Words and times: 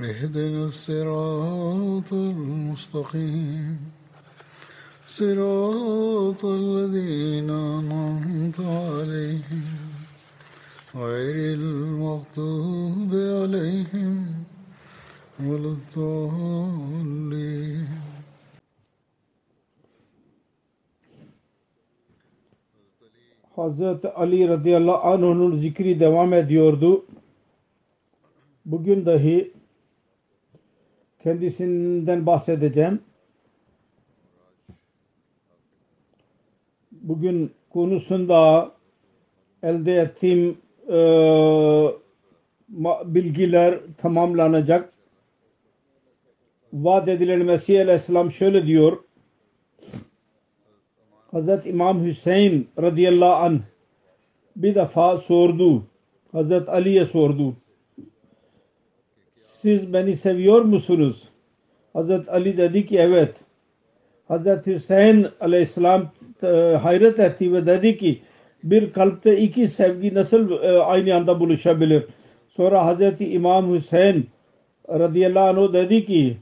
اهدنا 0.00 0.64
الصراط 0.64 2.12
المستقيم 2.12 3.78
صراط 5.06 6.44
الذين 6.44 7.50
أنعمت 7.50 8.60
عليهم 8.60 9.64
غير 10.96 11.36
المغضوب 11.60 13.12
عليهم 13.12 14.26
ولا 15.40 15.70
الضالين 15.76 17.00
Hazreti 23.56 24.08
Ali 24.08 24.48
radıyallahu 24.48 25.08
anh'ın 25.08 25.58
zikri 25.60 26.00
devam 26.00 26.32
ediyordu. 26.32 27.04
Bugün 28.64 29.06
dahi 29.06 29.59
kendisinden 31.22 32.26
bahsedeceğim. 32.26 33.00
Bugün 36.92 37.52
konusunda 37.70 38.70
elde 39.62 39.94
ettiğim 39.94 40.58
e, 40.88 40.98
bilgiler 43.04 43.80
tamamlanacak. 43.98 44.92
Vaat 46.72 47.08
edilen 47.08 47.44
Mesih 47.44 47.80
Aleyhisselam 47.80 48.30
şöyle 48.30 48.66
diyor. 48.66 48.98
Hazreti 51.30 51.68
İmam 51.68 52.04
Hüseyin 52.04 52.68
radıyallahu 52.78 53.34
anh 53.34 53.60
bir 54.56 54.74
defa 54.74 55.16
sordu. 55.16 55.86
Hazreti 56.32 56.70
Ali'ye 56.70 57.04
sordu. 57.04 57.54
Siz 59.62 59.92
beni 59.92 60.16
seviyor 60.16 60.62
musunuz? 60.62 61.28
Hazreti 61.92 62.30
Ali 62.30 62.56
dedi 62.56 62.86
ki 62.86 62.98
evet. 62.98 63.34
Hazreti 64.28 64.74
Hüseyin 64.74 65.26
aleyhisselam 65.40 66.12
hayret 66.82 67.18
etti 67.18 67.52
ve 67.52 67.66
dedi 67.66 67.98
ki 67.98 68.20
bir 68.64 68.92
kalpte 68.92 69.38
iki 69.38 69.68
sevgi 69.68 70.14
nasıl 70.14 70.50
aynı 70.86 71.14
anda 71.14 71.40
buluşabilir? 71.40 72.04
Sonra 72.48 72.86
Hazreti 72.86 73.32
İmam 73.32 73.74
Hüseyin 73.74 74.28
radıyallahu 74.88 75.64
anh 75.64 75.72
dedi 75.72 76.06
ki 76.06 76.36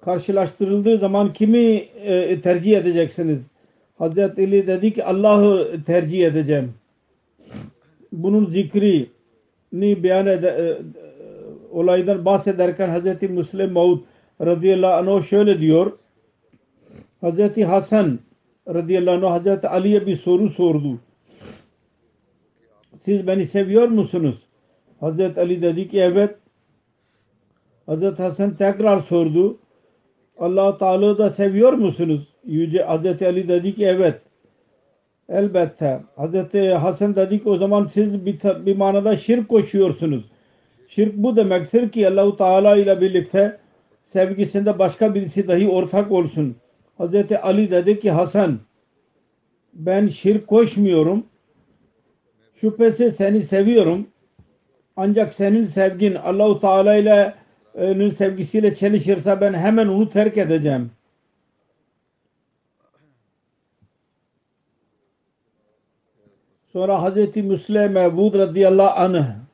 karşılaştırıldığı 0.00 0.98
zaman 0.98 1.32
kimi 1.32 1.58
e, 2.04 2.40
tercih 2.40 2.76
edeceksiniz? 2.78 3.50
Hazreti 3.98 4.42
Ali 4.42 4.66
dedi 4.66 4.92
ki 4.92 5.04
Allah'ı 5.04 5.84
tercih 5.86 6.26
edeceğim. 6.26 6.74
Bunun 8.12 8.46
zikrini 8.46 9.08
beyan 9.72 10.26
ede, 10.26 10.48
e, 10.48 10.64
olaydan 11.70 12.24
bahsederken 12.24 12.88
Hazreti 12.88 13.28
Müslim 13.28 13.72
Maud 13.72 13.98
radıyallahu 14.40 15.12
anh 15.12 15.24
şöyle 15.24 15.60
diyor. 15.60 15.92
Hazreti 17.20 17.64
Hasan 17.64 18.18
radıyallahu 18.68 19.26
anh 19.26 19.32
Hazreti 19.32 19.68
Ali'ye 19.68 20.06
bir 20.06 20.16
soru 20.16 20.50
sordu. 20.50 20.98
Siz 23.00 23.26
beni 23.26 23.46
seviyor 23.46 23.88
musunuz? 23.88 24.38
Hazreti 25.00 25.40
Ali 25.40 25.62
dedi 25.62 25.88
ki 25.88 25.98
evet. 25.98 26.34
Hazreti 27.86 28.22
Hasan 28.22 28.56
tekrar 28.56 28.98
sordu. 28.98 29.58
allah 30.38 30.78
Teala'yı 30.78 31.18
da 31.18 31.30
seviyor 31.30 31.72
musunuz? 31.72 32.28
Yüce 32.44 32.82
Hazreti 32.82 33.26
Ali 33.26 33.48
dedi 33.48 33.74
ki 33.74 33.84
evet. 33.84 34.20
Elbette. 35.28 36.00
Hazreti 36.16 36.70
Hasan 36.70 37.16
dedi 37.16 37.42
ki 37.42 37.48
o 37.48 37.56
zaman 37.56 37.86
siz 37.86 38.26
bir, 38.26 38.66
bir 38.66 38.76
manada 38.76 39.16
şirk 39.16 39.48
koşuyorsunuz. 39.48 40.24
Şirk 40.88 41.16
bu 41.16 41.36
demektir 41.36 41.90
ki 41.92 42.08
Allahu 42.08 42.36
Teala 42.36 42.76
ile 42.76 43.00
birlikte 43.00 43.58
sevgisinde 44.04 44.78
başka 44.78 45.14
birisi 45.14 45.48
dahi 45.48 45.68
ortak 45.68 46.12
olsun. 46.12 46.56
Hazreti 46.98 47.38
Ali 47.38 47.70
dedi 47.70 48.00
ki 48.00 48.10
Hasan 48.10 48.58
ben 49.74 50.06
şirk 50.06 50.46
koşmuyorum. 50.46 51.26
Şüphesiz 52.54 53.16
seni 53.16 53.42
seviyorum. 53.42 54.06
Ancak 54.96 55.34
senin 55.34 55.64
sevgin 55.64 56.14
Allahu 56.14 56.60
Teala 56.60 56.94
ile 56.94 57.34
onun 57.74 58.08
sevgisiyle 58.08 58.74
çelişirse 58.74 59.40
ben 59.40 59.54
hemen 59.54 59.86
onu 59.86 60.10
terk 60.10 60.36
edeceğim. 60.36 60.90
Sonra 66.72 67.02
Hazreti 67.02 67.42
Müslim 67.42 67.92
Mevud 67.92 68.34
radıyallahu 68.34 69.00
anh 69.00 69.47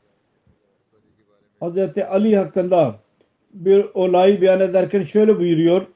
Hazreti 1.64 2.06
Ali 2.06 2.36
hakkında 2.36 2.94
bir 3.54 3.86
olay 3.94 4.40
beyan 4.40 4.60
ederken 4.60 5.02
şöyle 5.02 5.38
buyuruyor. 5.38 5.86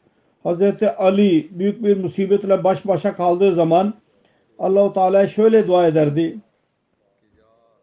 Hazreti 0.42 0.90
Ali 0.90 1.48
büyük 1.50 1.84
bir 1.84 1.96
musibetle 1.96 2.64
baş 2.64 2.86
başa 2.86 3.16
kaldığı 3.16 3.54
zaman 3.54 3.94
Allahu 4.58 4.92
Teala 4.92 5.26
şöyle 5.26 5.66
dua 5.66 5.86
ederdi. 5.86 6.38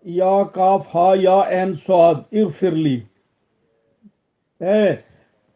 Ya 0.05 0.51
kaf 0.53 0.87
ha 0.87 1.15
ya 1.15 1.49
en 1.49 1.73
suad 1.73 2.25
iğfirli. 2.31 3.03
Hey 4.59 4.99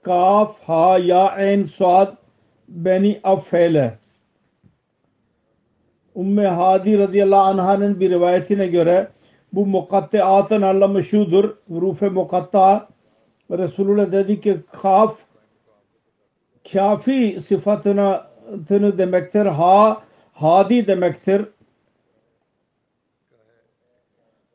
kaf 0.04 0.60
ha 0.64 0.98
ya 0.98 1.36
en 1.38 1.64
suad 1.66 2.14
beni 2.68 3.20
affeyle. 3.24 3.98
Umme 6.16 6.48
Hadi 6.48 6.98
radıyallahu 6.98 7.42
anh'ın 7.42 8.00
bir 8.00 8.10
rivayetine 8.10 8.68
göre 8.68 9.08
bu 9.54 9.66
mukatteatın 9.66 10.62
anlamı 10.62 11.04
şudur. 11.04 11.58
Rufe 11.72 12.10
mukatta 12.10 12.88
Resulullah 13.52 14.12
dedi 14.12 14.42
ki 14.42 14.58
kaf 14.82 15.20
kafi 16.72 17.42
sıfatını 17.42 18.22
demektir. 18.98 19.46
Ha 19.46 20.04
hadi 20.34 20.88
demektir. 20.88 21.46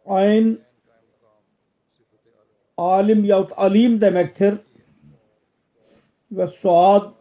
Ayn 0.06 0.58
alim 2.76 3.24
yahut 3.24 3.52
alim 3.56 4.00
demektir. 4.00 4.54
Ve 6.32 6.46
suad 6.46 7.12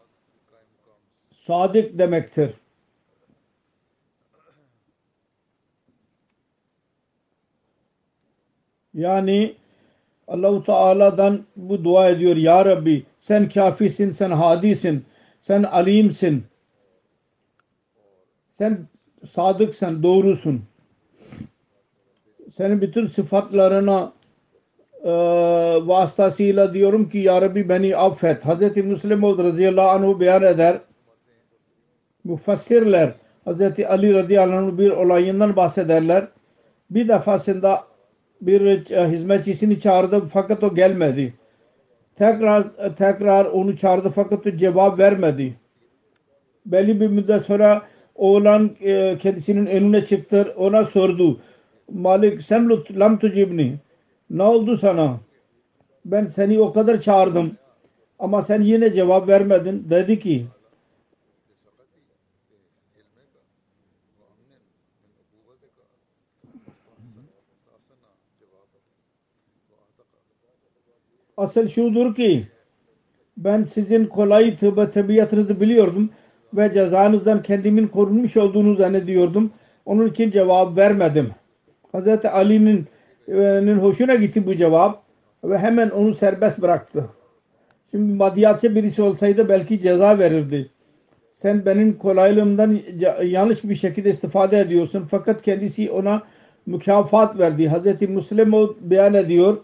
sadık 1.35 1.97
demektir. 1.97 2.53
Yani 8.93 9.55
Allahu 10.27 10.63
Teala'dan 10.63 11.43
bu 11.55 11.83
dua 11.83 12.09
ediyor. 12.09 12.35
Ya 12.35 12.65
Rabbi 12.65 13.05
sen 13.21 13.49
kafisin, 13.49 14.11
sen 14.11 14.31
hadisin, 14.31 15.05
sen 15.41 15.63
alimsin. 15.63 16.43
Sen 18.51 18.87
sadıksan, 19.29 20.03
doğrusun. 20.03 20.61
Senin 22.57 22.81
bütün 22.81 23.07
sıfatlarına 23.07 24.13
e, 25.03 25.11
vasıtasıyla 25.87 26.73
diyorum 26.73 27.09
ki 27.09 27.17
Ya 27.17 27.41
Rabbi 27.41 27.69
beni 27.69 27.97
affet. 27.97 28.45
Hz. 28.45 28.77
Müslim 28.77 29.23
radıyallahu 29.23 29.89
anhu 29.89 30.19
beyan 30.19 30.43
eder. 30.43 30.77
Mufassirler 32.23 33.11
Hz. 33.47 33.61
Ali 33.87 34.13
radıyallahu 34.13 34.57
anh 34.57 34.77
bir 34.77 34.91
olayından 34.91 35.55
bahsederler. 35.55 36.27
Bir 36.89 37.07
defasında 37.07 37.83
bir 38.47 38.85
hizmetçisini 38.85 39.79
çağırdı 39.79 40.27
fakat 40.27 40.63
o 40.63 40.75
gelmedi. 40.75 41.33
tekrar 42.15 42.63
tekrar 42.97 43.45
onu 43.45 43.77
çağırdı 43.77 44.09
fakat 44.09 44.47
o 44.47 44.51
cevap 44.51 44.99
vermedi. 44.99 45.53
Belli 46.65 47.01
bir 47.01 47.07
müddet 47.07 47.41
sonra 47.41 47.81
oğlan 48.15 48.71
e, 48.81 49.17
kendisinin 49.17 49.65
önüne 49.65 50.05
çıktı. 50.05 50.53
Ona 50.57 50.85
sordu. 50.85 51.39
Malik 51.91 52.43
semlut 52.43 52.91
lam 52.91 53.19
tucibni. 53.19 53.75
Ne 54.29 54.43
oldu 54.43 54.77
sana? 54.77 55.19
Ben 56.05 56.25
seni 56.25 56.59
o 56.59 56.73
kadar 56.73 57.01
çağırdım. 57.01 57.51
Ama 58.19 58.43
sen 58.43 58.61
yine 58.61 58.93
cevap 58.93 59.27
vermedin. 59.27 59.87
Dedi 59.89 60.19
ki 60.19 60.45
asıl 71.37 71.67
şudur 71.67 72.15
ki 72.15 72.47
ben 73.37 73.63
sizin 73.63 74.05
kolay 74.05 74.55
tıbba 74.55 74.91
tabiatınızı 74.91 75.61
biliyordum 75.61 76.09
ve 76.53 76.73
cezanızdan 76.73 77.43
kendimin 77.43 77.87
korunmuş 77.87 78.37
olduğunu 78.37 78.75
zannediyordum. 78.75 79.51
Onun 79.85 80.07
için 80.07 80.31
cevap 80.31 80.77
vermedim. 80.77 81.31
Hz. 81.93 82.25
Ali'nin 82.25 83.77
hoşuna 83.77 84.15
gitti 84.15 84.47
bu 84.47 84.55
cevap 84.55 85.03
ve 85.43 85.57
hemen 85.57 85.89
onu 85.89 86.13
serbest 86.13 86.61
bıraktı. 86.61 87.05
Şimdi 87.91 88.13
madiyatçı 88.13 88.75
birisi 88.75 89.01
olsaydı 89.01 89.49
belki 89.49 89.81
ceza 89.81 90.19
verirdi. 90.19 90.69
Sen 91.33 91.65
benim 91.65 91.97
kolaylığımdan 91.97 92.79
yanlış 93.23 93.63
bir 93.63 93.75
şekilde 93.75 94.09
istifade 94.09 94.59
ediyorsun. 94.59 95.07
Fakat 95.11 95.41
kendisi 95.41 95.91
ona 95.91 96.23
mükafat 96.65 97.39
verdi. 97.39 97.69
Hz. 97.69 98.01
Müslim 98.09 98.53
beyan 98.81 99.13
ediyor. 99.13 99.57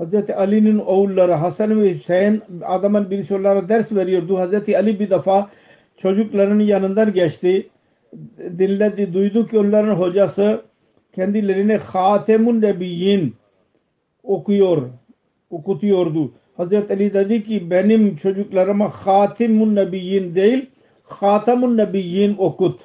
Hz. 0.00 0.30
Ali'nin 0.30 0.78
oğulları 0.78 1.32
Hasan 1.32 1.82
ve 1.82 1.94
Hüseyin 1.94 2.42
adamın 2.66 3.10
birisi 3.10 3.34
onlara 3.34 3.68
ders 3.68 3.92
veriyordu. 3.92 4.38
Hz. 4.38 4.74
Ali 4.74 5.00
bir 5.00 5.10
defa 5.10 5.50
çocuklarının 5.96 6.64
yanından 6.64 7.12
geçti. 7.12 7.68
Dinledi, 8.38 9.12
duydu 9.12 9.48
ki 9.48 9.58
onların 9.58 9.94
hocası 9.94 10.62
kendilerine 11.14 11.76
Hatemun 11.76 12.60
Nebiyyin 12.60 13.34
okuyor, 14.22 14.82
okutuyordu. 15.50 16.32
Hazreti 16.58 16.92
Ali 16.92 17.14
dedi 17.14 17.44
ki 17.44 17.70
benim 17.70 18.16
çocuklarıma 18.16 18.88
Hatimun 18.88 19.74
Nebiyyin 19.74 20.34
değil 20.34 20.66
Hatamun 21.02 21.76
Nebiyyin 21.76 22.36
okut. 22.38 22.80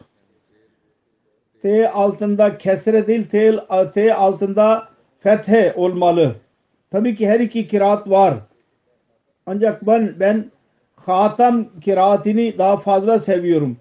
T 1.63 1.89
altında 1.89 2.57
kesre 2.57 3.07
değil 3.07 3.25
T, 3.25 3.59
T 3.93 4.15
altında 4.15 4.87
fethe 5.19 5.73
olmalı. 5.75 6.35
Tabii 6.91 7.15
ki 7.15 7.29
her 7.29 7.39
iki 7.39 7.67
kiraat 7.67 8.09
var. 8.09 8.33
Ancak 9.45 9.87
ben 9.87 10.15
ben 10.19 10.51
Hatam 10.95 11.79
kiraatini 11.81 12.57
daha 12.57 12.77
fazla 12.77 13.19
seviyorum. 13.19 13.77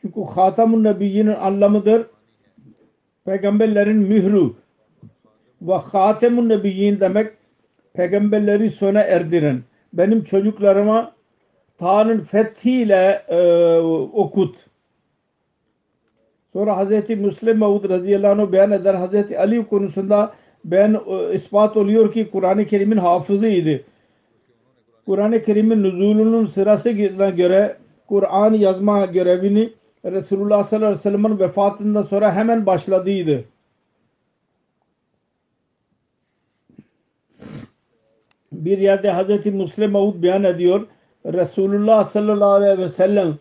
Çünkü 0.00 0.20
Hatamun 0.20 0.84
Nebiyyinin 0.84 1.34
anlamıdır. 1.34 2.06
Peygamberlerin 3.24 3.96
mührü. 3.96 4.52
Ve 5.62 5.74
Hatemun 5.74 6.48
Nebiyyin 6.48 7.00
demek 7.00 7.32
peygamberleri 7.94 8.70
sona 8.70 9.00
erdiren. 9.00 9.62
Benim 9.92 10.24
çocuklarıma 10.24 11.12
Ta'nın 11.78 12.20
fethiyle 12.20 13.24
e, 13.28 13.38
okut. 14.12 14.56
Sonra 16.54 16.84
Hz. 16.84 17.10
Müslim 17.10 17.58
Mevud 17.58 17.88
radıyallahu 17.88 18.42
anh 18.42 18.52
beyan 18.52 18.70
eder. 18.70 18.94
Hz. 18.94 19.32
Ali 19.32 19.66
konusunda 19.66 20.32
ben 20.64 21.00
e, 21.06 21.34
ispat 21.34 21.76
oluyor 21.76 22.12
ki 22.12 22.30
Kur'an-ı 22.30 22.66
Kerim'in 22.66 22.96
hafızıydı. 22.96 23.80
Kur'an-ı 25.06 25.42
Kerim'in 25.42 25.82
nüzulunun 25.82 26.46
sırasına 26.46 27.30
göre 27.30 27.76
Kur'an 28.08 28.52
yazma 28.52 29.06
görevini 29.06 29.72
Resulullah 30.04 30.64
sallallahu 30.64 30.86
aleyhi 30.86 30.98
ve 30.98 31.02
sellem'in 31.02 31.38
vefatından 31.38 32.02
sonra 32.02 32.34
hemen 32.34 32.66
başladıydı. 32.66 33.44
Bir 38.52 38.78
yerde 38.78 39.12
Hz. 39.12 39.46
Müslim 39.46 39.92
Mevud 39.92 40.22
beyan 40.22 40.44
ediyor. 40.44 40.86
Resulullah 41.26 42.04
sallallahu 42.04 42.50
aleyhi 42.50 42.78
ve 42.78 42.88
sellem 42.88 43.38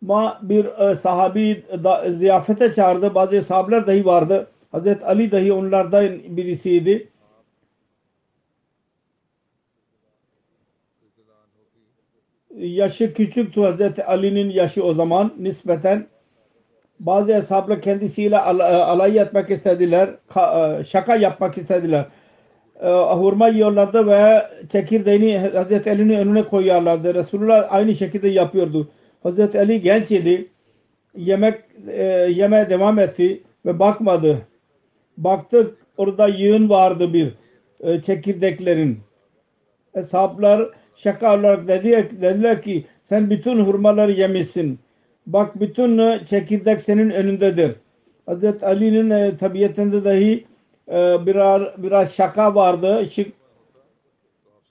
ma 0.00 0.40
bir 0.42 0.64
e, 0.64 0.96
sahabi 0.96 1.64
da, 1.84 2.12
ziyafete 2.12 2.74
çağırdı. 2.74 3.14
Bazı 3.14 3.42
sahabeler 3.42 3.86
dahi 3.86 4.06
vardı. 4.06 4.46
Hazreti 4.72 5.04
Ali 5.04 5.32
dahi 5.32 5.52
onlardan 5.52 6.36
birisiydi. 6.36 7.08
Yaşı 12.56 13.14
küçüktü 13.14 13.60
Hazreti 13.60 14.04
Ali'nin 14.04 14.50
yaşı 14.50 14.84
o 14.84 14.94
zaman 14.94 15.34
nispeten. 15.38 16.06
Bazı 17.00 17.34
hesapla 17.34 17.80
kendisiyle 17.80 18.38
alay 18.38 19.18
etmek 19.18 19.50
istediler. 19.50 20.08
E, 20.36 20.84
şaka 20.84 21.16
yapmak 21.16 21.58
istediler. 21.58 22.06
E, 22.80 22.88
hurma 22.90 23.48
yiyorlardı 23.48 24.06
ve 24.06 24.46
çekirdeğini 24.72 25.38
Hazreti 25.38 25.90
Ali'nin 25.90 26.18
önüne 26.18 26.42
koyuyorlardı. 26.42 27.14
Resulullah 27.14 27.66
aynı 27.72 27.94
şekilde 27.94 28.28
yapıyordu. 28.28 28.88
Hazreti 29.22 29.58
Ali 29.58 29.82
genç 29.82 30.10
idi. 30.10 30.48
Yemek 31.16 31.60
e, 31.88 32.04
yemeye 32.30 32.70
devam 32.70 32.98
etti 32.98 33.42
ve 33.66 33.78
bakmadı. 33.78 34.46
Baktık 35.16 35.76
orada 35.96 36.28
yığın 36.28 36.68
vardı 36.68 37.12
bir 37.12 37.34
e, 37.80 38.02
çekirdeklerin. 38.02 38.98
Hesaplar 39.92 40.70
şaka 40.96 41.38
olarak 41.38 41.68
dedi, 41.68 42.08
dediler 42.20 42.62
ki 42.62 42.84
sen 43.04 43.30
bütün 43.30 43.60
hurmaları 43.60 44.12
yemişsin. 44.12 44.78
Bak 45.26 45.60
bütün 45.60 45.98
e, 45.98 46.20
çekirdek 46.26 46.82
senin 46.82 47.10
önündedir. 47.10 47.76
Hazreti 48.26 48.66
Ali'nin 48.66 49.10
e, 49.10 49.36
tabiatında 49.36 50.04
dahi 50.04 50.44
e, 50.88 51.26
biraz, 51.26 51.62
biraz 51.78 52.12
şaka 52.12 52.54
vardı. 52.54 53.06
Şık, 53.10 53.32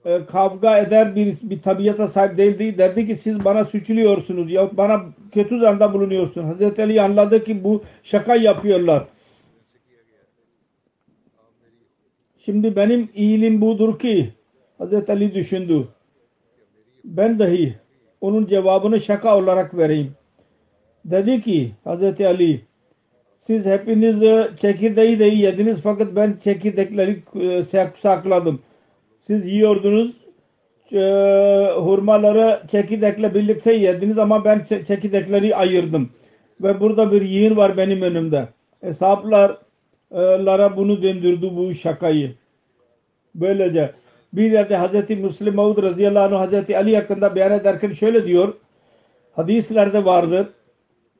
e, 0.07 0.25
kavga 0.25 0.77
eder 0.77 1.15
bir, 1.15 1.37
bir 1.41 1.61
tabiata 1.61 2.07
sahip 2.07 2.37
değildi. 2.37 2.77
Derdi 2.77 3.07
ki 3.07 3.15
siz 3.15 3.45
bana 3.45 3.65
suçluyorsunuz 3.65 4.51
ya 4.51 4.77
bana 4.77 5.05
kötü 5.31 5.59
zanda 5.59 5.93
bulunuyorsun. 5.93 6.43
Hazreti 6.43 6.83
Ali 6.83 7.01
anladı 7.01 7.43
ki 7.43 7.63
bu 7.63 7.83
şaka 8.03 8.35
yapıyorlar. 8.35 9.03
Şimdi 12.37 12.75
benim 12.75 13.09
iyiliğim 13.15 13.61
budur 13.61 13.99
ki 13.99 14.29
Hazreti 14.77 15.11
Ali 15.11 15.33
düşündü. 15.33 15.87
Ben 17.03 17.39
dahi 17.39 17.75
onun 18.21 18.45
cevabını 18.45 18.99
şaka 18.99 19.37
olarak 19.37 19.77
vereyim. 19.77 20.11
Dedi 21.05 21.41
ki 21.41 21.71
Hazreti 21.83 22.27
Ali 22.27 22.61
siz 23.39 23.65
hepiniz 23.65 24.21
çekirdeği 24.59 25.19
de 25.19 25.25
yediniz 25.25 25.77
fakat 25.83 26.15
ben 26.15 26.37
çekirdekleri 26.43 27.23
e, 27.41 27.63
sakladım. 27.99 28.61
Siz 29.27 29.45
yiyordunuz 29.45 30.11
e, 30.91 31.01
hurmaları 31.75 32.61
çekirdekle 32.71 33.33
birlikte 33.33 33.73
yediniz 33.73 34.17
ama 34.17 34.45
ben 34.45 34.63
çekirdekleri 34.63 35.55
ayırdım. 35.55 36.09
Ve 36.61 36.79
burada 36.79 37.11
bir 37.11 37.21
yığın 37.21 37.57
var 37.57 37.77
benim 37.77 38.01
önümde. 38.01 38.47
Hesaplara 38.81 40.77
bunu 40.77 41.01
döndürdü 41.01 41.55
bu 41.55 41.73
şakayı. 41.73 42.35
Böylece 43.35 43.91
bir 44.33 44.51
yerde 44.51 44.75
Hazreti 44.75 45.15
Müslim 45.15 45.55
Maud 45.55 45.83
radıyallahu 45.83 46.35
anh 46.35 46.41
Hazreti 46.41 46.77
Ali 46.77 46.95
hakkında 46.95 47.35
beyan 47.35 47.51
ederken 47.51 47.91
şöyle 47.91 48.25
diyor. 48.25 48.53
Hadislerde 49.35 50.05
vardır 50.05 50.47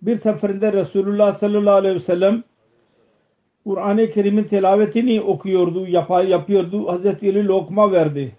bir 0.01 0.15
seferinde 0.15 0.73
Resulullah 0.73 1.33
sallallahu 1.33 1.75
aleyhi 1.75 1.95
ve 1.95 1.99
sellem 1.99 2.43
Kur'an-ı 3.67 4.12
Kerim'in 4.12 4.43
tilavetini 4.43 5.21
okuyordu, 5.21 5.88
yapar, 5.88 6.24
yapıyordu. 6.24 6.88
Hazreti 6.88 7.29
Ali 7.29 7.47
lokma 7.47 7.91
verdi. 7.91 8.36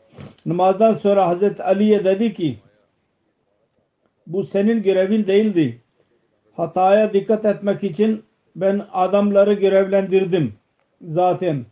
Namazdan 0.46 0.92
sonra 0.92 1.28
Hazreti 1.28 1.62
Ali'ye 1.62 2.04
dedi 2.04 2.34
ki 2.34 2.58
bu 4.26 4.44
senin 4.44 4.82
görevin 4.82 5.26
değildi. 5.26 5.82
Hataya 6.52 7.12
dikkat 7.12 7.44
etmek 7.44 7.84
için 7.84 8.22
ben 8.56 8.86
adamları 8.92 9.52
görevlendirdim 9.52 10.52
zaten. 11.02 11.64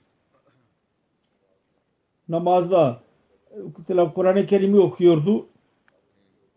Namazda 2.29 3.01
Kur'an-ı 4.15 4.47
Kerim'i 4.47 4.81
okuyordu. 4.81 5.47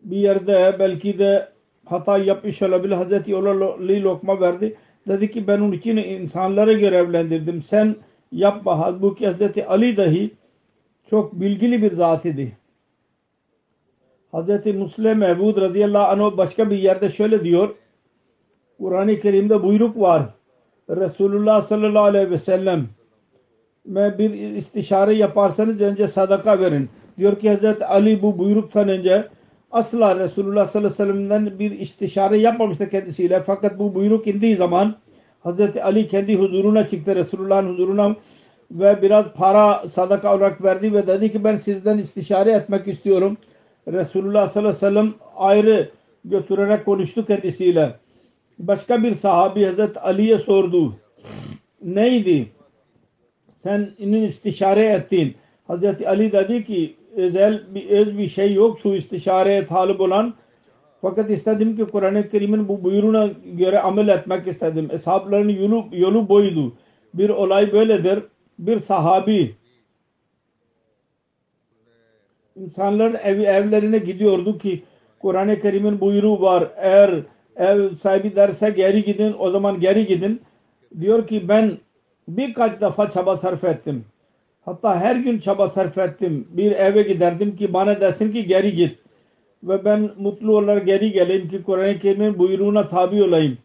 Bir 0.00 0.16
yerde 0.16 0.76
belki 0.78 1.18
de 1.18 1.48
hata 1.84 2.18
yapmış 2.18 2.62
olabilir. 2.62 2.94
Hazreti 2.94 3.36
Ali 3.36 4.02
lokma 4.02 4.40
verdi. 4.40 4.76
Dedi 5.10 5.30
ki 5.30 5.46
ben 5.46 5.60
onun 5.60 5.72
için 5.72 5.96
insanları 5.96 6.72
görevlendirdim. 6.72 7.62
Sen 7.62 7.96
yapma. 8.32 8.78
Halbuki 8.78 9.26
Hazreti 9.26 9.66
Ali 9.66 9.96
dahi 9.96 10.30
çok 11.10 11.40
bilgili 11.40 11.82
bir 11.82 11.92
zat 11.92 12.26
idi. 12.26 12.56
Hazreti 14.32 14.72
Müslim 14.72 15.18
Mehbud 15.18 15.56
radıyallahu 15.56 16.24
anh 16.24 16.36
başka 16.36 16.70
bir 16.70 16.78
yerde 16.78 17.08
şöyle 17.08 17.44
diyor. 17.44 17.74
Kur'an-ı 18.78 19.20
Kerim'de 19.20 19.62
buyruk 19.62 20.00
var. 20.00 20.22
Resulullah 20.90 21.62
sallallahu 21.62 22.04
aleyhi 22.04 22.30
ve 22.30 22.38
sellem 22.38 22.88
bir 23.86 24.30
istişare 24.30 25.14
yaparsanız 25.14 25.80
önce 25.80 26.06
sadaka 26.08 26.60
verin. 26.60 26.88
Diyor 27.18 27.40
ki 27.40 27.50
Hazreti 27.50 27.84
Ali 27.84 28.22
bu 28.22 28.38
buyruktan 28.38 28.88
önce 28.88 29.28
asla 29.70 30.18
Resulullah 30.18 30.66
sallallahu 30.66 31.02
aleyhi 31.02 31.10
ve 31.10 31.28
sellem'den 31.28 31.58
bir 31.58 31.70
istişare 31.70 32.38
yapmamıştı 32.38 32.90
kendisiyle. 32.90 33.42
Fakat 33.42 33.78
bu 33.78 33.94
buyruk 33.94 34.26
indiği 34.26 34.56
zaman 34.56 34.96
Hazreti 35.40 35.82
Ali 35.82 36.08
kendi 36.08 36.36
huzuruna 36.36 36.88
çıktı 36.88 37.16
Resulullah'ın 37.16 37.72
huzuruna 37.72 38.16
ve 38.70 39.02
biraz 39.02 39.26
para 39.32 39.88
sadaka 39.88 40.34
olarak 40.34 40.64
verdi 40.64 40.92
ve 40.94 41.06
dedi 41.06 41.32
ki 41.32 41.44
ben 41.44 41.56
sizden 41.56 41.98
istişare 41.98 42.52
etmek 42.52 42.88
istiyorum. 42.88 43.36
Resulullah 43.88 44.50
sallallahu 44.50 44.68
aleyhi 44.68 44.86
ve 44.86 44.88
sellem 44.88 45.14
ayrı 45.36 45.90
götürerek 46.24 46.84
konuştu 46.84 47.26
kendisiyle. 47.26 47.94
Başka 48.58 49.02
bir 49.02 49.14
sahabi 49.14 49.64
Hazreti 49.64 50.00
Ali'ye 50.00 50.38
sordu. 50.38 50.96
Neydi? 51.82 52.48
Sen 53.58 53.90
inin 53.98 54.22
istişare 54.22 54.84
ettin. 54.84 55.34
Hazreti 55.66 56.08
Ali 56.08 56.32
dedi 56.32 56.64
ki 56.64 56.94
özel 57.16 57.74
bir, 57.74 57.90
öz 57.90 58.18
bir 58.18 58.28
şey 58.28 58.54
yoktu 58.54 58.94
istişareye 58.94 59.66
talip 59.66 60.00
olan. 60.00 60.34
Fakat 61.02 61.30
istedim 61.30 61.76
ki 61.76 61.84
Kur'an-ı 61.84 62.28
Kerim'in 62.28 62.68
bu 62.68 62.84
buyruğuna 62.84 63.30
göre 63.44 63.80
amel 63.80 64.08
etmek 64.08 64.46
istedim. 64.46 64.88
Eshabların 64.92 65.48
yolu, 65.48 65.84
yolu 65.92 66.28
boydu. 66.28 66.72
Bir 67.14 67.28
olay 67.28 67.72
böyledir. 67.72 68.22
Bir 68.58 68.78
sahabi 68.78 69.54
insanların 72.56 73.14
ev, 73.14 73.38
evlerine 73.38 73.98
gidiyordu 73.98 74.58
ki 74.58 74.84
Kur'an-ı 75.18 75.60
Kerim'in 75.60 76.00
buyruğu 76.00 76.40
var. 76.40 76.68
Eğer 76.76 77.20
ev 77.56 77.96
sahibi 77.96 78.36
derse 78.36 78.70
geri 78.70 79.04
gidin 79.04 79.34
o 79.38 79.50
zaman 79.50 79.80
geri 79.80 80.06
gidin. 80.06 80.42
Diyor 81.00 81.26
ki 81.26 81.48
ben 81.48 81.78
birkaç 82.28 82.80
defa 82.80 83.10
çaba 83.10 83.36
sarf 83.36 83.64
ettim. 83.64 84.04
Hatta 84.64 85.00
her 85.00 85.16
gün 85.16 85.38
çaba 85.38 85.68
sarf 85.68 85.98
ettim. 85.98 86.48
Bir 86.50 86.72
eve 86.72 87.02
giderdim 87.02 87.56
ki 87.56 87.72
bana 87.72 88.00
desin 88.00 88.32
ki 88.32 88.46
geri 88.46 88.74
git. 88.74 88.98
Ve 89.62 89.84
ben 89.84 90.10
mutlu 90.18 90.58
olarak 90.58 90.86
geri 90.86 91.12
geleyim 91.12 91.48
ki 91.48 91.62
Kur'an-ı 91.62 91.98
Kerim'in 91.98 92.38
buyruğuna 92.38 92.88
tabi 92.88 93.22
olayım. 93.22 93.58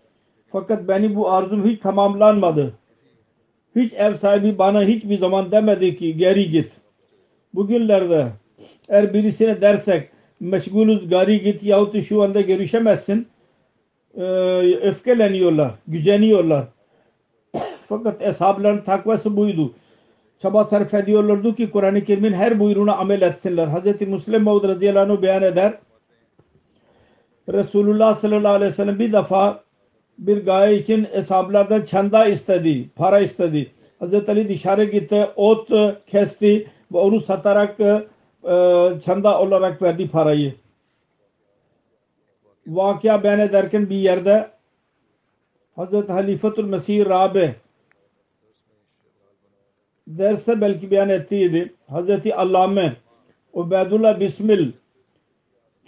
Fakat 0.51 0.87
beni 0.87 1.15
bu 1.15 1.31
arzum 1.31 1.65
hiç 1.65 1.79
tamamlanmadı. 1.79 2.73
Hiç 3.75 3.93
ev 3.93 4.13
sahibi 4.13 4.57
bana 4.57 4.83
hiçbir 4.83 5.17
zaman 5.17 5.51
demedi 5.51 5.97
ki 5.97 6.17
geri 6.17 6.49
git. 6.49 6.71
Bugünlerde 7.53 8.27
eğer 8.89 9.13
birisine 9.13 9.61
dersek 9.61 10.09
meşgulüz 10.39 11.09
gari 11.09 11.41
git 11.41 11.63
yahut 11.63 12.03
şu 12.03 12.23
anda 12.23 12.41
görüşemezsin 12.41 13.27
öfkeleniyorlar, 14.81 15.71
güceniyorlar. 15.87 16.65
Fakat 17.81 18.21
eshabların 18.21 18.81
takvası 18.81 19.37
buydu. 19.37 19.73
Çaba 20.39 20.65
sarf 20.65 20.93
ediyorlardı 20.93 21.55
ki 21.55 21.71
Kur'an-ı 21.71 22.03
Kerim'in 22.03 22.33
her 22.33 22.59
buyruğuna 22.59 22.95
amel 22.95 23.21
etsinler. 23.21 23.67
Hz. 23.67 24.01
Müslim 24.01 24.43
Maud 24.43 24.63
radıyallahu 24.63 25.13
anh 25.13 25.21
beyan 25.21 25.43
eder. 25.43 25.73
Resulullah 27.53 28.15
sallallahu 28.15 28.53
aleyhi 28.53 28.71
ve 28.71 28.75
sellem 28.75 28.99
bir 28.99 29.11
defa 29.13 29.63
bir 30.17 30.45
gaye 30.45 30.77
için 30.77 31.07
eshablardan 31.13 31.81
çanda 31.81 32.25
istedi, 32.25 32.89
para 32.95 33.19
istedi. 33.19 33.71
Hz. 34.01 34.29
Ali 34.29 34.49
dışarı 34.49 34.83
gitti, 34.83 35.27
ot 35.35 35.69
kesti 36.07 36.67
ve 36.93 36.97
onu 36.97 37.21
satarak 37.21 37.77
çanda 39.01 39.41
olarak 39.41 39.81
verdi 39.81 40.09
parayı. 40.09 40.55
Vakıa 42.67 43.23
beyan 43.23 43.39
ederken 43.39 43.89
bir 43.89 43.95
yerde 43.95 44.49
Hz. 45.77 46.09
Halifatul 46.09 46.65
Mesih 46.65 47.05
Rabe 47.05 47.55
derste 50.07 50.61
belki 50.61 50.91
beyan 50.91 51.09
ettiydi. 51.09 51.73
Hz. 51.89 52.31
Allame 52.35 52.95
Ubeydullah 53.53 54.19
Bismil 54.19 54.71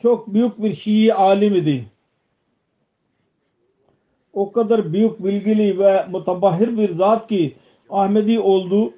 çok 0.01 0.33
büyük 0.33 0.63
bir 0.63 0.73
Şii 0.73 1.13
alim 1.13 1.55
idi. 1.55 1.85
O 4.33 4.51
kadar 4.51 4.93
büyük 4.93 5.23
bilgili 5.23 5.79
ve 5.79 6.05
mutabahir 6.11 6.77
bir 6.77 6.95
zat 6.95 7.27
ki 7.27 7.55
Ahmedi 7.89 8.39
oldu. 8.39 8.93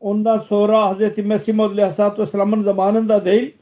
Ondan 0.00 0.38
sonra 0.38 0.94
Hz. 0.94 1.18
Mesih 1.18 1.54
Maud 1.54 1.70
Aleyhisselatü 1.70 2.22
Vesselam'ın 2.22 2.62
zamanında 2.62 3.24
değil 3.24 3.54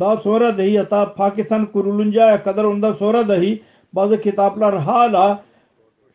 daha 0.00 0.16
sonra 0.16 0.58
dahi 0.58 0.78
hatta 0.78 1.14
Pakistan 1.14 1.72
kuruluncaya 1.72 2.42
kadar 2.42 2.64
ondan 2.64 2.92
sonra 2.92 3.28
dahi 3.28 3.62
bazı 3.92 4.20
kitaplar 4.20 4.78
hala 4.78 5.42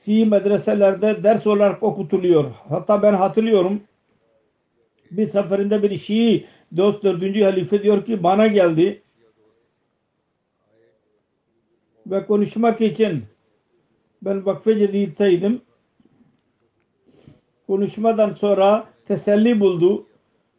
Şii 0.06 0.26
medreselerde 0.26 1.24
ders 1.24 1.48
olarak 1.48 1.84
okutuluyor. 1.84 2.52
Hatta 2.70 3.02
ben 3.02 3.14
hatırlıyorum 3.14 3.82
bir 5.12 5.28
seferinde 5.28 5.84
bir 5.84 5.98
Şii 5.98 6.46
dost 6.78 7.04
dördüncü 7.04 7.44
halife 7.44 7.84
diyor 7.84 8.06
ki 8.06 8.24
bana 8.24 8.48
geldi 8.48 9.02
ve 12.08 12.26
konuşmak 12.26 12.82
için 12.82 13.24
ben 14.22 14.46
vakfe 14.46 14.80
cedidteydim. 14.80 15.62
Konuşmadan 17.68 18.32
sonra 18.32 18.86
teselli 19.06 19.60
buldu 19.60 20.06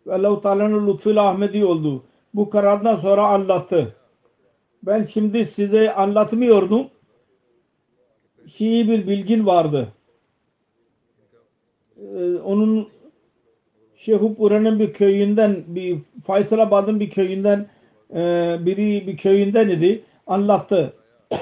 ve 0.07 0.15
Allah-u 0.15 0.41
Teala'nın 0.41 0.87
lütfuyla 0.87 1.29
Ahmedi 1.29 1.65
oldu. 1.65 2.05
Bu 2.35 2.51
karardan 2.51 2.97
sonra 2.97 3.27
anlattı. 3.27 3.95
Ben 4.83 5.03
şimdi 5.03 5.45
size 5.45 5.95
anlatmıyordum. 5.95 6.87
Şii 8.49 8.89
bir 8.89 9.07
bilgin 9.09 9.47
vardı. 9.47 9.93
Ee, 11.97 12.35
onun 12.45 12.89
Şehupura'nın 13.97 14.79
bir 14.79 14.93
köyünden, 14.93 15.65
bir 15.67 15.99
Faysalabad'ın 16.25 17.01
bir 17.01 17.11
köyünden 17.11 17.67
e, 18.11 18.17
biri 18.67 19.07
bir 19.07 19.17
köyünden 19.17 19.69
idi. 19.69 20.03
Anlattı. 20.27 20.93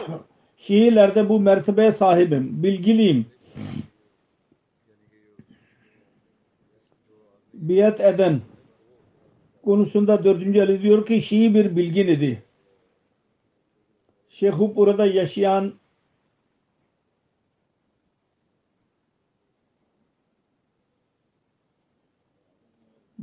Şiilerde 0.56 1.28
bu 1.28 1.40
mertebeye 1.40 1.92
sahibim. 1.92 2.62
Bilgiliyim. 2.62 3.26
Biat 7.54 8.00
eden 8.00 8.40
konusunda 9.64 10.24
dördüncü 10.24 10.60
Ali 10.60 10.82
diyor 10.82 11.06
ki 11.06 11.22
Şii 11.22 11.54
bir 11.54 11.76
bilgin 11.76 12.08
idi. 12.08 12.42
Şehupura'da 14.28 15.06
yaşayan 15.06 15.72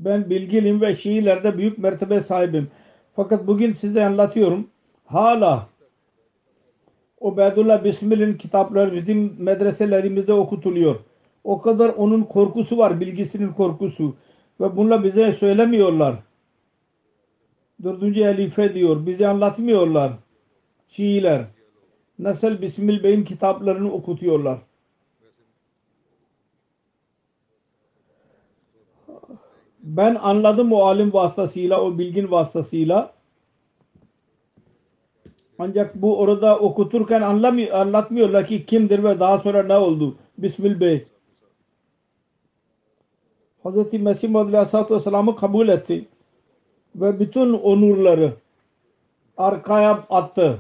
ben 0.05 0.29
bilgiliyim 0.29 0.81
ve 0.81 0.95
Şiilerde 0.95 1.57
büyük 1.57 1.77
mertebe 1.77 2.19
sahibim. 2.19 2.67
Fakat 3.15 3.47
bugün 3.47 3.73
size 3.73 4.05
anlatıyorum. 4.05 4.67
Hala 5.05 5.67
Ubeydullah 7.19 7.83
Bismillah'in 7.83 8.37
kitapları 8.37 8.93
bizim 8.93 9.35
medreselerimizde 9.37 10.33
okutuluyor. 10.33 10.95
O 11.43 11.61
kadar 11.61 11.89
onun 11.89 12.23
korkusu 12.23 12.77
var, 12.77 12.99
bilgisinin 12.99 13.53
korkusu. 13.53 14.15
Ve 14.61 14.77
bununla 14.77 15.03
bize 15.03 15.31
söylemiyorlar. 15.31 16.15
Dördüncü 17.83 18.23
halife 18.23 18.73
diyor. 18.73 19.05
Bize 19.05 19.27
anlatmıyorlar. 19.27 20.11
Şiiler. 20.87 21.45
Nasıl 22.19 22.61
Bismil 22.61 23.03
Bey'in 23.03 23.23
kitaplarını 23.23 23.91
okutuyorlar. 23.91 24.57
Ben 29.83 30.15
anladım 30.15 30.73
o 30.73 30.81
alim 30.81 31.13
vasıtasıyla, 31.13 31.81
o 31.81 31.97
bilgin 31.97 32.31
vasıtasıyla. 32.31 33.13
Ancak 35.59 35.95
bu 35.95 36.19
orada 36.19 36.59
okuturken 36.59 37.21
anlatmıyorlar 37.21 38.47
ki 38.47 38.65
kimdir 38.65 39.03
ve 39.03 39.19
daha 39.19 39.37
sonra 39.37 39.63
ne 39.63 39.77
oldu. 39.77 40.15
Bismil 40.37 40.79
Bey. 40.79 41.05
Hz. 43.65 43.93
Mesih 43.93 44.29
Muhammed 44.29 44.53
Aleyhisselatü 44.53 44.95
Vesselam'ı 44.95 45.35
kabul 45.35 45.67
etti. 45.67 46.05
Ve 46.95 47.19
bütün 47.19 47.53
onurları 47.53 48.33
arkaya 49.37 49.91
attı. 50.09 50.59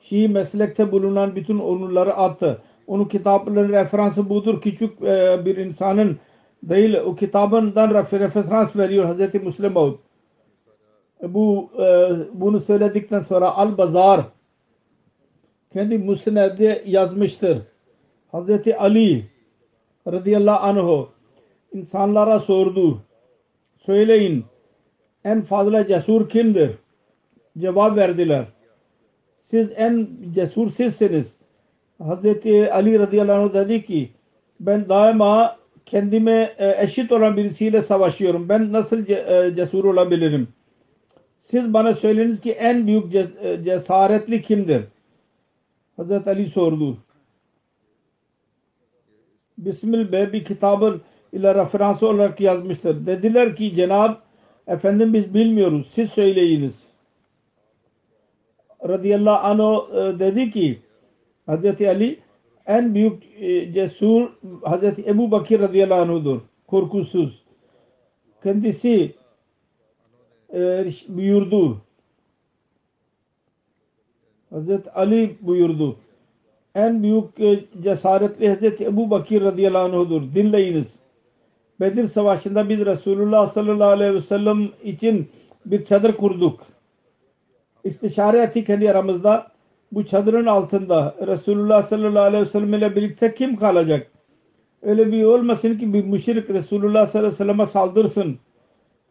Şii 0.00 0.28
meslekte 0.28 0.92
bulunan 0.92 1.36
bütün 1.36 1.58
onurları 1.58 2.14
attı. 2.14 2.62
Onun 2.86 3.04
kitaplarının 3.04 3.72
referansı 3.72 4.28
budur. 4.28 4.60
Küçük 4.60 5.02
bir 5.44 5.56
insanın 5.56 6.18
değil 6.62 6.94
o 6.94 7.14
kitabından 7.14 7.90
referans 7.94 8.76
veriyor 8.76 9.04
Hazreti 9.04 9.38
Müslim 9.38 9.72
Maud. 9.72 9.94
Bu 11.22 11.70
e, 11.78 12.16
bunu 12.32 12.60
söyledikten 12.60 13.20
sonra 13.20 13.50
Al-Bazar 13.50 14.20
kendi 15.72 15.98
Musned'de 15.98 16.82
yazmıştır. 16.86 17.58
Hazreti 18.32 18.76
Ali 18.76 19.24
radıyallahu 20.06 20.66
anhu 20.66 21.08
insanlara 21.72 22.38
sordu. 22.38 23.02
Söyleyin 23.76 24.44
en 25.24 25.42
fazla 25.42 25.86
cesur 25.86 26.28
kimdir? 26.28 26.70
Cevap 27.58 27.96
verdiler. 27.96 28.44
Siz 29.36 29.72
en 29.76 30.08
cesur 30.34 30.70
sizsiniz. 30.70 31.38
Hazreti 31.98 32.72
Ali 32.72 32.98
radıyallahu 32.98 33.42
anh 33.42 33.54
dedi 33.54 33.84
ki 33.84 34.10
ben 34.60 34.88
daima 34.88 35.57
kendime 35.88 36.54
e, 36.58 36.82
eşit 36.82 37.12
olan 37.12 37.36
birisiyle 37.36 37.82
savaşıyorum. 37.82 38.48
Ben 38.48 38.72
nasıl 38.72 39.08
e, 39.08 39.54
cesur 39.56 39.84
olabilirim? 39.84 40.48
Siz 41.40 41.72
bana 41.74 41.94
söyleniz 41.94 42.40
ki 42.40 42.52
en 42.52 42.86
büyük 42.86 43.14
e, 43.14 43.26
cesaretli 43.64 44.42
kimdir? 44.42 44.82
Hazreti 45.96 46.30
Ali 46.30 46.46
sordu. 46.46 46.98
Bismil 49.58 50.12
Bey 50.12 50.32
bir 50.32 50.44
kitabın 50.44 51.02
ile 51.32 51.54
referansı 51.54 52.08
olarak 52.08 52.40
yazmıştır. 52.40 53.06
Dediler 53.06 53.56
ki 53.56 53.74
Cenab 53.74 54.14
efendim 54.66 55.14
biz 55.14 55.34
bilmiyoruz. 55.34 55.90
Siz 55.90 56.10
söyleyiniz. 56.10 56.88
Radıyallahu 58.88 59.46
anh 59.46 60.18
dedi 60.18 60.50
ki 60.50 60.78
Hazreti 61.46 61.88
Ali 61.88 62.18
en 62.68 62.94
büyük 62.94 63.22
e, 63.40 63.72
cesur 63.72 64.30
Hazreti 64.62 65.02
Ebu 65.06 65.30
Bakir 65.30 65.60
radıyallahu 65.60 66.00
anh'udur. 66.00 66.40
Korkusuz. 66.66 67.42
Kendisi 68.42 69.14
e, 70.54 70.86
buyurdu. 71.08 71.78
Hazreti 74.50 74.90
Ali 74.90 75.36
buyurdu. 75.40 75.96
En 76.74 77.02
büyük 77.02 77.40
e, 77.40 77.64
cesaretli 77.82 78.48
Hazreti 78.48 78.84
Ebu 78.84 79.10
Bakir 79.10 79.42
radıyallahu 79.42 79.84
anh'udur. 79.84 80.22
Dinleyiniz. 80.34 80.94
Bedir 81.80 82.08
Savaşı'nda 82.08 82.68
biz 82.68 82.86
Resulullah 82.86 83.46
sallallahu 83.46 83.88
aleyhi 83.88 84.14
ve 84.14 84.20
sellem 84.20 84.68
için 84.84 85.28
bir 85.66 85.84
çadır 85.84 86.16
kurduk. 86.16 86.60
İstişare 87.84 88.38
ettik 88.38 88.66
kendi 88.66 88.90
aramızda. 88.90 89.57
Bu 89.92 90.06
çadırın 90.06 90.46
altında 90.46 91.14
Resulullah 91.26 91.82
sallallahu 91.82 92.22
aleyhi 92.22 92.44
ve 92.44 92.48
sellem 92.48 92.74
ile 92.74 92.96
birlikte 92.96 93.34
kim 93.34 93.56
kalacak? 93.56 94.10
Öyle 94.82 95.12
bir 95.12 95.24
olmasın 95.24 95.78
ki 95.78 95.94
bir 95.94 96.04
müşrik 96.04 96.50
Resulullah 96.50 97.06
sallallahu 97.06 97.26
aleyhi 97.26 97.32
ve 97.32 97.36
selleme 97.36 97.66
saldırsın. 97.66 98.38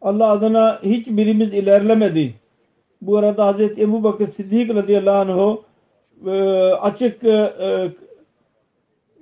Allah 0.02 0.30
adına 0.30 0.80
hiçbirimiz 0.84 1.54
ilerlemedi. 1.54 2.36
Bu 3.02 3.18
arada 3.18 3.46
Hazreti 3.46 3.82
Ebu 3.82 4.04
Bakır 4.04 4.28
Siddik 4.28 4.76
radıyallahu 4.76 5.64
anh 6.26 6.34
e, 6.34 6.74
açık 6.74 7.24
e, 7.24 7.52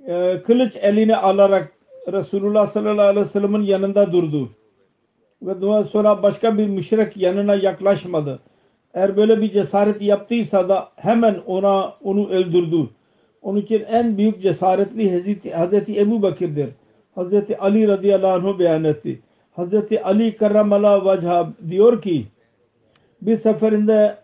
e, 0.07 0.41
kılıç 0.45 0.75
eline 0.81 1.17
alarak 1.17 1.71
Resulullah 2.13 2.67
sallallahu 2.67 3.07
aleyhi 3.07 3.25
ve 3.25 3.29
sellem'in 3.29 3.61
yanında 3.61 4.11
durdu. 4.11 4.49
Ve 5.41 5.83
sonra 5.83 6.23
başka 6.23 6.57
bir 6.57 6.67
müşrik 6.67 7.17
yanına 7.17 7.55
yaklaşmadı. 7.55 8.39
Eğer 8.95 9.17
böyle 9.17 9.41
bir 9.41 9.51
cesaret 9.51 10.01
yaptıysa 10.01 10.69
da 10.69 10.89
hemen 10.95 11.35
ona 11.45 11.93
onu 12.03 12.29
öldürdü. 12.29 12.89
Onun 13.41 13.61
için 13.61 13.83
en 13.89 14.17
büyük 14.17 14.41
cesaretli 14.41 15.11
Hazreti, 15.11 15.53
Hazreti 15.53 15.99
Ebu 15.99 16.21
Bakir'dir. 16.21 16.69
Hazreti 17.15 17.57
Ali 17.57 17.87
radıyallahu 17.87 18.31
anh'u 18.31 18.59
beyan 18.59 18.83
etti. 18.83 19.19
Hazreti 19.51 20.03
Ali 20.03 20.35
karramallahu 20.35 21.05
vajha 21.05 21.53
diyor 21.69 22.01
ki 22.01 22.25
bir 23.21 23.35
seferinde 23.35 24.17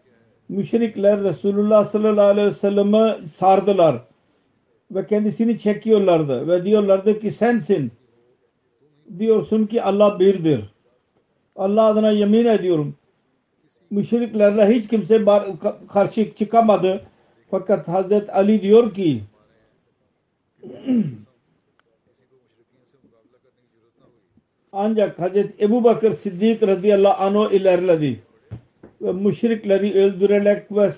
müşrikler 0.49 1.23
Resulullah 1.23 1.85
sallallahu 1.85 2.25
aleyhi 2.25 2.47
ve 2.47 2.53
sellem'i 2.53 3.27
sardılar 3.27 3.95
ve 4.91 5.07
kendisini 5.07 5.57
çekiyorlardı 5.57 6.47
ve 6.47 6.65
diyorlardı 6.65 7.19
ki 7.19 7.31
sensin. 7.31 7.91
Diyorsun 9.19 9.65
ki 9.65 9.83
Allah 9.83 10.19
birdir. 10.19 10.61
Allah 11.55 11.85
adına 11.85 12.11
yemin 12.11 12.45
ediyorum. 12.45 12.95
Müşriklerle 13.91 14.75
hiç 14.75 14.87
kimse 14.87 15.25
karşı 15.89 16.35
çıkamadı. 16.35 17.01
Fakat 17.51 17.87
Hazret 17.87 18.29
Ali 18.29 18.61
diyor 18.61 18.93
ki 18.93 19.21
ancak 24.71 25.19
Hazret 25.19 25.61
Ebu 25.61 25.83
Bakır 25.83 26.13
Siddik 26.13 26.63
radıyallahu 26.63 27.23
anh 27.23 27.51
ilerledi. 27.51 28.19
Ve 29.01 29.11
müşrikleri 29.11 30.03
öldürerek 30.03 30.71
ve 30.71 30.91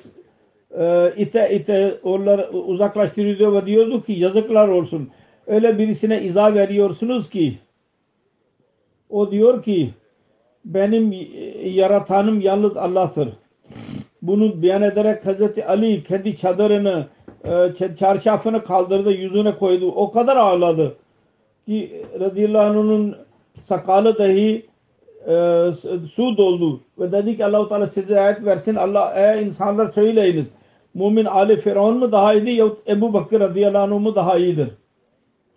e, 0.78 1.14
ite 1.18 1.56
ite 1.56 2.00
onları 2.04 2.50
uzaklaştırıyordu 2.50 3.56
ve 3.56 3.66
diyordu 3.66 4.04
ki 4.04 4.14
yazıklar 4.14 4.68
olsun. 4.68 5.10
Öyle 5.48 5.78
birisine 5.78 6.24
izah 6.24 6.56
veriyorsunuz 6.56 7.30
ki 7.30 7.58
o 9.10 9.32
diyor 9.32 9.64
ki 9.64 9.94
benim 10.66 11.16
yaratanım 11.64 12.42
yalnız 12.42 12.78
Allah'tır. 12.78 13.30
Bunu 14.22 14.62
beyan 14.62 14.82
ederek 14.82 15.26
Hazreti 15.26 15.66
Ali 15.66 16.04
kendi 16.04 16.38
çadırını 16.38 17.08
çarşafını 18.00 18.64
kaldırdı 18.64 19.12
yüzüne 19.12 19.56
koydu. 19.56 19.92
O 19.92 20.12
kadar 20.12 20.38
ağladı 20.38 20.96
ki 21.66 22.06
radıyallahu 22.20 22.80
anh'ın 22.80 23.16
sakalı 23.62 24.18
dahi 24.18 24.66
e, 25.28 25.34
su 26.14 26.38
doldu. 26.38 26.82
Ve 27.00 27.12
dedi 27.12 27.38
ki 27.38 27.46
Allah-u 27.46 27.70
Teala 27.70 27.88
size 27.88 28.20
ayet 28.20 28.46
versin. 28.46 28.76
Allah 28.76 29.14
ey 29.16 29.44
insanlar 29.44 29.88
söyleyiniz. 29.88 30.46
Mümin 30.94 31.26
Ali 31.26 31.62
Firavun 31.62 31.98
mu 31.98 32.12
daha 32.12 32.34
iyiydi 32.34 32.52
yahut 32.52 32.90
Ebu 32.90 33.14
Bakır 33.14 33.40
radıyallahu 33.40 33.96
anh 33.96 34.02
mu 34.02 34.16
daha 34.16 34.38
iyidir? 34.38 34.68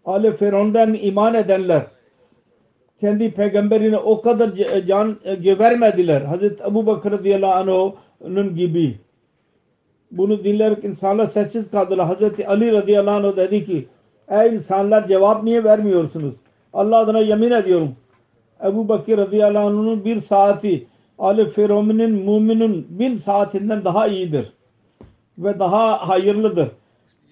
Ali 0.04 0.36
Firavun'dan 0.36 0.94
iman 0.94 1.34
edenler 1.34 1.82
kendi 3.00 3.30
peygamberine 3.30 3.98
o 3.98 4.20
kadar 4.20 4.50
can 4.86 5.16
gebermediler 5.42 6.20
Hazreti 6.22 6.62
Ebu 6.70 6.86
Bakır 6.86 7.12
radıyallahu 7.12 7.52
anh'ın 8.22 8.54
gibi 8.54 8.98
bunu 10.10 10.44
dinlerek 10.44 10.84
insanlar 10.84 11.26
sessiz 11.26 11.70
kaldılar 11.70 12.06
Hazreti 12.06 12.48
Ali 12.48 12.72
radıyallahu 12.72 13.26
anh 13.26 13.36
dedi 13.36 13.66
ki 13.66 13.86
ey 14.28 14.54
insanlar 14.54 15.08
cevap 15.08 15.42
niye 15.42 15.64
vermiyorsunuz 15.64 16.34
Allah 16.72 16.98
adına 16.98 17.20
yemin 17.20 17.50
ediyorum 17.50 17.96
Ebu 18.64 18.88
Bakir 18.88 19.18
radıyallahu 19.18 19.66
anh'ın 19.66 20.04
bir 20.04 20.20
saati 20.20 20.86
Ali 21.18 21.50
Firavun'un 21.50 22.10
müminin 22.10 22.86
bin 22.90 23.16
saatinden 23.16 23.84
daha 23.84 24.06
iyidir. 24.06 24.52
Ve 25.38 25.58
daha 25.58 26.08
hayırlıdır. 26.08 26.68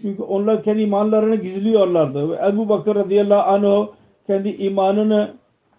Çünkü 0.03 0.22
onlar 0.22 0.62
kendi 0.62 0.83
imanlarını 0.83 1.37
gizliyorlardı. 1.37 2.31
Ve 2.31 2.37
Ebu 2.48 2.68
Bakır 2.68 2.94
radıyallahu 2.94 3.50
anh 3.50 3.87
kendi 4.27 4.48
imanını 4.48 5.31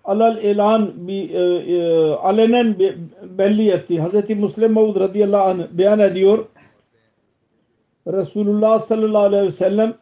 alal 0.05 0.37
ilan 0.37 0.91
bir 0.95 1.29
e, 1.29 1.73
e, 1.73 2.09
alenen 2.13 2.75
belli 3.23 3.69
etti. 3.71 4.01
Hazreti 4.01 4.35
Müslim 4.35 4.73
Mevud 4.73 4.99
radıyallahu 4.99 5.43
anh 5.43 5.67
beyan 5.71 5.99
ediyor. 5.99 6.45
Resulullah 8.07 8.79
sallallahu 8.79 9.23
aleyhi 9.23 9.45
ve 9.45 9.51
sellem 9.51 9.93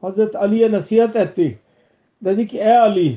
Hazreti 0.00 0.38
Ali'ye 0.38 0.72
nasihat 0.72 1.16
etti. 1.16 1.58
Dedi 2.24 2.46
ki 2.46 2.58
ey 2.58 2.78
Ali 2.78 3.16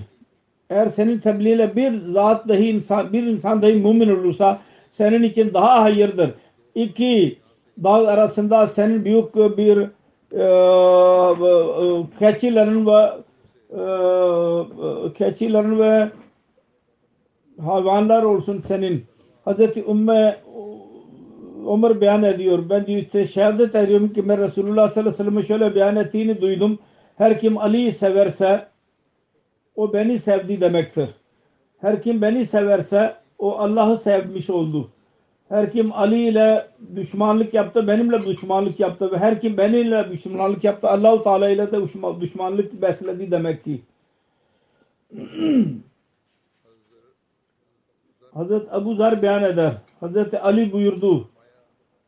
eğer 0.69 0.87
senin 0.87 1.19
tebliğiyle 1.19 1.75
bir 1.75 2.07
zat 2.07 2.47
dahi 2.47 2.69
insan, 2.69 3.13
bir 3.13 3.23
insan 3.23 3.61
dahi 3.61 3.73
mümin 3.73 4.09
olursa 4.09 4.61
senin 4.91 5.23
için 5.23 5.53
daha 5.53 5.83
hayırdır. 5.83 6.31
İki 6.75 7.37
dağ 7.83 8.07
arasında 8.07 8.67
senin 8.67 9.05
büyük 9.05 9.35
bir 9.35 9.77
e, 10.31 10.43
e, 11.43 12.03
keçilerin 12.19 12.85
ve 12.85 13.11
keçilerin 15.15 15.79
ve 15.79 16.09
hayvanlar 17.61 18.23
olsun 18.23 18.63
senin. 18.67 19.05
Hazreti 19.45 19.85
Ümme 19.85 20.37
Ömer 21.67 22.01
beyan 22.01 22.23
ediyor. 22.23 22.69
Ben 22.69 22.85
diyor 22.85 23.01
işte 23.01 23.27
şehadet 23.27 23.75
ediyorum 23.75 24.13
ki 24.13 24.29
ben 24.29 24.41
Resulullah 24.41 24.89
sallallahu 24.89 24.99
aleyhi 24.99 25.07
ve 25.07 25.23
sellem'e 25.23 25.43
şöyle 25.43 25.75
beyan 25.75 25.95
ettiğini 25.95 26.41
duydum. 26.41 26.79
Her 27.15 27.39
kim 27.39 27.57
Ali'yi 27.57 27.91
severse 27.91 28.67
o 29.75 29.93
beni 29.93 30.19
sevdi 30.19 30.61
demektir. 30.61 31.09
Her 31.77 32.01
kim 32.01 32.21
beni 32.21 32.45
severse 32.45 33.15
o 33.39 33.57
Allah'ı 33.57 33.97
sevmiş 33.97 34.49
oldu. 34.49 34.89
Her 35.51 35.71
kim 35.71 35.91
Ali 35.93 36.19
ile 36.27 36.67
düşmanlık 36.95 37.53
yaptı, 37.53 37.87
benimle 37.87 38.21
düşmanlık 38.25 38.79
yaptı 38.79 39.11
ve 39.11 39.17
her 39.17 39.41
kim 39.41 39.57
benimle 39.57 40.11
düşmanlık 40.11 40.63
yaptı, 40.63 40.87
Allahu 40.87 41.23
Teala 41.23 41.49
ile 41.49 41.71
de 41.71 41.77
düşmanlık 42.21 42.81
besledi 42.81 43.31
demek 43.31 43.63
ki. 43.63 43.81
Hazret 48.33 48.73
Ebu 48.73 48.95
Zer 48.95 49.21
beyan 49.21 49.43
eder. 49.43 49.73
Hazreti 49.99 50.39
Ali 50.39 50.71
buyurdu. 50.71 51.29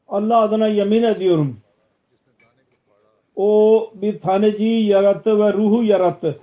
Allah 0.07 0.39
adına 0.39 0.67
yemin 0.67 1.03
ediyorum. 1.03 1.57
O 3.35 3.91
bir 3.95 4.19
taneciyi 4.19 4.87
yarattı 4.87 5.39
ve 5.39 5.53
ruhu 5.53 5.83
yarattı. 5.83 6.39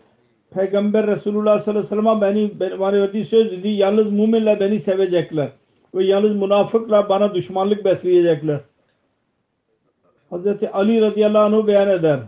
Peygamber 0.51 1.07
Resulullah 1.07 1.61
sallallahu 1.61 1.95
aleyhi 1.95 2.07
ve 2.07 2.11
sellem 2.11 2.21
beni, 2.21 2.61
beni 2.61 2.81
bana 2.81 2.93
verdiği 2.93 3.25
söz 3.25 3.53
dedi. 3.53 3.69
Yalnız 3.69 4.13
müminler 4.13 4.61
beni 4.61 4.81
sevecekler. 4.81 5.60
Ve 5.95 6.05
yalnız 6.05 6.37
münafıklar 6.37 7.09
bana 7.09 7.35
düşmanlık 7.35 7.85
besleyecekler. 7.85 8.61
Hazreti 10.31 10.71
Ali 10.71 11.01
radıyallahu 11.01 11.57
anh 11.57 11.67
beyan 11.67 11.89
eder. 11.89 12.21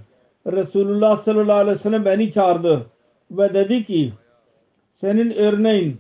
Resulullah 0.46 1.16
sallallahu 1.16 1.56
aleyhi 1.56 1.76
ve 1.76 1.80
sellem 1.80 2.04
beni 2.04 2.32
çağırdı. 2.32 2.86
Ve 3.30 3.54
dedi 3.54 3.84
ki 3.84 4.12
senin 4.94 5.30
örneğin 5.30 5.96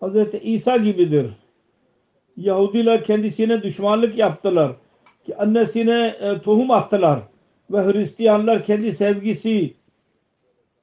Hazreti 0.00 0.38
İsa 0.38 0.76
gibidir. 0.76 1.30
Yahudiler 2.36 3.04
kendisine 3.04 3.62
düşmanlık 3.62 4.18
yaptılar. 4.18 4.72
Ki 5.26 5.36
annesine 5.36 6.14
e, 6.20 6.38
tohum 6.38 6.70
attılar. 6.70 7.20
Ve 7.70 7.92
Hristiyanlar 7.92 8.64
kendi 8.64 8.92
sevgisi 8.92 9.74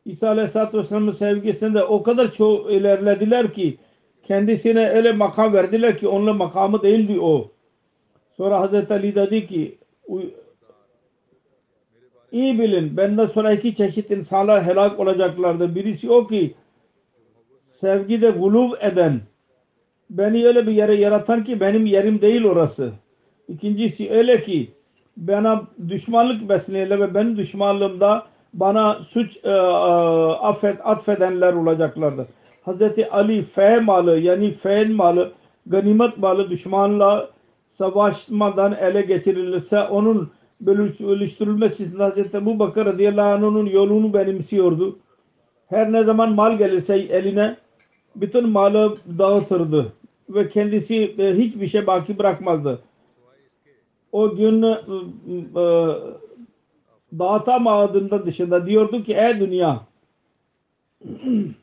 İsa 0.06 0.28
Aleyhisselatü 0.28 0.78
Vesselam'ın 0.78 1.12
sevgisinde 1.12 1.84
o 1.84 2.04
kadar 2.04 2.32
çok 2.32 2.72
ilerlediler 2.72 3.54
ki 3.54 3.78
kendisine 4.32 4.90
öyle 4.90 5.12
makam 5.12 5.54
verdiler 5.54 5.98
ki 5.98 6.08
onun 6.08 6.38
makamı 6.38 6.84
değildi 6.84 7.20
o. 7.20 7.52
Sonra 8.38 8.60
Hazreti 8.60 8.94
Ali 8.94 9.16
dedi 9.16 9.48
ki 9.48 9.78
iyi 12.32 12.60
bilin 12.60 12.98
benden 12.98 13.26
sonra 13.26 13.52
iki 13.52 13.76
çeşit 13.76 14.12
insanlar 14.12 14.64
helak 14.64 15.00
olacaklardır. 15.00 15.76
Birisi 15.76 16.12
o 16.12 16.28
ki 16.28 16.56
sevgide 17.62 18.30
guluv 18.30 18.72
eden 18.82 19.22
beni 20.10 20.48
öyle 20.48 20.68
bir 20.68 20.72
yere 20.72 20.96
yaratan 20.96 21.44
ki 21.44 21.60
benim 21.60 21.86
yerim 21.86 22.22
değil 22.22 22.44
orası. 22.44 22.92
İkincisi 23.48 24.12
öyle 24.12 24.42
ki 24.42 24.72
bana 25.18 25.64
düşmanlık 25.88 26.50
besleyenler 26.50 27.00
ve 27.00 27.14
benim 27.14 27.38
düşmanlığımda 27.38 28.26
bana 28.54 29.04
suç 29.04 29.38
e, 29.44 29.50
e, 29.50 29.52
affet, 29.52 30.80
atfedenler 30.84 31.54
olacaklardır. 31.54 32.28
Hazreti 32.62 33.10
Ali 33.10 33.42
fe 33.42 33.80
malı 33.80 34.20
yani 34.20 34.54
fe 34.54 34.86
malı 34.86 35.32
ganimet 35.68 36.18
malı 36.18 36.50
düşmanla 36.50 37.30
savaşmadan 37.68 38.74
ele 38.74 39.02
geçirilirse 39.02 39.82
onun 39.82 40.32
bölüştürülmesi 40.62 41.84
için 41.84 41.98
Hazreti 42.00 42.38
Ebu 42.38 42.60
Bakır 42.60 42.86
radıyallahu 42.86 43.48
anh'ın 43.48 43.66
yolunu 43.66 44.14
benimsiyordu. 44.14 45.00
Her 45.68 45.92
ne 45.92 46.04
zaman 46.04 46.36
mal 46.36 46.58
gelirse 46.58 46.96
eline 46.96 47.58
bütün 48.16 48.50
malı 48.50 48.98
dağıtırdı 49.18 49.94
ve 50.30 50.50
kendisi 50.50 51.16
e, 51.18 51.38
hiçbir 51.38 51.68
şey 51.68 51.88
baki 51.88 52.18
bırakmazdı. 52.18 52.80
O 54.12 54.36
gün 54.36 54.62
e, 54.62 54.78
e, 55.56 55.66
dağıtamadığında 57.20 58.26
dışında 58.26 58.66
diyordu 58.66 59.04
ki 59.04 59.14
ey 59.14 59.40
dünya 59.40 59.82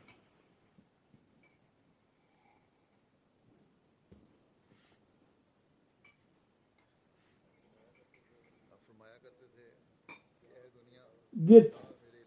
git 11.49 11.73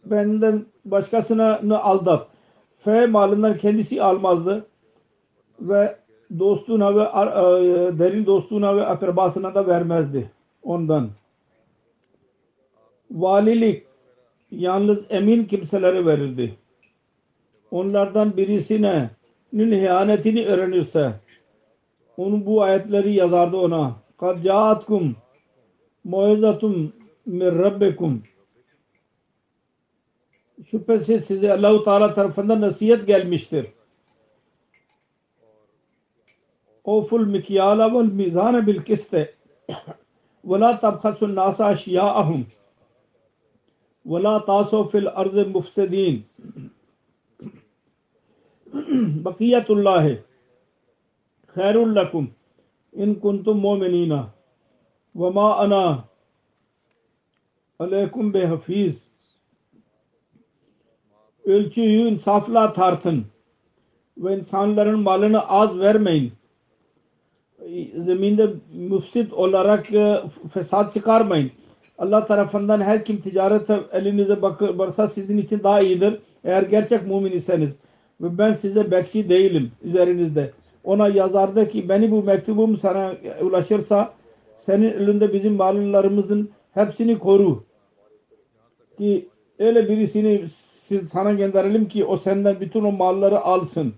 benden 0.05 0.67
başkasını 0.85 1.83
aldat. 1.83 2.27
F 2.79 3.07
malından 3.07 3.55
kendisi 3.55 4.03
almazdı 4.03 4.67
ve 5.61 5.97
dostuna 6.39 6.97
ve 6.97 7.03
e, 7.03 7.99
derin 7.99 8.27
dostuna 8.27 8.77
ve 8.77 8.87
akrabasına 8.87 9.55
da 9.55 9.67
vermezdi 9.67 10.31
ondan. 10.63 11.09
Valilik 13.11 13.87
yalnız 14.51 15.07
emin 15.11 15.45
kimselere 15.45 16.07
verirdi. 16.07 16.55
Onlardan 17.71 18.37
birisine 18.37 19.11
ihanetini 19.53 20.47
öğrenirse 20.47 21.13
onun 22.17 22.47
bu 22.47 22.63
ayetleri 22.63 23.15
yazardı 23.15 23.57
ona. 23.57 23.97
Kad 24.19 24.43
caatkum 24.43 25.17
muizzatum 26.05 26.93
min 27.27 27.59
rabbikum 27.59 28.23
şüphesiz 30.71 31.25
size 31.25 31.53
Allahu 31.53 31.85
Teala 31.85 32.15
tarafından 32.15 32.61
nasihat 32.61 33.07
gelmiştir. 33.07 33.67
Oful 36.85 37.27
mikyala 37.27 37.95
vel 37.95 38.13
mizane 38.13 38.67
bil 38.67 38.83
kiste 38.83 39.35
ve 40.45 40.61
la 40.61 40.81
tabhasun 40.81 41.35
nasa 41.35 41.65
aşiya'ahum 41.67 42.47
ve 44.07 44.23
la 44.23 44.45
tasav 44.45 44.89
fil 44.89 45.09
arz 45.09 45.47
mufsidin 45.47 46.27
bakiyatullahi 49.25 50.23
khairul 51.47 51.95
lakum 51.95 52.31
in 52.93 53.15
kuntum 53.15 53.59
mu'minina 53.59 54.31
ve 55.15 55.31
ma 55.31 55.57
ana 55.57 56.05
aleykum 57.79 58.35
bihafiz 58.35 59.12
ölçüyü 61.47 62.09
insafla 62.09 62.73
tartın 62.73 63.25
ve 64.19 64.39
insanların 64.39 65.01
malını 65.01 65.49
az 65.49 65.79
vermeyin. 65.79 66.33
Zeminde 67.97 68.51
müfsit 68.75 69.33
olarak 69.33 69.95
e, 69.95 70.21
fesat 70.55 70.95
çıkarmayın. 70.95 71.51
Allah 71.99 72.25
tarafından 72.25 72.81
her 72.81 73.05
kim 73.05 73.21
ticaret 73.21 73.71
elinize 73.93 74.43
bakırsa 74.43 75.07
sizin 75.07 75.39
için 75.39 75.63
daha 75.63 75.81
iyidir. 75.81 76.19
Eğer 76.45 76.63
gerçek 76.63 77.07
mümin 77.07 77.33
iseniz 77.33 77.77
ve 78.21 78.39
ben 78.39 78.53
size 78.53 78.91
bekçi 78.91 79.29
değilim 79.29 79.73
üzerinizde. 79.83 80.51
Ona 80.85 81.09
yazardı 81.09 81.69
ki 81.69 81.89
beni 81.89 82.11
bu 82.11 82.23
mektubum 82.23 82.77
sana 82.77 83.15
ulaşırsa 83.43 84.13
senin 84.57 84.93
elinde 84.93 85.33
bizim 85.33 85.55
mallarımızın 85.55 86.51
hepsini 86.75 87.19
koru. 87.19 87.65
Ki 88.99 89.29
öyle 89.59 89.89
birisini 89.89 90.45
siz 90.93 91.09
sana 91.09 91.33
gönderelim 91.33 91.89
ki 91.89 92.05
o 92.05 92.17
senden 92.17 92.61
bütün 92.61 92.85
o 92.85 92.93
malları 92.93 93.41
alsın. 93.41 93.95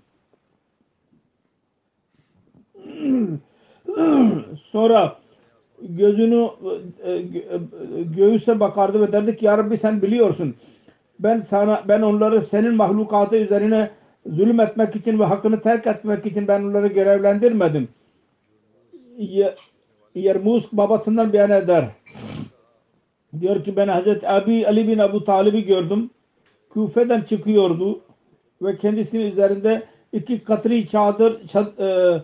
Sonra 4.63 5.17
gözünü 5.83 6.49
e, 7.05 7.13
e, 7.13 7.23
göğüse 8.17 8.61
bakardı 8.61 9.01
ve 9.01 9.13
derdi 9.13 9.37
ki 9.37 9.45
Ya 9.45 9.59
Rabbi 9.59 9.77
sen 9.77 10.03
biliyorsun. 10.03 10.55
Ben 11.19 11.41
sana 11.41 11.83
ben 11.89 12.03
onları 12.03 12.43
senin 12.43 12.75
mahlukatı 12.75 13.37
üzerine 13.37 13.91
zulüm 14.27 14.61
etmek 14.61 14.97
için 14.97 15.19
ve 15.19 15.25
hakkını 15.25 15.61
terk 15.61 15.87
etmek 15.87 16.27
için 16.27 16.49
ben 16.49 16.63
onları 16.63 16.87
görevlendirmedim. 16.87 17.89
Yermuz 20.15 20.69
babasından 20.73 21.33
beyan 21.33 21.51
eder. 21.51 21.85
Diyor 23.41 23.65
ki 23.65 23.77
ben 23.77 23.89
Hazreti 23.89 24.29
Abi 24.29 24.67
Ali 24.67 24.89
bin 24.89 24.99
Abu 24.99 25.25
Talib'i 25.25 25.65
gördüm. 25.65 26.11
Küfe'den 26.75 27.21
çıkıyordu 27.21 28.01
ve 28.63 28.77
kendisinin 28.77 29.33
üzerinde 29.33 29.83
iki 30.13 30.45
katri 30.45 30.89
çadır 30.89 31.47
çad, 31.47 31.79
e, 31.79 32.23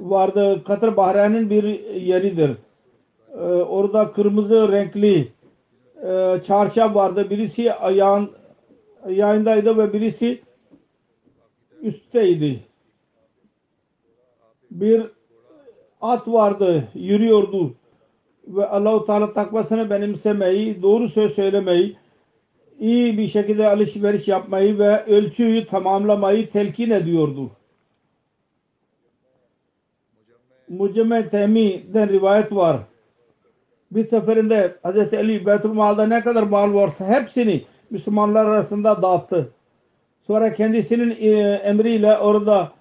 vardı. 0.00 0.64
Katır 0.64 0.96
Bahreyn'in 0.96 1.50
bir 1.50 1.64
yeridir. 1.94 2.50
E, 3.34 3.42
orada 3.44 4.12
kırmızı 4.12 4.72
renkli 4.72 5.32
e, 6.02 6.40
çarşaf 6.46 6.94
vardı. 6.94 7.30
Birisi 7.30 7.72
ayağın 7.74 8.30
ayağındaydı 9.04 9.78
ve 9.78 9.92
birisi 9.92 10.42
üstteydi. 11.82 12.60
Bir 14.70 15.02
at 16.00 16.28
vardı, 16.28 16.84
yürüyordu 16.94 17.74
ve 18.48 18.66
Allahu 18.66 19.06
Teala 19.06 19.32
takvasını 19.32 19.90
benimsemeyi, 19.90 20.82
doğru 20.82 21.08
söz 21.08 21.34
söylemeyi 21.34 21.96
iyi 22.78 23.18
bir 23.18 23.28
şekilde 23.28 23.68
alışveriş 23.68 24.28
yapmayı 24.28 24.78
ve 24.78 25.04
ölçüyü 25.04 25.66
tamamlamayı 25.66 26.50
telkin 26.50 26.90
ediyordu. 26.90 27.50
Mucemme 30.68 31.28
Temi'den 31.28 32.08
rivayet 32.08 32.52
var. 32.52 32.80
Bir 33.90 34.04
seferinde 34.04 34.76
Hz. 34.84 35.14
Ali 35.14 35.46
Beytülmal'da 35.46 36.06
ne 36.06 36.20
kadar 36.20 36.42
mal 36.42 36.74
varsa 36.74 37.06
hepsini 37.06 37.64
Müslümanlar 37.90 38.46
arasında 38.46 39.02
dağıttı. 39.02 39.52
Sonra 40.26 40.52
kendisinin 40.52 41.16
e, 41.20 41.30
emriyle 41.52 42.18
orada 42.18 42.72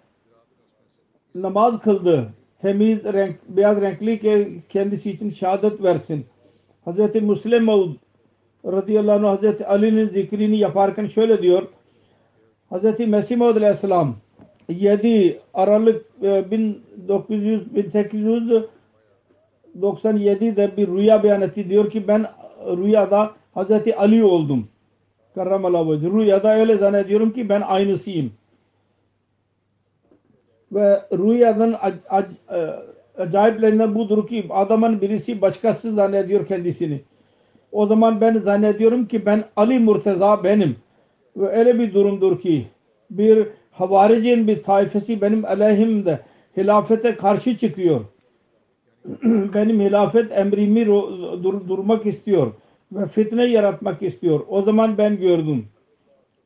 namaz 1.36 1.80
kıldı. 1.80 2.30
Temiz 2.62 3.04
renk, 3.04 3.36
beyaz 3.50 3.82
renkli 3.82 4.20
ki 4.20 4.62
kendisi 4.70 5.12
için 5.12 5.30
şehadet 5.30 5.84
versin. 5.84 6.26
Hz. 6.86 7.16
Müslim 7.16 7.64
Maud 7.64 7.96
radıyallahu 8.68 9.16
anh 9.16 9.24
Hazreti 9.24 9.66
Ali'nin 9.66 10.10
zikrini 10.10 10.58
yaparken 10.58 11.08
şöyle 11.08 11.42
diyor. 11.42 11.68
Hazreti 12.70 13.08
Mesih 13.08 13.38
Maud 13.38 13.56
aleyhisselam 13.56 14.16
7 14.70 15.40
Aralık 15.54 16.22
1900 16.22 17.68
1897'de 19.76 20.78
bir 20.78 20.88
rüya 20.88 21.24
beyan 21.24 21.42
etti. 21.42 21.70
Diyor 21.70 21.92
ki 21.92 22.08
ben 22.08 22.26
rüyada 22.68 23.32
Hazreti 23.54 23.96
Ali 23.96 24.24
oldum. 24.24 24.68
Karramallahu. 25.36 26.20
Rüyada 26.20 26.56
öyle 26.56 26.78
zannediyorum 26.78 27.34
ki 27.34 27.50
ben 27.50 27.62
aynısıyım. 27.62 28.32
Ve 30.72 31.02
rüyadan 31.14 31.74
e, 31.74 31.78
acayiplerinden 33.22 33.96
budur 33.96 34.28
ki 34.28 34.46
adamın 34.50 35.02
birisi 35.02 35.42
başkası 35.42 35.92
zannediyor 35.92 36.48
kendisini. 36.48 37.02
O 37.72 37.86
zaman 37.86 38.22
ben 38.22 38.38
zannediyorum 38.38 39.08
ki 39.08 39.26
ben 39.26 39.44
Ali 39.56 39.80
Murteza 39.80 40.44
benim. 40.44 40.76
Ve 41.38 41.48
öyle 41.48 41.80
bir 41.80 41.94
durumdur 41.94 42.42
ki 42.42 42.68
bir 43.10 43.48
havaricin 43.72 44.48
bir 44.48 44.64
taifesi 44.64 45.22
benim 45.22 45.46
aleyhimde 45.46 46.20
hilafete 46.58 47.16
karşı 47.16 47.58
çıkıyor. 47.58 48.02
benim 49.54 49.80
hilafet 49.80 50.32
emrimi 50.32 50.86
dur 50.86 51.68
durmak 51.68 52.06
istiyor 52.06 52.54
ve 52.92 53.06
fitne 53.06 53.46
yaratmak 53.46 54.02
istiyor. 54.02 54.40
O 54.48 54.62
zaman 54.62 54.98
ben 54.98 55.18
gördüm. 55.18 55.68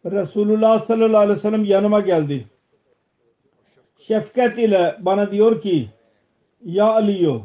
Resulullah 0.06 0.80
sallallahu 0.80 1.18
aleyhi 1.18 1.38
ve 1.38 1.42
sellem 1.42 1.66
yanıma 1.66 2.00
geldi. 2.00 2.48
Şefkat 3.98 4.58
ile 4.58 4.96
bana 5.00 5.32
diyor 5.32 5.62
ki 5.62 5.90
Ya 6.66 6.86
Aliyo 6.86 7.42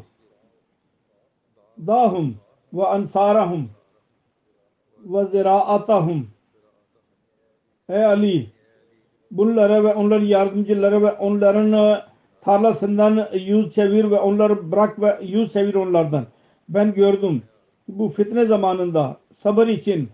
dahum 1.87 2.35
ve 2.73 2.85
ansarahum 2.85 3.69
ve 5.05 5.25
ziraatahum 5.25 6.27
Ey 7.89 8.05
Ali 8.05 8.49
bunlara 9.31 9.83
ve 9.83 9.93
onların 9.93 10.25
yardımcıları 10.25 11.01
ve 11.01 11.11
onların 11.11 12.01
tarlasından 12.41 13.27
yüz 13.33 13.75
çevir 13.75 14.11
ve 14.11 14.19
onları 14.19 14.71
bırak 14.71 15.01
ve 15.01 15.17
yüz 15.21 15.53
çevir 15.53 15.75
onlardan. 15.75 16.25
Ben 16.69 16.93
gördüm. 16.93 17.43
Bu 17.87 18.09
fitne 18.09 18.45
zamanında 18.45 19.17
sabır 19.33 19.67
için 19.67 20.09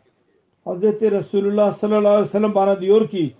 Hz. 0.66 0.84
Resulullah 0.84 1.74
sallallahu 1.74 2.08
aleyhi 2.08 2.28
ve 2.28 2.32
sellem 2.32 2.56
bana 2.56 2.82
diyor 2.82 3.10
ki 3.10 3.34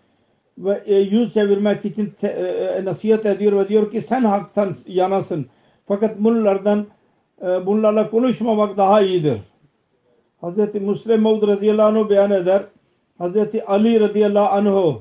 ve 0.58 0.82
e, 0.86 1.00
yüz 1.00 1.34
çevirmek 1.34 1.86
için 1.86 2.14
te, 2.20 2.28
e, 2.28 2.86
nasihat 2.86 3.26
ediyor 3.26 3.60
ve 3.60 3.70
diyor 3.70 3.92
ki 3.92 4.02
sen 4.02 4.24
haktan 4.24 4.76
yanasın. 4.88 5.46
Fakat 5.88 6.20
bunlardan 6.20 6.88
e, 7.44 7.66
bunlarla 7.66 8.10
konuşmamak 8.10 8.78
daha 8.78 9.02
iyidir. 9.02 9.38
Hz. 10.44 10.76
Müslim 10.76 11.22
Mevd 11.22 11.48
radıyallahu 11.48 12.00
anh 12.00 12.10
beyan 12.10 12.32
eder. 12.32 12.64
Hz. 13.20 13.38
Ali 13.68 14.00
radıyallahu 14.00 14.48
anh 14.50 14.96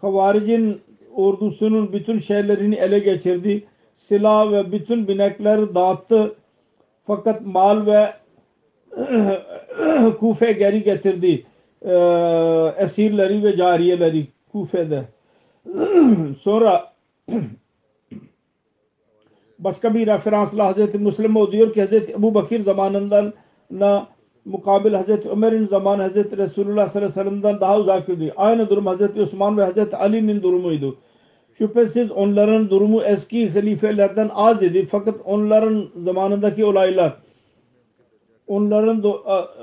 Havaricin 0.00 0.80
ordusunun 1.14 1.92
bütün 1.92 2.18
şeylerini 2.18 2.74
ele 2.74 2.98
geçirdi. 2.98 3.64
Silah 3.96 4.52
ve 4.52 4.72
bütün 4.72 5.08
binekleri 5.08 5.74
dağıttı. 5.74 6.34
Fakat 7.06 7.46
mal 7.46 7.86
ve 7.86 8.12
Kufe 10.20 10.52
geri 10.52 10.82
getirdi. 10.82 11.44
Ee, 11.82 11.92
esirleri 12.78 13.44
ve 13.44 13.56
cariyeleri 13.56 14.26
Kufe'de. 14.52 15.04
Sonra 16.40 16.92
başka 19.60 19.94
bir 19.94 20.06
referansla 20.06 20.66
Hazreti 20.66 20.98
Müslim 20.98 21.36
o 21.36 21.52
diyor 21.52 21.72
ki 21.74 21.80
Hazreti 21.80 22.12
Ebu 22.12 22.34
Bakir 22.34 22.60
zamanından 22.60 23.32
mukabil 24.44 24.92
Hazreti 24.92 25.28
Ömer'in 25.28 25.66
zamanı 25.66 26.02
Hazreti 26.02 26.36
Resulullah 26.36 26.88
sallallahu 26.88 27.20
aleyhi 27.20 27.26
ve 27.26 27.30
sellem'den 27.30 27.60
daha 27.60 27.78
uzak 27.78 28.08
idi. 28.08 28.32
Aynı 28.36 28.68
durum 28.70 28.86
Hazreti 28.86 29.20
Osman 29.20 29.58
ve 29.58 29.64
Hazreti 29.64 29.96
Ali'nin 29.96 30.42
durumuydu. 30.42 30.96
Şüphesiz 31.58 32.10
onların 32.10 32.70
durumu 32.70 33.02
eski 33.02 33.50
halifelerden 33.50 34.30
az 34.34 34.62
idi. 34.62 34.86
Fakat 34.86 35.14
onların 35.24 35.88
zamanındaki 36.04 36.64
olaylar 36.64 37.16
onların 38.46 39.04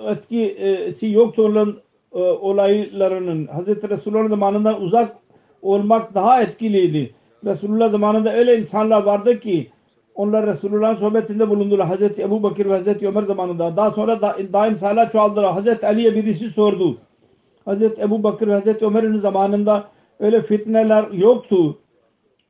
etkisi 0.07 1.11
yoktu 1.11 1.43
onların 1.45 1.75
e, 2.13 2.19
olaylarının 2.19 3.47
Hazreti 3.47 3.89
Resulullah 3.89 4.29
zamanından 4.29 4.81
uzak 4.81 5.15
olmak 5.61 6.15
daha 6.15 6.41
etkiliydi. 6.41 7.13
Resulullah 7.45 7.91
zamanında 7.91 8.33
öyle 8.33 8.59
insanlar 8.59 9.03
vardı 9.03 9.39
ki 9.39 9.67
onlar 10.17 10.47
Resulullah'ın 10.47 10.93
sohbetinde 10.93 11.49
bulundular. 11.49 11.87
Hazreti 11.87 12.21
Ebu 12.21 12.43
Bakır 12.43 12.65
ve 12.65 12.73
Hazreti 12.73 13.07
Ömer 13.07 13.23
zamanında. 13.23 13.77
Daha 13.77 13.91
sonra 13.91 14.21
da, 14.21 14.37
daim 14.53 14.75
sala 14.75 15.09
çoğaldılar. 15.09 15.53
Hazreti 15.53 15.87
Ali'ye 15.87 16.15
birisi 16.15 16.49
sordu. 16.49 16.97
Hazreti 17.65 18.01
Ebu 18.01 18.23
Bakır 18.23 18.47
ve 18.47 18.53
Hazreti 18.53 18.85
Ömer'in 18.85 19.17
zamanında 19.17 19.89
öyle 20.19 20.41
fitneler 20.41 21.11
yoktu. 21.11 21.79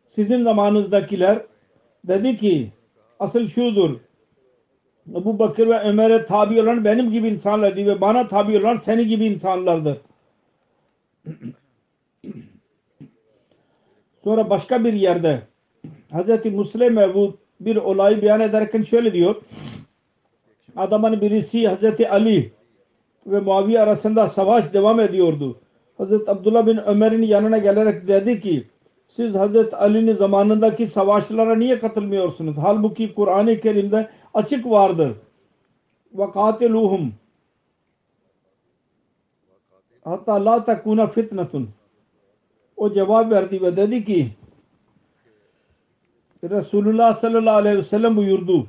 Sizin 0.08 0.44
zamanınızdakiler 0.44 1.42
dedi 2.04 2.38
ki 2.38 2.72
asıl 3.20 3.48
şudur. 3.48 4.00
Ebu 5.16 5.40
Bakır 5.40 5.68
ve 5.68 5.80
Ömer'e 5.80 6.26
tabi 6.26 6.62
olan 6.62 6.86
benim 6.86 7.12
gibi 7.12 7.28
insanlardı 7.28 7.86
ve 7.86 8.02
bana 8.02 8.28
tabi 8.28 8.60
olan 8.60 8.76
seni 8.76 9.08
gibi 9.08 9.26
insanlardır. 9.26 9.98
Sonra 14.24 14.50
başka 14.50 14.84
bir 14.84 14.94
yerde 14.94 15.42
Hz. 16.14 16.46
Müslim 16.46 16.96
bu 16.96 17.38
bir 17.60 17.76
olayı 17.76 18.22
beyan 18.22 18.40
ederken 18.40 18.84
şöyle 18.84 19.14
diyor. 19.14 19.36
Adamın 20.76 21.22
birisi 21.22 21.70
Hz. 21.70 22.02
Ali 22.10 22.52
ve 23.28 23.40
Muaviye 23.40 23.82
arasında 23.82 24.28
savaş 24.28 24.74
devam 24.74 25.00
ediyordu. 25.00 25.60
Hz. 26.00 26.12
Abdullah 26.28 26.66
bin 26.66 26.78
Ömer'in 26.78 27.22
yanına 27.22 27.58
gelerek 27.58 28.08
dedi 28.08 28.42
ki 28.42 28.68
siz 29.08 29.36
Hz. 29.36 29.74
Ali'nin 29.74 30.14
zamanındaki 30.14 30.88
savaşlara 30.88 31.56
niye 31.56 31.80
katılmıyorsunuz? 31.80 32.58
Halbuki 32.58 33.14
Kur'an-ı 33.14 33.60
Kerim'de 33.60 34.10
açık 34.34 34.66
vardır. 34.66 35.12
Katiluhum 36.34 37.14
hatta 40.04 40.46
la 40.46 40.64
takuna 40.64 41.08
fitnetun 41.08 41.70
o 42.78 42.94
cevap 42.94 43.32
verdi 43.32 43.62
ve 43.62 43.78
dedi 43.78 44.06
ki 44.06 44.32
Resulullah 46.44 47.14
sallallahu 47.14 47.56
aleyhi 47.56 47.78
ve 47.78 47.84
sellem 47.84 48.16
buyurdu 48.18 48.68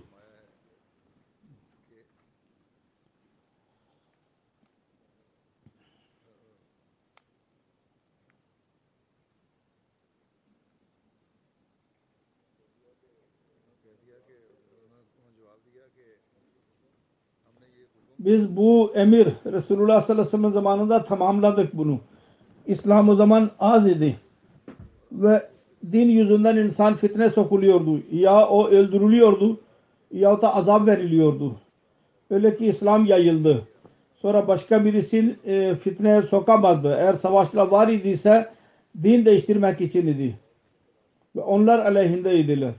Biz 18.19 18.57
bu 18.57 18.93
emir 18.95 19.29
Resulullah 19.47 20.03
sallallahu 20.03 20.23
aleyhi 20.23 20.27
ve 20.27 20.31
sellem 20.31 20.53
zamanında 20.53 21.05
tamamladık 21.05 21.75
bunu. 21.77 22.01
İslam 22.67 23.09
o 23.09 23.15
zaman 23.15 23.51
az 23.59 23.87
idi. 23.87 24.21
Ve 25.13 25.43
din 25.93 26.09
yüzünden 26.09 26.57
insan 26.57 26.97
fitne 26.97 27.31
sokuluyordu. 27.31 28.01
Ya 28.13 28.47
o 28.49 28.69
öldürülüyordu 28.69 29.61
ya 30.13 30.43
da 30.43 30.55
azap 30.55 30.87
veriliyordu. 30.87 31.57
Öyle 32.31 32.57
ki 32.57 32.67
İslam 32.67 33.07
yayıldı. 33.07 33.63
Sonra 34.17 34.49
başka 34.49 34.85
birisi 34.85 35.37
e, 35.45 35.75
fitneye 35.75 36.23
sokamazdı. 36.23 36.97
Eğer 36.99 37.15
savaşlar 37.15 37.67
var 37.67 37.89
idiyse 37.89 38.49
din 39.03 39.25
değiştirmek 39.25 39.81
için 39.81 40.07
idi. 40.07 40.35
Ve 41.37 41.41
onlar 41.41 41.79
aleyhindeydiler. 41.79 42.73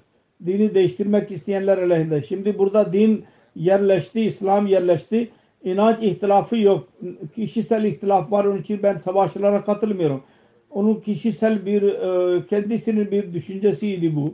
Dini 0.46 0.74
değiştirmek 0.74 1.32
isteyenler 1.32 1.78
aleyhinde. 1.78 2.22
Şimdi 2.22 2.58
burada 2.58 2.94
din 2.94 3.26
yerleşti, 3.56 4.22
İslam 4.22 4.68
yerleşti. 4.68 5.30
İnanç 5.64 5.98
ihtilafı 6.02 6.58
yok. 6.58 6.88
Kişisel 7.36 7.84
ihtilaf 7.84 8.32
var. 8.32 8.46
Onun 8.46 8.58
için 8.58 8.84
ben 8.84 8.98
savaşlara 8.98 9.66
katılmıyorum. 9.66 10.24
Onun 10.72 10.96
kişisel 10.96 11.66
bir 11.66 11.82
e, 11.82 12.48
kendisinin 12.48 13.12
bir 13.12 13.34
düşüncesiydi 13.34 14.16
bu. 14.16 14.34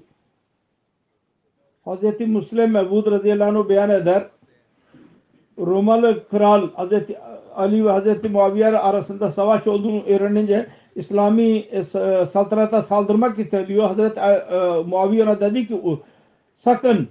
Hz. 1.86 2.20
Müslim 2.20 2.72
Mevud 2.72 3.12
radıyallahu 3.12 3.60
anh 3.60 3.70
beyan 3.70 3.90
eder. 3.90 4.28
Romalı 5.58 6.28
kral 6.28 6.68
Hz. 6.68 6.92
Ali 7.56 7.86
ve 7.86 7.92
Hz. 7.92 8.32
Muaviye 8.32 8.68
arasında 8.68 9.32
savaş 9.32 9.68
olduğunu 9.68 10.04
öğrenince 10.04 10.68
İslami 10.96 11.58
e, 11.58 11.84
saltanata 12.26 12.82
saldırmak 12.82 13.40
istediyor. 13.40 13.90
Hz. 13.90 14.00
E, 14.00 14.84
Muaviye 14.86 15.40
dedi 15.40 15.68
ki 15.68 15.82
sakın 16.56 17.08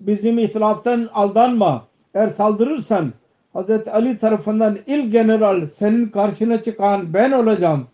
bizim 0.00 0.38
ihtilaftan 0.38 1.08
aldanma. 1.14 1.86
Eğer 2.14 2.28
saldırırsan 2.28 3.12
Hz. 3.54 3.88
Ali 3.88 4.18
tarafından 4.18 4.78
ilk 4.86 5.12
general 5.12 5.66
senin 5.66 6.08
karşına 6.08 6.62
çıkan 6.62 7.14
ben 7.14 7.32
olacağım. 7.32 7.86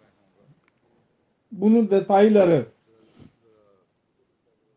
Bunun 1.53 1.91
detayları 1.91 2.67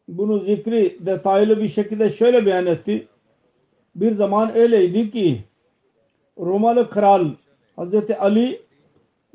bunu 0.07 0.39
zikri 0.39 0.97
detaylı 0.99 1.61
bir 1.61 1.67
şekilde 1.67 2.09
şöyle 2.09 2.45
beyan 2.45 2.65
etti. 2.65 3.07
Bir 3.95 4.15
zaman 4.15 4.55
öyleydi 4.55 5.11
ki 5.11 5.41
Romalı 6.37 6.89
kral 6.89 7.27
Hz. 7.77 7.93
Ali 8.19 8.61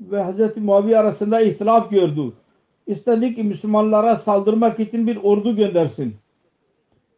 ve 0.00 0.24
Hz. 0.24 0.56
Muaviye 0.56 0.98
arasında 0.98 1.40
ihtilaf 1.40 1.90
gördü. 1.90 2.32
İstedi 2.86 3.34
ki 3.34 3.42
Müslümanlara 3.42 4.16
saldırmak 4.16 4.80
için 4.80 5.06
bir 5.06 5.16
ordu 5.16 5.56
göndersin. 5.56 6.14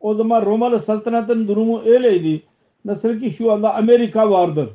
O 0.01 0.15
zaman 0.15 0.47
Romalı 0.47 0.81
saltanatın 0.81 1.49
durumu 1.49 1.83
öyleydi. 1.85 2.43
Nasıl 2.85 3.21
ki 3.21 3.31
şu 3.31 3.53
anda 3.53 3.75
Amerika 3.75 4.31
vardır. 4.31 4.69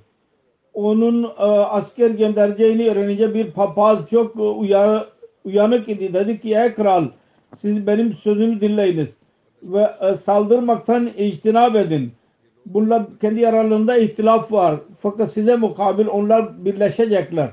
Onun 0.73 1.23
e, 1.23 1.43
asker 1.45 2.09
göndereceğini 2.09 2.89
öğrenince 2.89 3.33
bir 3.33 3.51
papaz 3.51 3.99
çok 4.09 4.35
uyar, 4.35 5.07
uyanık 5.45 5.89
idi. 5.89 6.13
Dedi 6.13 6.41
ki 6.41 6.55
ey 6.55 6.73
kral 6.73 7.07
siz 7.57 7.87
benim 7.87 8.13
sözümü 8.13 8.61
dinleyiniz 8.61 9.09
ve 9.63 9.89
e, 10.01 10.15
saldırmaktan 10.15 11.07
ictinab 11.07 11.75
edin. 11.75 12.11
Bunlar 12.65 13.19
kendi 13.21 13.47
aralarında 13.47 13.97
ihtilaf 13.97 14.51
var. 14.51 14.79
Fakat 14.99 15.31
size 15.31 15.55
mukabil 15.55 16.07
onlar 16.07 16.65
birleşecekler 16.65 17.49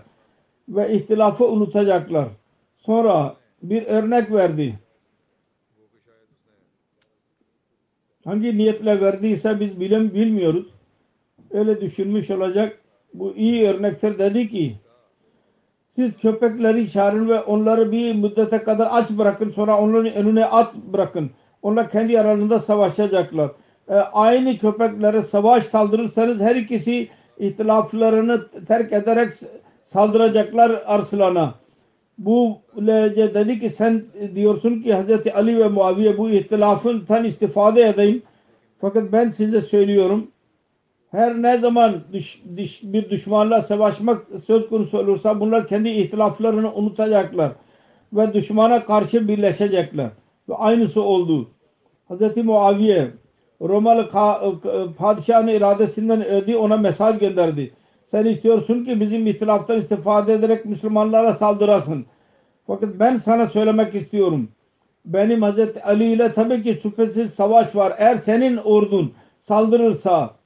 ve 0.69 0.93
ihtilafı 0.95 1.47
unutacaklar. 1.47 2.29
Sonra 2.77 3.37
bir 3.63 3.87
örnek 3.87 4.33
verdi. 4.33 4.79
hangi 8.25 8.59
niyetle 8.59 9.01
verdiyse 9.01 9.61
biz 9.61 9.81
bilim 9.81 10.15
bilmiyoruz. 10.15 10.67
Öyle 11.51 11.81
düşünmüş 11.81 12.31
olacak. 12.31 12.79
Bu 13.15 13.35
iyi 13.37 13.69
örnektir 13.69 14.19
dedi 14.19 14.49
ki 14.49 14.77
siz 16.01 16.19
köpekleri 16.19 16.91
çağırın 16.91 17.29
ve 17.29 17.41
onları 17.41 17.93
bir 17.93 18.15
müddete 18.15 18.59
kadar 18.59 18.89
aç 18.91 19.11
bırakın. 19.11 19.51
Sonra 19.51 19.81
onların 19.81 20.13
önüne 20.13 20.45
at 20.45 20.75
bırakın. 20.75 21.31
Onlar 21.63 21.91
kendi 21.91 22.21
aralarında 22.21 22.59
savaşacaklar. 22.59 23.51
E, 23.89 23.95
aynı 23.95 24.59
köpeklere 24.59 25.23
savaş 25.23 25.65
saldırırsanız 25.65 26.41
her 26.41 26.57
ikisi 26.57 27.09
ihtilaflarını 27.39 28.49
terk 28.69 28.93
ederek 28.93 29.33
saldıracaklar 29.85 30.83
arslana. 30.87 31.55
Bu 32.19 32.59
dedi 32.77 33.61
ki 33.61 33.71
sen 33.71 34.03
diyorsun 34.35 34.83
ki 34.83 34.95
Hz. 34.95 35.27
Ali 35.35 35.59
ve 35.59 35.69
Muaviye 35.69 36.19
bu 36.19 36.31
ihtilafından 36.31 37.25
istifade 37.25 37.89
edeyim. 37.89 38.23
Fakat 38.81 39.13
ben 39.13 39.29
size 39.29 39.61
söylüyorum 39.61 40.29
her 41.11 41.43
ne 41.43 41.59
zaman 41.59 42.01
düş, 42.13 42.43
düş, 42.57 42.81
bir 42.83 43.11
düşmanla 43.11 43.63
savaşmak 43.63 44.27
söz 44.47 44.69
konusu 44.69 44.99
olursa 44.99 45.41
bunlar 45.41 45.67
kendi 45.69 45.89
ihtilaflarını 45.89 46.75
unutacaklar 46.75 47.53
ve 48.13 48.35
düşmana 48.35 48.85
karşı 48.85 49.29
birleşecekler. 49.29 50.11
Ve 50.49 50.55
aynısı 50.55 51.03
oldu. 51.03 51.51
Hz. 52.11 52.37
Muaviye 52.37 53.11
Romalı 53.61 54.09
padişahın 54.99 55.49
iradesinden 55.49 56.25
ödü 56.25 56.57
ona 56.57 56.77
mesaj 56.77 57.19
gönderdi. 57.19 57.75
Sen 58.07 58.25
istiyorsun 58.25 58.85
ki 58.85 59.01
bizim 59.01 59.27
ihtilaftan 59.27 59.79
istifade 59.79 60.33
ederek 60.33 60.65
Müslümanlara 60.65 61.33
saldırasın. 61.35 62.07
Fakat 62.67 62.89
ben 63.01 63.15
sana 63.15 63.47
söylemek 63.47 63.95
istiyorum. 63.95 64.49
Benim 65.05 65.43
Hz. 65.43 65.77
Ali 65.85 66.13
ile 66.13 66.33
tabii 66.33 66.63
ki 66.63 66.79
şüphesiz 66.83 67.35
savaş 67.35 67.77
var. 67.77 67.93
Eğer 67.99 68.17
senin 68.17 68.57
ordun 68.57 69.13
saldırırsa 69.43 70.40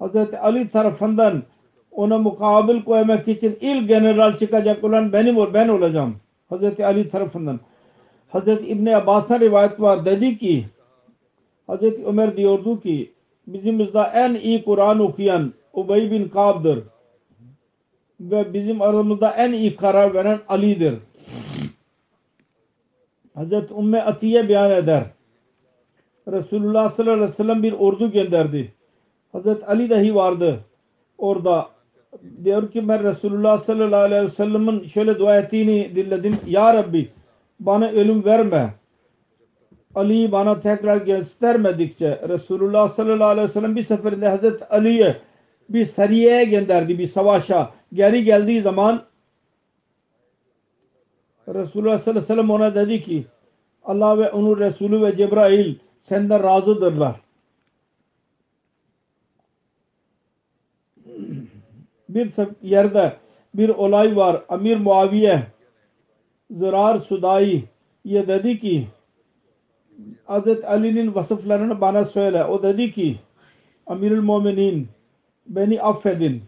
Hz. 0.00 0.34
Ali 0.40 0.68
tarafından 0.68 1.42
ona 1.90 2.18
mukabil 2.18 2.82
koymak 2.82 3.28
için 3.28 3.58
ilk 3.60 3.88
general 3.88 4.36
çıkacak 4.36 4.84
olan 4.84 5.12
benim 5.12 5.54
ben 5.54 5.68
olacağım. 5.68 6.16
Hz. 6.50 6.80
Ali 6.80 7.08
tarafından. 7.08 7.60
Hz. 8.32 8.48
İbni 8.48 8.96
Abbas'tan 8.96 9.40
rivayet 9.40 9.80
var. 9.80 10.04
Dedi 10.04 10.38
ki 10.38 10.66
Hz. 11.68 11.82
Ömer 12.06 12.36
diyordu 12.36 12.80
ki 12.80 13.12
bizimizde 13.46 14.00
en 14.14 14.34
iyi 14.34 14.64
Kur'an 14.64 15.00
okuyan 15.00 15.52
Ubey 15.72 16.10
bin 16.10 16.28
Kab'dır. 16.28 16.84
Ve 18.20 18.54
bizim 18.54 18.82
aramızda 18.82 19.30
en 19.30 19.52
iyi 19.52 19.76
karar 19.76 20.14
veren 20.14 20.40
Ali'dir. 20.48 20.94
Hz. 23.36 23.70
Umme 23.70 24.02
Atiye 24.02 24.48
beyan 24.48 24.70
eder. 24.70 25.04
Resulullah 26.28 26.90
sallallahu 26.90 27.14
aleyhi 27.14 27.30
ve 27.30 27.34
sellem 27.34 27.62
bir 27.62 27.72
ordu 27.72 28.12
gönderdi. 28.12 28.75
Hz. 29.36 29.62
Ali 29.66 29.90
dahi 29.90 30.14
vardı 30.14 30.60
orada. 31.18 31.68
Diyor 32.44 32.70
ki 32.70 32.88
ben 32.88 33.04
Resulullah 33.04 33.58
sallallahu 33.58 34.00
aleyhi 34.00 34.22
ve 34.22 34.30
sellem'in 34.30 34.86
şöyle 34.86 35.18
dua 35.18 35.38
ettiğini 35.38 35.96
dinledim. 35.96 36.36
Ya 36.46 36.74
Rabbi 36.74 37.10
bana 37.60 37.88
ölüm 37.88 38.24
verme. 38.24 38.74
Ali'yi 39.94 40.32
bana 40.32 40.60
tekrar 40.60 40.96
göstermedikçe 40.96 42.20
Resulullah 42.28 42.88
sallallahu 42.88 43.28
aleyhi 43.28 43.48
ve 43.48 43.52
sellem 43.52 43.76
bir 43.76 43.82
seferinde 43.82 44.28
Hazreti 44.28 44.64
Ali'ye 44.64 45.16
bir 45.68 45.84
sariyeye 45.84 46.44
gönderdi 46.44 46.98
bir 46.98 47.06
savaşa. 47.06 47.70
Geri 47.92 48.24
geldiği 48.24 48.60
zaman 48.60 49.02
Resulullah 51.48 51.98
sallallahu 51.98 52.10
aleyhi 52.10 52.16
ve 52.16 52.34
sellem 52.34 52.50
ona 52.50 52.74
dedi 52.74 53.02
ki 53.02 53.26
Allah 53.84 54.18
ve 54.18 54.30
onun 54.30 54.58
Resulü 54.58 55.02
ve 55.02 55.16
Cebrail 55.16 55.74
senden 56.00 56.42
razıdırlar. 56.42 57.25
Bir 62.16 62.32
yerde 62.62 63.12
bir 63.54 63.68
olay 63.68 64.16
var. 64.16 64.42
Amir 64.48 64.76
Muaviye 64.76 65.42
Zırar 66.50 66.98
Sudai 66.98 67.64
ye 68.04 68.28
dedi 68.28 68.58
ki 68.58 68.86
Hazret 70.24 70.64
Ali'nin 70.64 71.14
vasıflarını 71.14 71.80
bana 71.80 72.04
söyle. 72.04 72.44
O 72.44 72.62
dedi 72.62 72.92
ki 72.92 73.16
Amirül 73.86 74.22
Muminin 74.22 74.88
beni 75.46 75.82
affedin. 75.82 76.42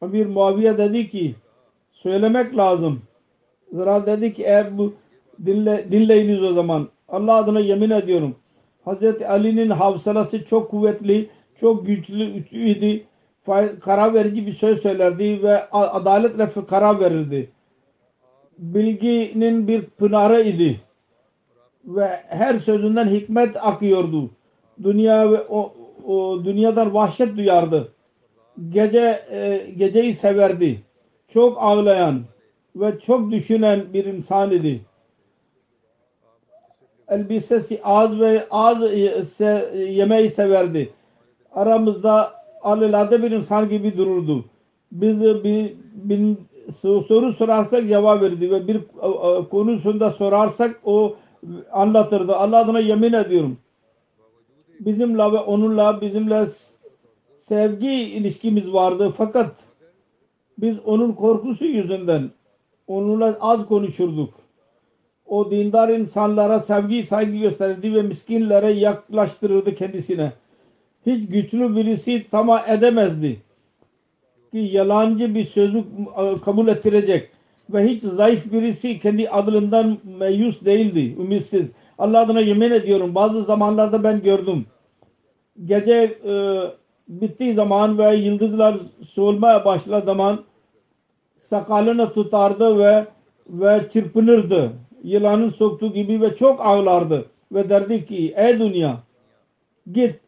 Amir 0.00 0.26
Muaviye 0.26 0.78
dedi 0.78 1.08
ki 1.08 1.34
söylemek 1.92 2.56
lazım. 2.56 3.02
Zira 3.72 4.06
dedi 4.06 4.32
ki 4.32 4.42
eğer 4.42 4.78
bu 4.78 4.94
dinle, 5.46 5.86
dinleyiniz 5.90 6.42
o 6.42 6.52
zaman. 6.52 6.88
Allah 7.08 7.34
adına 7.34 7.60
yemin 7.60 7.90
ediyorum. 7.90 8.36
Hazreti 8.84 9.26
Ali'nin 9.28 9.70
hafızası 9.70 10.44
çok 10.44 10.70
kuvvetli, 10.70 11.30
çok 11.60 11.86
güçlü 11.86 12.44
idi. 12.50 13.06
Karar 13.80 14.14
verici 14.14 14.46
bir 14.46 14.52
söz 14.52 14.82
söylerdi 14.82 15.42
ve 15.42 15.70
adaletle 15.70 16.48
karar 16.68 17.00
verirdi. 17.00 17.50
Bilginin 18.58 19.68
bir 19.68 19.82
pınarı 19.82 20.42
idi 20.42 20.80
ve 21.84 22.08
her 22.28 22.58
sözünden 22.58 23.08
hikmet 23.08 23.56
akıyordu. 23.66 24.30
Dünya 24.82 25.32
ve 25.32 25.40
o, 25.48 25.74
o 26.06 26.44
dünyadan 26.44 26.94
vahşet 26.94 27.36
duyardı. 27.36 27.92
Gece 28.68 29.20
e, 29.30 29.70
geceyi 29.76 30.12
severdi. 30.12 30.82
Çok 31.28 31.62
ağlayan 31.62 32.22
ve 32.76 33.00
çok 33.00 33.30
düşünen 33.30 33.92
bir 33.92 34.04
insan 34.04 34.50
idi. 34.50 34.80
Elbisesi 37.08 37.80
az 37.84 38.20
ve 38.20 38.46
az 38.50 38.78
se, 39.28 39.70
yemeği 39.88 40.30
severdi. 40.30 40.92
Aramızda 41.52 42.35
alelade 42.66 43.22
bir 43.22 43.30
insan 43.30 43.68
gibi 43.68 43.96
dururdu. 43.96 44.44
Biz 44.92 45.20
bir, 45.20 45.74
bir 45.94 46.36
soru 46.78 47.32
sorarsak 47.32 47.88
cevap 47.88 48.22
verirdi 48.22 48.50
ve 48.50 48.68
bir 48.68 48.80
konusunda 49.50 50.10
sorarsak 50.10 50.80
o 50.84 51.16
anlatırdı. 51.72 52.36
Allah 52.36 52.56
adına 52.56 52.80
yemin 52.80 53.12
ediyorum. 53.12 53.58
Bizimle 54.80 55.32
ve 55.32 55.38
onunla 55.38 56.00
bizimle 56.00 56.46
sevgi 57.36 57.92
ilişkimiz 57.92 58.72
vardı. 58.72 59.12
Fakat 59.16 59.54
biz 60.58 60.78
onun 60.84 61.12
korkusu 61.12 61.64
yüzünden 61.64 62.30
onunla 62.86 63.36
az 63.40 63.66
konuşurduk. 63.66 64.34
O 65.26 65.50
dindar 65.50 65.88
insanlara 65.88 66.60
sevgi 66.60 67.02
saygı 67.02 67.36
gösterirdi 67.36 67.94
ve 67.94 68.02
miskinlere 68.02 68.70
yaklaştırırdı 68.70 69.74
kendisine. 69.74 70.32
Hiç 71.06 71.28
güçlü 71.28 71.76
birisi 71.76 72.26
tamam 72.30 72.60
edemezdi 72.68 73.36
ki 74.52 74.58
yalancı 74.58 75.34
bir 75.34 75.44
sözü 75.44 75.84
kabul 76.44 76.68
ettirecek 76.68 77.30
ve 77.70 77.88
hiç 77.88 78.02
zayıf 78.02 78.52
birisi 78.52 79.00
kendi 79.00 79.30
adından 79.30 79.98
meyus 80.18 80.64
değildi, 80.64 81.22
ümitsiz. 81.22 81.72
Allah 81.98 82.20
adına 82.20 82.40
yemin 82.40 82.70
ediyorum 82.70 83.14
bazı 83.14 83.42
zamanlarda 83.42 84.04
ben 84.04 84.22
gördüm. 84.22 84.66
Gece 85.64 86.18
e, 86.26 86.34
bittiği 87.08 87.54
zaman 87.54 87.98
ve 87.98 88.16
yıldızlar 88.16 88.76
solmaya 89.06 89.64
başladığı 89.64 90.06
zaman 90.06 90.44
sakalını 91.36 92.12
tutardı 92.12 92.78
ve 92.78 93.06
ve 93.48 93.88
çırpınırdı. 93.92 94.72
Yılanın 95.02 95.48
soktuğu 95.48 95.92
gibi 95.92 96.20
ve 96.20 96.36
çok 96.36 96.60
ağlardı. 96.60 97.24
Ve 97.52 97.68
derdi 97.68 98.06
ki 98.06 98.34
ey 98.36 98.58
dünya 98.58 98.98
git 99.92 100.25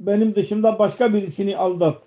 benim 0.00 0.34
dışımda 0.34 0.78
başka 0.78 1.14
birisini 1.14 1.56
aldat. 1.56 2.02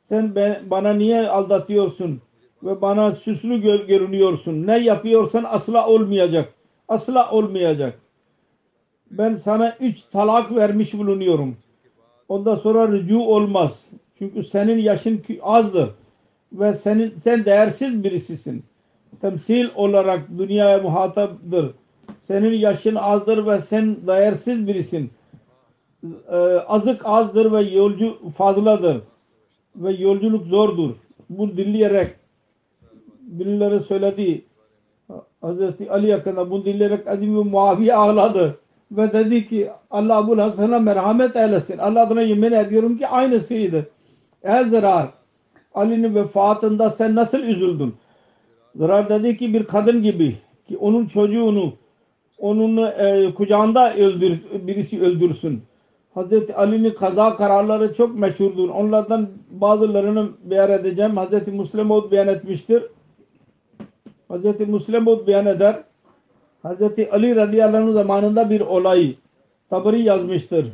Sen 0.00 0.34
ben, 0.34 0.70
bana 0.70 0.92
niye 0.92 1.28
aldatıyorsun? 1.28 2.20
ve 2.62 2.80
bana 2.80 3.12
süslü 3.12 3.62
gör, 3.62 3.80
görünüyorsun. 3.80 4.66
Ne 4.66 4.78
yapıyorsan 4.78 5.44
asla 5.48 5.88
olmayacak. 5.88 6.52
Asla 6.88 7.30
olmayacak. 7.30 7.98
Ben 9.10 9.34
sana 9.34 9.76
üç 9.80 10.02
talak 10.02 10.56
vermiş 10.56 10.94
bulunuyorum. 10.94 11.56
Ondan 12.28 12.54
sonra 12.54 12.88
rücu 12.88 13.18
olmaz. 13.18 13.86
Çünkü 14.18 14.42
senin 14.42 14.78
yaşın 14.78 15.22
azdır. 15.42 15.90
Ve 16.52 16.74
senin, 16.74 17.18
sen 17.18 17.44
değersiz 17.44 18.04
birisisin. 18.04 18.64
Temsil 19.20 19.68
olarak 19.74 20.20
dünyaya 20.38 20.78
muhataptır. 20.78 21.70
Senin 22.22 22.52
yaşın 22.52 22.94
azdır 22.94 23.46
ve 23.46 23.60
sen 23.60 24.06
değersiz 24.06 24.68
birisin. 24.68 25.10
Ee, 26.32 26.36
azık 26.66 27.06
azdır 27.06 27.52
ve 27.52 27.60
yolcu 27.60 28.18
fazladır. 28.36 29.00
Ve 29.76 29.92
yolculuk 29.92 30.46
zordur. 30.46 30.90
Bu 31.30 31.56
dinleyerek 31.56 32.14
birileri 33.20 33.80
söyledi. 33.80 34.44
Hazreti 35.40 35.90
Ali 35.90 36.12
hakkında 36.12 36.50
bunu 36.50 36.64
dinleyerek 36.64 37.08
Azim 37.08 37.38
ve 37.38 37.42
Muaviye 37.42 37.94
ağladı. 37.94 38.58
Ve 38.92 39.12
dedi 39.12 39.48
ki 39.48 39.70
Allah 39.90 40.16
Abul 40.16 40.38
Hasan'a 40.38 40.78
merhamet 40.78 41.36
eylesin. 41.36 41.78
Allah 41.78 42.02
adına 42.02 42.22
yemin 42.22 42.52
ediyorum 42.52 42.98
ki 42.98 43.06
aynısıydı. 43.06 43.88
Ey 44.42 44.64
zarar 44.64 45.08
Ali'nin 45.74 46.14
vefatında 46.14 46.90
sen 46.90 47.14
nasıl 47.14 47.38
üzüldün? 47.38 47.94
Zarar 48.76 49.08
dedi 49.08 49.36
ki 49.36 49.54
bir 49.54 49.64
kadın 49.64 50.02
gibi 50.02 50.36
ki 50.68 50.76
onun 50.76 51.06
çocuğunu 51.06 51.72
onun 52.38 52.76
e, 52.76 53.34
kucağında 53.34 53.94
öldür, 53.94 54.40
birisi 54.52 55.02
öldürsün. 55.02 55.62
Hazreti 56.16 56.54
Ali'nin 56.54 56.94
kaza 56.94 57.36
kararları 57.36 57.94
çok 57.94 58.18
meşhurdur. 58.18 58.68
Onlardan 58.68 59.28
bazılarını 59.50 60.30
beyan 60.44 60.70
edeceğim. 60.70 61.16
Hazreti 61.16 61.50
Müslim 61.50 61.90
beyan 61.90 62.28
etmiştir. 62.28 62.82
Hz. 64.30 64.68
Muslemud 64.68 65.26
beyan 65.26 65.46
eder. 65.46 65.82
Hz. 66.64 66.82
Ali 67.12 67.36
radıyallahu 67.36 67.92
zamanında 67.92 68.50
bir 68.50 68.60
olay 68.60 69.16
Tabari 69.70 70.02
yazmıştır. 70.02 70.66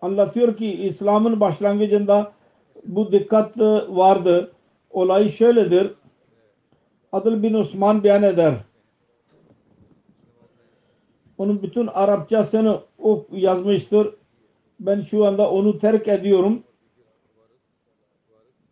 Anlatıyor 0.00 0.56
ki 0.56 0.72
İslam'ın 0.72 1.40
başlangıcında 1.40 2.32
bu 2.84 3.12
dikkat 3.12 3.58
vardı. 3.88 4.52
Olay 4.90 5.28
şöyledir. 5.28 5.90
Adıl 7.12 7.42
bin 7.42 7.54
Osman 7.54 8.04
beyan 8.04 8.22
eder. 8.22 8.54
Onun 11.38 11.62
bütün 11.62 11.86
Arapçasını 11.86 12.80
o 12.98 13.26
yazmıştır. 13.32 14.21
Ben 14.86 15.00
şu 15.00 15.26
anda 15.26 15.50
onu 15.50 15.78
terk 15.78 16.08
ediyorum. 16.08 16.62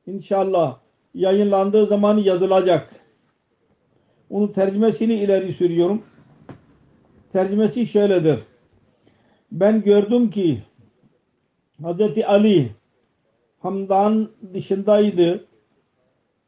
İnşallah 0.06 0.78
yayınlandığı 1.14 1.86
zaman 1.86 2.18
yazılacak. 2.18 2.90
Onun 4.30 4.48
tercümesini 4.48 5.14
ileri 5.14 5.52
sürüyorum. 5.52 6.02
Tercümesi 7.32 7.86
şöyledir. 7.86 8.38
Ben 9.52 9.82
gördüm 9.82 10.30
ki 10.30 10.62
Hz. 11.82 12.18
Ali 12.26 12.70
Hamdan 13.60 14.28
dışındaydı. 14.54 15.44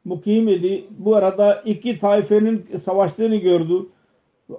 Mukim 0.05 0.47
idi. 0.47 0.85
Bu 0.89 1.15
arada 1.15 1.61
iki 1.65 1.97
taifenin 1.97 2.65
savaştığını 2.81 3.35
gördü. 3.35 3.87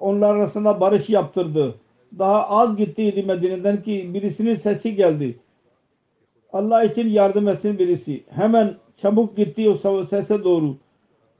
Onlar 0.00 0.36
arasında 0.36 0.80
barış 0.80 1.10
yaptırdı. 1.10 1.74
Daha 2.18 2.48
az 2.48 2.76
gittiydi 2.76 3.22
Medine'den 3.22 3.82
ki 3.82 4.10
birisinin 4.14 4.54
sesi 4.54 4.94
geldi. 4.94 5.38
Allah 6.52 6.84
için 6.84 7.08
yardım 7.08 7.48
etsin 7.48 7.78
birisi. 7.78 8.24
Hemen 8.28 8.74
çabuk 8.96 9.36
gitti 9.36 9.70
o 9.70 10.04
sese 10.04 10.44
doğru. 10.44 10.76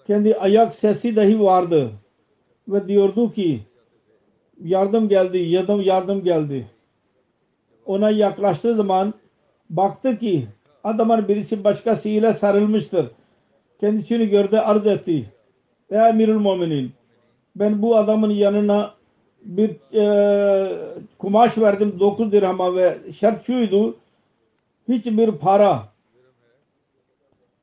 Kendi 0.06 0.36
ayak 0.36 0.74
sesi 0.74 1.16
dahi 1.16 1.40
vardı. 1.40 1.90
Ve 2.68 2.88
diyordu 2.88 3.32
ki 3.32 3.60
yardım 4.64 5.08
geldi, 5.08 5.38
yardım, 5.38 5.80
yardım 5.80 6.24
geldi. 6.24 6.66
Ona 7.86 8.10
yaklaştığı 8.10 8.74
zaman 8.74 9.14
baktı 9.70 10.18
ki 10.18 10.46
adamın 10.84 11.28
birisi 11.28 11.64
başkasıyla 11.64 12.32
sarılmıştır. 12.32 13.06
Kendisini 13.80 14.28
gördü 14.28 14.56
arz 14.56 14.86
etti. 14.86 15.32
Ey 15.90 16.08
Emirül 16.08 16.38
Muminin 16.38 16.92
ben 17.56 17.82
bu 17.82 17.96
adamın 17.96 18.30
yanına 18.30 18.94
bir 19.44 19.76
e, 19.94 20.98
kumaş 21.18 21.58
verdim 21.58 22.00
9 22.00 22.32
dirhama 22.32 22.74
ve 22.76 22.98
şart 23.12 23.46
şuydu 23.46 23.96
hiçbir 24.88 25.32
para 25.32 25.88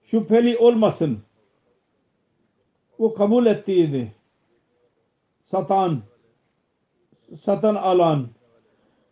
şüpheli 0.03 0.57
olmasın. 0.57 1.19
O 2.99 3.13
kabul 3.13 3.45
ettiydi. 3.45 4.11
Satan 5.45 5.99
satın 7.39 7.75
alan 7.75 8.27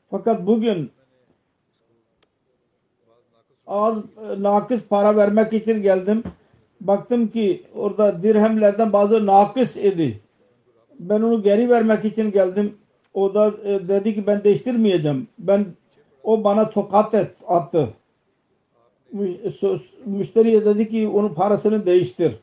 fakat 0.09 0.47
bugün 0.47 0.91
az 3.67 3.97
nakıs 4.37 4.83
para 4.83 5.17
vermek 5.17 5.53
için 5.53 5.81
geldim. 5.81 6.23
Baktım 6.81 7.27
ki 7.27 7.63
orada 7.75 8.23
dirhemlerden 8.23 8.93
bazı 8.93 9.25
nakıs 9.25 9.77
idi. 9.77 10.19
Ben 10.99 11.21
onu 11.21 11.43
geri 11.43 11.69
vermek 11.69 12.05
için 12.05 12.31
geldim. 12.31 12.77
O 13.13 13.33
da 13.33 13.53
e, 13.63 13.87
dedi 13.87 14.15
ki 14.15 14.27
ben 14.27 14.43
değiştirmeyeceğim. 14.43 15.27
Ben 15.39 15.65
o 16.23 16.43
bana 16.43 16.69
tokat 16.69 17.13
et, 17.13 17.31
attı. 17.47 17.89
Müşteriye 20.05 20.65
dedi 20.65 20.89
ki 20.89 21.07
onun 21.07 21.33
parasını 21.33 21.85
değiştir. 21.85 22.35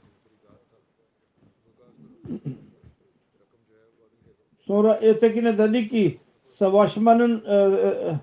Sonra 4.61 5.01
ötekine 5.01 5.59
dedi 5.59 5.89
ki 5.89 6.19
savaşmanın 6.47 7.45
e, 7.47 7.55
e, 7.55 8.15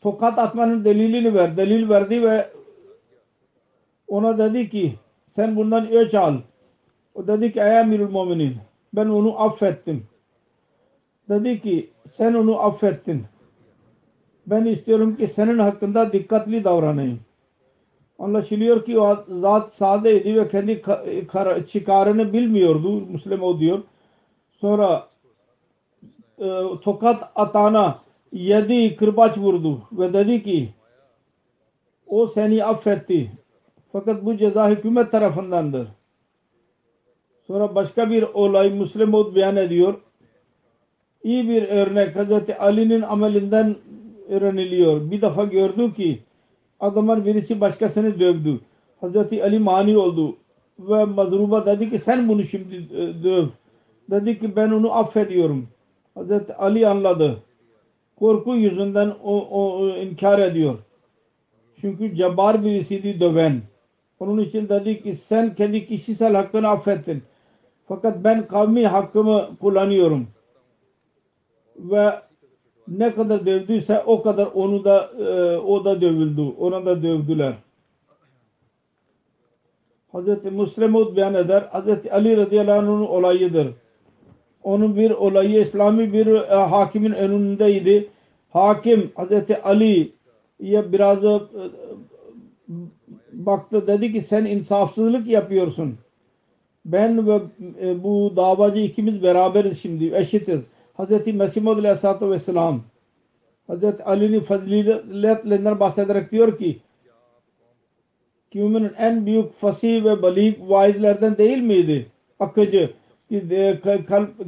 tokat 0.00 0.38
atmanın 0.38 0.84
delilini 0.84 1.34
ver. 1.34 1.56
Delil 1.56 1.88
verdi 1.88 2.22
ve 2.22 2.48
ona 4.08 4.38
dedi 4.38 4.70
ki 4.70 4.94
sen 5.28 5.56
bundan 5.56 5.90
öç 5.90 6.14
al. 6.14 6.36
O 7.14 7.26
dedi 7.26 7.52
ki 7.52 7.60
ey 7.60 7.80
emirül 7.80 8.10
müminin 8.10 8.56
ben 8.92 9.06
onu 9.06 9.40
affettim. 9.40 10.06
Dedi 11.28 11.60
ki 11.60 11.90
sen 12.08 12.34
onu 12.34 12.60
affettin. 12.60 13.24
Ben 14.46 14.64
istiyorum 14.64 15.16
ki 15.16 15.28
senin 15.28 15.58
hakkında 15.58 16.12
dikkatli 16.12 16.64
davranayım. 16.64 17.20
Anlaşılıyor 18.18 18.84
ki 18.84 19.00
o 19.00 19.24
zat 19.28 19.72
sadeydi 19.74 20.36
ve 20.36 20.48
kendi 20.48 20.82
çıkarını 21.66 22.32
bilmiyordu. 22.32 23.00
Müslüman 23.00 23.48
o 23.48 23.58
diyor. 23.58 23.82
Sonra 24.52 25.08
e, 26.38 26.62
tokat 26.82 27.32
atana 27.34 27.98
yedi 28.32 28.96
kırbaç 28.96 29.38
vurdu 29.38 29.82
ve 29.92 30.12
dedi 30.12 30.42
ki 30.42 30.68
o 32.06 32.26
seni 32.26 32.64
affetti. 32.64 33.30
Fakat 33.92 34.24
bu 34.24 34.36
ceza 34.36 34.70
hükümet 34.70 35.10
tarafındandır. 35.10 35.88
Sonra 37.50 37.74
başka 37.74 38.10
bir 38.10 38.22
olay 38.22 38.70
Müslim 38.70 39.12
beyan 39.12 39.56
ediyor. 39.56 39.94
İyi 41.24 41.48
bir 41.48 41.62
örnek 41.62 42.16
Hz. 42.16 42.50
Ali'nin 42.58 43.02
amelinden 43.02 43.76
öğreniliyor. 44.28 45.10
Bir 45.10 45.22
defa 45.22 45.44
gördü 45.44 45.94
ki 45.94 46.18
adamın 46.80 47.24
birisi 47.26 47.60
başkasını 47.60 48.20
dövdü. 48.20 48.60
Hz. 49.02 49.16
Ali 49.16 49.58
mani 49.58 49.98
oldu 49.98 50.36
ve 50.78 51.04
mazruba 51.04 51.66
dedi 51.66 51.90
ki 51.90 51.98
sen 51.98 52.28
bunu 52.28 52.44
şimdi 52.44 52.76
e, 52.76 53.24
döv. 53.24 53.46
Dedi 54.10 54.38
ki 54.38 54.56
ben 54.56 54.70
onu 54.70 54.92
affediyorum. 54.92 55.68
Hz. 56.16 56.30
Ali 56.58 56.88
anladı. 56.88 57.36
Korku 58.18 58.54
yüzünden 58.56 59.12
o, 59.24 59.48
o 59.50 59.88
inkar 59.96 60.38
ediyor. 60.38 60.78
Çünkü 61.80 62.16
cebbar 62.16 62.64
birisiydi 62.64 63.20
döven. 63.20 63.60
Onun 64.20 64.42
için 64.42 64.68
dedi 64.68 65.02
ki 65.02 65.14
sen 65.14 65.54
kendi 65.54 65.86
kişisel 65.86 66.34
hakkını 66.34 66.68
affettin. 66.68 67.22
Fakat 67.90 68.24
ben 68.24 68.46
kavmi 68.46 68.86
hakkımı 68.86 69.48
kullanıyorum. 69.60 70.28
Ve 71.76 72.10
ne 72.88 73.14
kadar 73.14 73.46
dövdüyse 73.46 74.02
o 74.06 74.22
kadar 74.22 74.48
onu 74.54 74.84
da 74.84 75.10
e, 75.18 75.56
o 75.58 75.84
da 75.84 76.00
dövüldü. 76.00 76.40
Ona 76.58 76.86
da 76.86 77.02
dövdüler. 77.02 77.54
Hz. 80.14 80.44
Müslim 80.44 80.94
beyan 81.16 81.34
eder. 81.34 81.62
Hz. 81.62 82.06
Ali 82.10 82.36
radıyallahu 82.36 82.78
anh'ın 82.78 83.06
olayıdır. 83.06 83.68
Onun 84.62 84.96
bir 84.96 85.10
olayı 85.10 85.60
İslami 85.60 86.12
bir 86.12 86.26
e, 86.26 86.54
hakimin 86.54 87.12
önündeydi. 87.12 88.10
Hakim 88.50 89.12
Hz. 89.16 89.50
Ali'ye 89.62 90.92
biraz 90.92 91.24
e, 91.24 91.40
baktı 93.32 93.86
dedi 93.86 94.12
ki 94.12 94.20
sen 94.20 94.44
insafsızlık 94.44 95.26
yapıyorsun. 95.26 95.98
Ben 96.84 97.26
ve 97.26 97.40
e, 97.82 98.02
bu 98.02 98.32
davacı 98.36 98.78
ikimiz 98.78 99.22
beraberiz 99.22 99.82
şimdi 99.82 100.14
eşitiz. 100.14 100.60
Hz. 100.98 101.26
Mesih 101.26 101.62
Maud 101.62 101.78
Aleyhisselatü 101.78 102.30
Vesselam 102.30 102.82
Hz. 103.68 103.84
Ali'nin 104.04 104.40
faziletlerinden 104.40 105.80
bahsederek 105.80 106.32
diyor 106.32 106.58
ki 106.58 106.80
kavminin 108.52 108.92
en 108.98 109.26
büyük 109.26 109.52
fasih 109.52 110.04
ve 110.04 110.22
balik 110.22 110.58
vaizlerden 110.60 111.38
değil 111.38 111.62
miydi? 111.62 112.06
Akıcı. 112.40 112.90
E, 113.30 113.78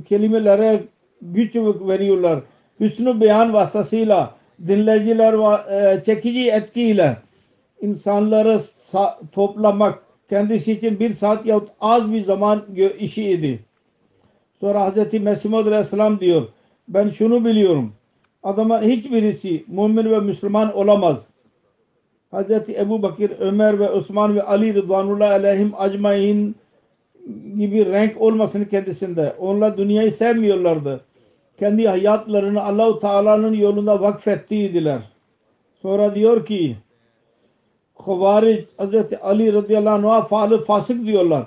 kelimelere 0.09 0.83
güç 1.23 1.57
veriyorlar. 1.57 2.41
Hüsnü 2.81 3.21
beyan 3.21 3.53
vasıtasıyla 3.53 4.35
dinleyiciler 4.67 5.35
e, 5.95 6.05
çekici 6.05 6.51
etkiyle 6.51 7.17
insanları 7.81 8.61
toplamak 9.33 10.03
kendisi 10.33 10.73
için 10.73 11.01
bir 11.01 11.15
saat 11.15 11.47
yahut 11.47 11.69
az 11.81 12.13
bir 12.13 12.21
zaman 12.21 12.63
işi 12.99 13.31
idi. 13.31 13.65
Sonra 14.61 14.91
Hz. 14.91 15.13
Mesih 15.13 15.55
Aleyhisselam 15.55 16.21
diyor 16.21 16.49
ben 16.89 17.09
şunu 17.09 17.45
biliyorum 17.45 17.93
adamın 18.43 18.83
hiçbirisi 18.83 19.65
mümin 19.69 20.11
ve 20.11 20.21
Müslüman 20.21 20.77
olamaz. 20.77 21.27
Hz. 22.33 22.51
Ebu 22.69 23.03
Bakır, 23.03 23.33
Ömer 23.41 23.79
ve 23.79 23.91
Osman 23.91 24.37
ve 24.37 24.43
Ali 24.43 24.75
Rıdvanullah 24.75 25.31
aleyhim 25.31 25.73
acmain 25.77 26.57
gibi 27.59 27.87
renk 27.87 28.21
olmasını 28.21 28.69
kendisinde. 28.69 29.35
Onlar 29.39 29.77
dünyayı 29.77 30.13
sevmiyorlardı. 30.13 31.01
Kendi 31.59 31.89
hayatlarını 31.89 32.63
Allahu 32.63 33.01
Teala'nın 33.01 33.55
yolunda 33.55 34.01
vakfettiydiler. 34.01 35.03
Sonra 35.83 36.15
diyor 36.15 36.47
ki 36.47 36.77
Havaric 38.07 38.67
Hz. 38.79 38.95
Ali 39.23 39.53
radıyallahu 39.53 39.95
anh'a 39.95 40.23
faalı 40.23 40.65
fasık 40.65 41.07
diyorlar. 41.07 41.47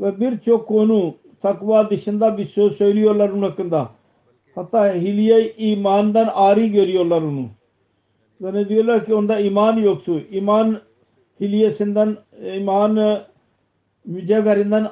Ve 0.00 0.20
birçok 0.20 0.68
konu 0.68 1.14
takva 1.42 1.90
dışında 1.90 2.38
bir 2.38 2.44
söz 2.44 2.76
söylüyorlar 2.76 3.30
onun 3.30 3.42
hakkında. 3.42 3.88
Hatta 4.54 4.94
hilye 4.94 5.52
imandan 5.52 6.30
ari 6.34 6.72
görüyorlar 6.72 7.22
onu. 7.22 7.46
Ve 8.40 8.52
ne 8.52 8.68
diyorlar 8.68 9.06
ki 9.06 9.14
onda 9.14 9.40
iman 9.40 9.76
yoktu. 9.76 10.20
İman 10.30 10.80
hilyesinden 11.40 12.16
iman 12.54 13.20
mücevherinden 14.04 14.88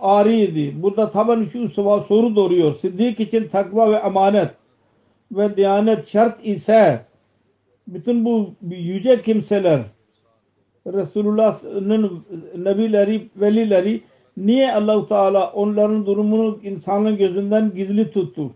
ariydi. 0.00 0.82
Burada 0.82 1.10
taban 1.10 1.44
şu 1.44 1.68
soru 1.68 2.36
doğuruyor. 2.36 2.74
Siddik 2.74 3.20
için 3.20 3.48
takva 3.48 3.90
ve 3.90 3.96
emanet 3.96 4.50
ve 5.32 5.56
diyanet 5.56 6.08
şart 6.08 6.46
ise 6.46 7.00
bütün 7.88 8.24
bu 8.24 8.54
yüce 8.70 9.22
kimseler 9.22 9.80
Resulullah'ın 10.86 12.24
nebileri, 12.56 13.30
velileri 13.36 14.02
niye 14.36 14.74
Allahu 14.74 15.06
Teala 15.06 15.52
onların 15.52 16.06
durumunu 16.06 16.60
insanın 16.62 17.16
gözünden 17.16 17.74
gizli 17.74 18.10
tuttu? 18.10 18.54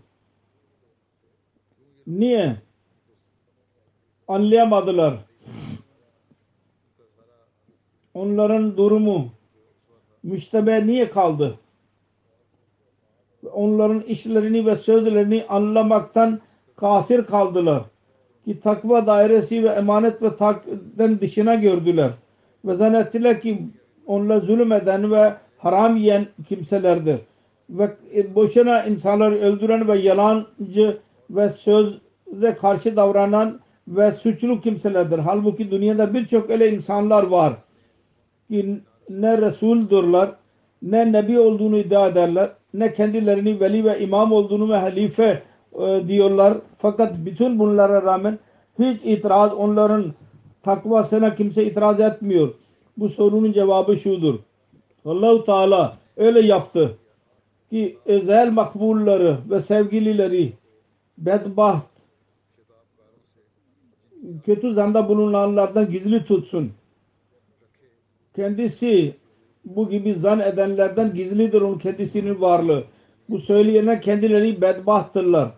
Niye? 2.07 2.55
Anlayamadılar. 4.27 5.17
Onların 8.13 8.77
durumu 8.77 9.29
müştebe 10.23 10.87
niye 10.87 11.09
kaldı? 11.09 11.59
Onların 13.53 14.01
işlerini 14.01 14.65
ve 14.65 14.75
sözlerini 14.75 15.45
anlamaktan 15.49 16.41
kasir 16.75 17.25
kaldılar. 17.25 17.83
Ki 18.45 18.59
takva 18.59 19.07
dairesi 19.07 19.63
ve 19.63 19.69
emanet 19.69 20.21
ve 20.21 20.35
takden 20.35 21.19
dışına 21.19 21.55
gördüler. 21.55 22.11
Ve 22.65 22.75
zannettiler 22.75 23.41
ki 23.41 23.59
onunla 24.05 24.39
zulüm 24.39 24.71
eden 24.71 25.11
ve 25.11 25.33
haram 25.57 25.97
yiyen 25.97 26.27
kimselerdir. 26.47 27.17
Ve 27.69 27.89
boşuna 28.35 28.83
insanları 28.83 29.35
öldüren 29.35 29.87
ve 29.87 29.97
yalancı 29.97 30.97
ve 31.29 31.49
söze 31.49 32.55
karşı 32.61 32.95
davranan 32.95 33.59
ve 33.87 34.11
suçlu 34.11 34.61
kimselerdir. 34.61 35.19
Halbuki 35.19 35.71
dünyada 35.71 36.13
birçok 36.13 36.49
öyle 36.49 36.71
insanlar 36.71 37.23
var 37.23 37.53
ki 38.49 38.79
ne 39.09 39.37
Resuldurlar, 39.37 40.31
ne 40.81 41.11
Nebi 41.11 41.39
olduğunu 41.39 41.77
iddia 41.77 42.07
ederler, 42.07 42.49
ne 42.73 42.93
kendilerini 42.93 43.59
veli 43.59 43.85
ve 43.85 43.99
imam 43.99 44.31
olduğunu 44.31 44.69
ve 44.69 44.77
halife 44.77 45.43
e, 45.79 46.07
diyorlar. 46.07 46.57
Fakat 46.77 47.13
bütün 47.25 47.59
bunlara 47.59 48.03
rağmen 48.03 48.39
hiç 48.79 49.01
itiraz 49.03 49.53
onların 49.53 50.13
takvasına 50.63 51.35
kimse 51.35 51.65
itiraz 51.65 51.99
etmiyor. 51.99 52.53
Bu 52.97 53.09
sorunun 53.09 53.51
cevabı 53.51 53.97
şudur. 53.97 54.39
Allahu 55.05 55.45
Teala 55.45 55.97
öyle 56.17 56.39
yaptı 56.41 56.97
ki 57.69 57.97
özel 58.05 58.51
makbulları 58.51 59.37
ve 59.49 59.61
sevgilileri 59.61 60.53
bedbaht 61.17 61.85
kötü 64.45 64.73
zanda 64.73 65.09
bulunanlardan 65.09 65.91
gizli 65.91 66.25
tutsun. 66.25 66.71
Kendisi 68.35 69.15
bu 69.65 69.89
gibi 69.89 70.15
zan 70.15 70.39
edenlerden 70.39 71.13
gizlidir 71.13 71.61
onun 71.61 71.79
kendisinin 71.79 72.41
varlığı. 72.41 72.83
Bu 73.29 73.39
söyleyene 73.39 73.99
kendileri 73.99 74.61
bedbahttırlar. 74.61 75.51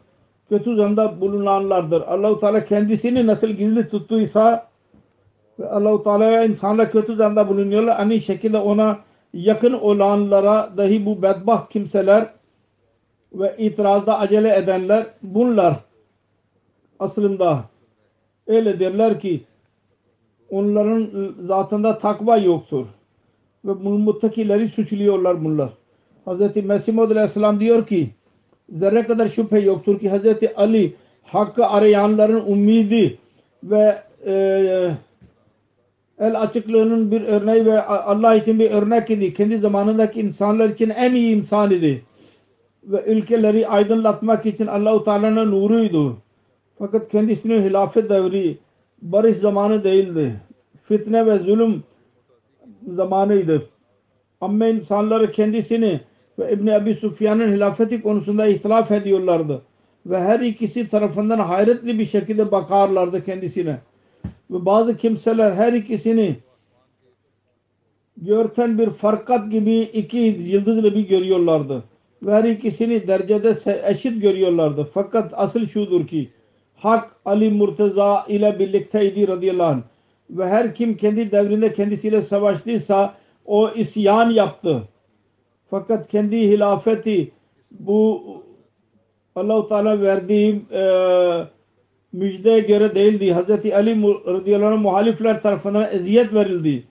Kötü 0.50 0.76
zanda 0.76 1.22
bulunanlardır. 1.22 2.02
Allahu 2.02 2.40
Teala 2.40 2.66
kendisini 2.66 3.28
nasıl 3.28 3.48
gizli 3.48 3.90
tuttuysa 3.90 4.68
Allahu 5.70 6.04
Teala'ya 6.04 6.46
insanlar 6.46 6.92
kötü 6.92 7.16
zanda 7.16 7.50
bulunuyorlar. 7.50 8.00
Aynı 8.00 8.20
şekilde 8.20 8.58
ona 8.58 9.00
yakın 9.34 9.74
olanlara 9.74 10.78
dahi 10.78 11.06
bu 11.06 11.22
bedbaht 11.22 11.70
kimseler 11.70 12.30
ve 13.34 13.56
itirazda 13.58 14.20
acele 14.20 14.56
edenler 14.56 15.08
bunlar 15.24 15.76
aslında 17.00 17.64
öyle 18.48 18.80
derler 18.80 19.20
ki 19.20 19.44
onların 20.50 21.34
zatında 21.46 21.98
takva 21.98 22.38
yoktur. 22.38 22.86
Ve 23.66 23.74
muttakileri 23.74 24.70
suçluyorlar 24.70 25.44
bunlar. 25.44 25.70
Hz. 26.28 26.56
Mesih 26.56 26.98
Aleyhisselam 26.98 27.60
diyor 27.60 27.88
ki 27.88 28.10
zerre 28.70 29.04
kadar 29.04 29.28
şüphe 29.28 29.60
yoktur 29.60 30.00
ki 30.00 30.12
Hz. 30.12 30.26
Ali 30.56 30.94
hakkı 31.24 31.68
arayanların 31.68 32.52
umidi 32.52 33.18
ve 33.64 33.98
e, 34.26 34.34
el 36.20 36.42
açıklığının 36.42 37.12
bir 37.12 37.22
örneği 37.22 37.66
ve 37.66 37.82
Allah 37.84 38.36
için 38.36 38.60
bir 38.60 38.72
örnek 38.72 39.10
idi. 39.10 39.34
Kendi 39.34 39.58
zamanındaki 39.58 40.22
insanlar 40.22 40.70
için 40.70 40.90
en 40.90 41.14
iyi 41.14 41.36
insan 41.36 41.72
idi. 41.72 42.04
Ve 42.84 43.04
ülkeleri 43.06 43.68
aydınlatmak 43.68 44.46
için 44.46 44.68
Allah-u 44.68 45.04
Teala'nın 45.04 45.52
nuruydu. 45.52 46.18
Fakat 46.80 47.10
kendisinin 47.10 47.64
hilafet 47.64 48.10
devri 48.10 48.58
barış 49.02 49.38
zamanı 49.38 49.84
değildi. 49.84 50.36
Fitne 50.84 51.26
ve 51.26 51.40
zulüm 51.40 51.84
zamanıydı. 52.88 53.70
Ama 54.42 54.68
insanları 54.68 55.32
kendisini 55.32 56.02
ve 56.40 56.54
İbni 56.54 56.76
Abi 56.76 56.94
Sufyan'ın 56.94 57.54
hilafeti 57.54 58.02
konusunda 58.02 58.48
ihtilaf 58.48 58.92
ediyorlardı. 58.92 59.62
Ve 60.06 60.20
her 60.20 60.40
ikisi 60.40 60.90
tarafından 60.90 61.40
hayretli 61.40 62.00
bir 62.00 62.06
şekilde 62.06 62.52
bakarlardı 62.52 63.24
kendisine. 63.24 63.78
Ve 64.52 64.66
bazı 64.66 64.98
kimseler 64.98 65.52
her 65.52 65.74
ikisini 65.74 66.36
görten 68.18 68.78
bir 68.78 68.90
farkat 68.90 69.52
gibi 69.52 69.80
iki 69.80 70.18
yıldızlı 70.18 70.96
bir 70.96 71.08
görüyorlardı. 71.08 71.84
Ve 72.24 72.34
her 72.34 72.44
ikisini 72.44 73.08
derecede 73.08 73.54
eşit 73.90 74.22
görüyorlardı. 74.22 74.90
Fakat 74.94 75.34
asıl 75.36 75.66
şudur 75.66 76.08
ki 76.08 76.30
Hak 76.76 77.16
Ali 77.26 77.50
Murtaza 77.50 78.26
ile 78.28 78.60
birlikteydi 78.60 79.28
radıyallahu 79.28 79.70
anh. 79.70 79.82
Ve 80.30 80.48
her 80.48 80.76
kim 80.76 80.98
kendi 80.98 81.32
devrinde 81.32 81.74
kendisiyle 81.74 82.22
savaştıysa 82.22 83.14
o 83.46 83.72
isyan 83.72 84.30
yaptı. 84.30 84.84
Fakat 85.70 86.08
kendi 86.08 86.38
hilafeti 86.38 87.32
bu 87.72 88.24
Allah-u 89.36 89.68
Teala 89.68 90.02
verdiği 90.02 90.62
e, 90.72 90.84
müjdeye 92.14 92.60
göre 92.60 92.96
değildi. 92.96 93.34
Hz. 93.34 93.50
Ali 93.74 94.04
radıyallahu 94.28 94.74
anh 94.74 94.82
muhalifler 94.82 95.42
tarafından 95.42 95.88
eziyet 95.92 96.34
verildi. 96.34 96.84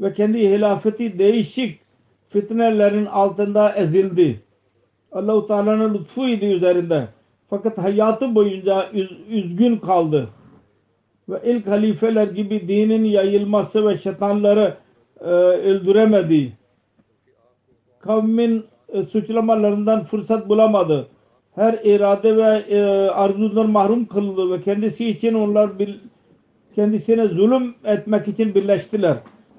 Ve 0.00 0.12
kendi 0.12 0.38
hilafeti 0.38 1.18
değişik 1.18 1.80
fitnelerin 2.28 3.06
altında 3.06 3.74
ezildi. 3.74 4.40
Allah-u 5.12 5.46
Teala'nın 5.46 5.94
lütfuydu 5.94 6.44
üzerinde. 6.44 7.08
Fakat 7.50 7.78
hayatı 7.78 8.34
boyunca 8.34 8.90
üz, 8.92 9.10
üzgün 9.30 9.76
kaldı. 9.76 10.28
Ve 11.28 11.40
ilk 11.44 11.66
halifeler 11.66 12.26
gibi 12.26 12.68
dinin 12.68 13.04
yayılması 13.04 13.88
ve 13.88 13.96
şeytanları 13.98 14.74
e, 15.20 15.24
öldüremedi. 15.24 16.52
Kavmin 18.00 18.64
e, 18.88 19.02
suçlamalarından 19.02 20.04
fırsat 20.04 20.48
bulamadı. 20.48 21.08
Her 21.54 21.78
irade 21.84 22.36
ve 22.36 22.64
e, 22.68 22.80
arzudan 23.10 23.70
mahrum 23.70 24.06
kıldı 24.06 24.50
ve 24.50 24.62
kendisi 24.62 25.08
için 25.08 25.34
onlar 25.34 25.78
bir, 25.78 26.00
kendisine 26.74 27.26
zulüm 27.26 27.74
etmek 27.84 28.28
için 28.28 28.54
birleştiler. 28.54 29.16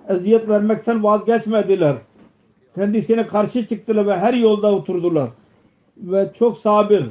Eziyet 0.10 0.50
vermekten 0.50 1.04
vazgeçmediler. 1.04 1.96
Kendisine 2.76 3.28
karşı 3.28 3.68
çıktılar 3.68 4.08
ve 4.08 4.16
her 4.16 4.34
yolda 4.34 4.72
oturdular. 4.72 5.30
Ve 5.98 6.32
çok 6.40 6.58
sabır 6.58 7.04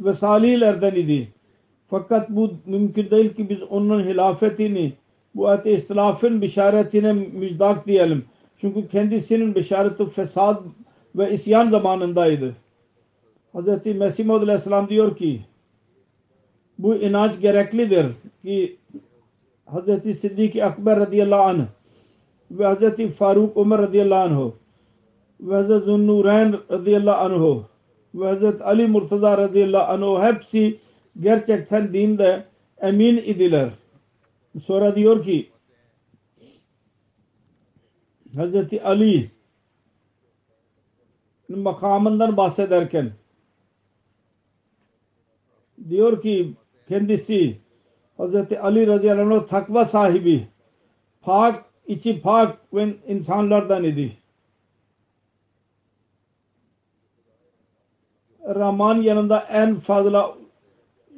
ve 0.00 0.12
salihlerden 0.12 0.94
idi. 0.94 1.28
Fakat 1.90 2.30
bu 2.30 2.50
mümkün 2.66 3.10
değil 3.10 3.34
ki 3.34 3.48
biz 3.48 3.62
onun 3.62 4.04
hilafetini 4.04 4.92
bu 5.34 5.48
ate 5.48 5.72
istilafın 5.72 6.42
bişaretine 6.42 7.12
müjdak 7.12 7.86
diyelim. 7.86 8.24
Çünkü 8.62 8.88
kendisinin 8.88 9.54
bişareti 9.54 10.06
fesad 10.06 10.62
ve 11.16 11.32
isyan 11.32 11.68
zamanındaydı. 11.68 12.54
Hz. 13.54 13.86
Mesih 13.86 14.26
Maud 14.26 14.42
Aleyhisselam 14.42 14.88
diyor 14.88 15.16
ki 15.16 15.40
bu 16.78 16.94
inanç 16.94 17.40
gereklidir 17.40 18.06
ki 18.44 18.76
Hz. 19.66 20.18
Siddiq 20.18 20.64
Akber 20.64 21.00
radıyallahu 21.00 21.42
anh 21.42 21.66
ve 22.50 22.74
Hz. 22.74 23.14
Faruk 23.14 23.56
Umar 23.56 23.82
radıyallahu 23.82 24.22
anh 24.22 24.50
ve 25.40 25.62
Hz. 25.62 25.84
Zunnurayn 25.84 26.54
radıyallahu 26.70 27.16
anh 27.16 27.62
ve 28.14 28.26
Hazreti 28.26 28.64
Ali 28.64 28.86
Murtaza 28.86 29.38
radıyallahu 29.38 30.16
anh 30.16 30.34
hepsi 30.34 30.78
gerçekten 31.20 31.94
dinde 31.94 32.44
emin 32.80 33.16
idiler. 33.16 33.70
Sonra 34.64 34.96
diyor 34.96 35.24
ki 35.24 35.51
Hazreti 38.36 38.82
Ali 38.82 39.30
makamından 41.48 42.36
bahsederken 42.36 43.12
diyor 45.88 46.22
ki 46.22 46.54
kendisi 46.88 47.58
Hazreti 48.16 48.60
Ali 48.60 48.86
radıyallahu 48.86 49.34
anh 49.34 49.46
takva 49.46 49.84
sahibi 49.84 50.46
pak 51.20 51.64
içi 51.86 52.20
pak 52.20 52.58
ve 52.74 52.94
insanlardan 53.08 53.84
idi. 53.84 54.12
Rahman 58.44 59.02
yanında 59.02 59.40
en 59.40 59.74
fazla 59.76 60.36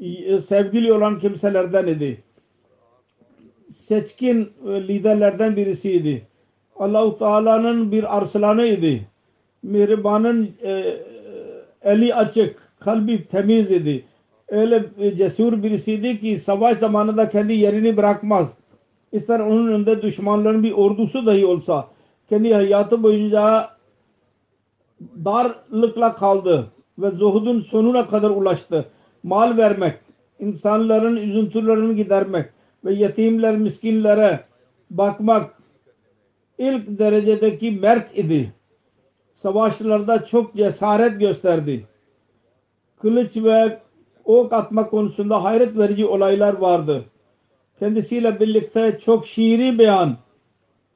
e, 0.01 0.39
sevgili 0.39 0.93
olan 0.93 1.19
kimselerden 1.19 1.87
idi. 1.87 2.23
Seçkin 3.71 4.53
e, 4.67 4.89
liderlerden 4.89 5.57
birisiydi. 5.57 6.27
Allahu 6.77 7.19
Teala'nın 7.19 7.93
bir 7.93 8.17
arslanıydı. 8.17 9.01
Mihribanın 9.63 10.51
e, 10.63 10.97
eli 11.83 12.15
açık, 12.15 12.57
kalbi 12.81 13.29
temiz 13.29 13.71
idi. 13.71 14.05
Öyle 14.49 14.85
e, 14.99 15.17
cesur 15.17 15.63
birisiydi 15.63 16.21
ki 16.21 16.39
savaş 16.39 16.79
zamanında 16.79 17.29
kendi 17.31 17.53
yerini 17.53 17.97
bırakmaz. 17.97 18.53
İster 19.13 19.41
onun 19.41 19.67
önünde 19.67 20.03
düşmanların 20.03 20.63
bir 20.63 20.73
ordusu 20.73 21.27
dahi 21.27 21.47
olsa 21.47 21.89
kendi 22.29 22.55
hayatı 22.55 23.03
boyunca 23.03 23.71
darlıkla 25.25 26.15
kaldı 26.15 26.67
ve 26.99 27.11
zuhudun 27.11 27.61
sonuna 27.61 28.07
kadar 28.07 28.31
ulaştı. 28.31 28.85
Mal 29.23 29.57
vermek, 29.57 29.95
insanların 30.41 31.17
üzüntülerini 31.17 31.97
gidermek 31.97 32.47
ve 32.85 32.95
yetimler, 32.95 33.57
miskinlere 33.57 34.41
bakmak 34.91 35.51
ilk 36.59 36.99
derecedeki 36.99 37.71
mert 37.71 38.19
idi. 38.19 38.53
Savaşlarda 39.35 40.27
çok 40.27 40.55
cesaret 40.57 41.21
gösterdi. 41.21 41.87
Kılıç 43.03 43.37
ve 43.37 43.79
ok 44.25 44.53
atma 44.53 44.91
konusunda 44.91 45.45
hayret 45.45 45.79
verici 45.79 46.07
olaylar 46.07 46.55
vardı. 46.55 47.05
Kendisiyle 47.79 48.41
birlikte 48.41 48.99
çok 49.05 49.27
şiiri 49.27 49.79
beyan, 49.79 50.17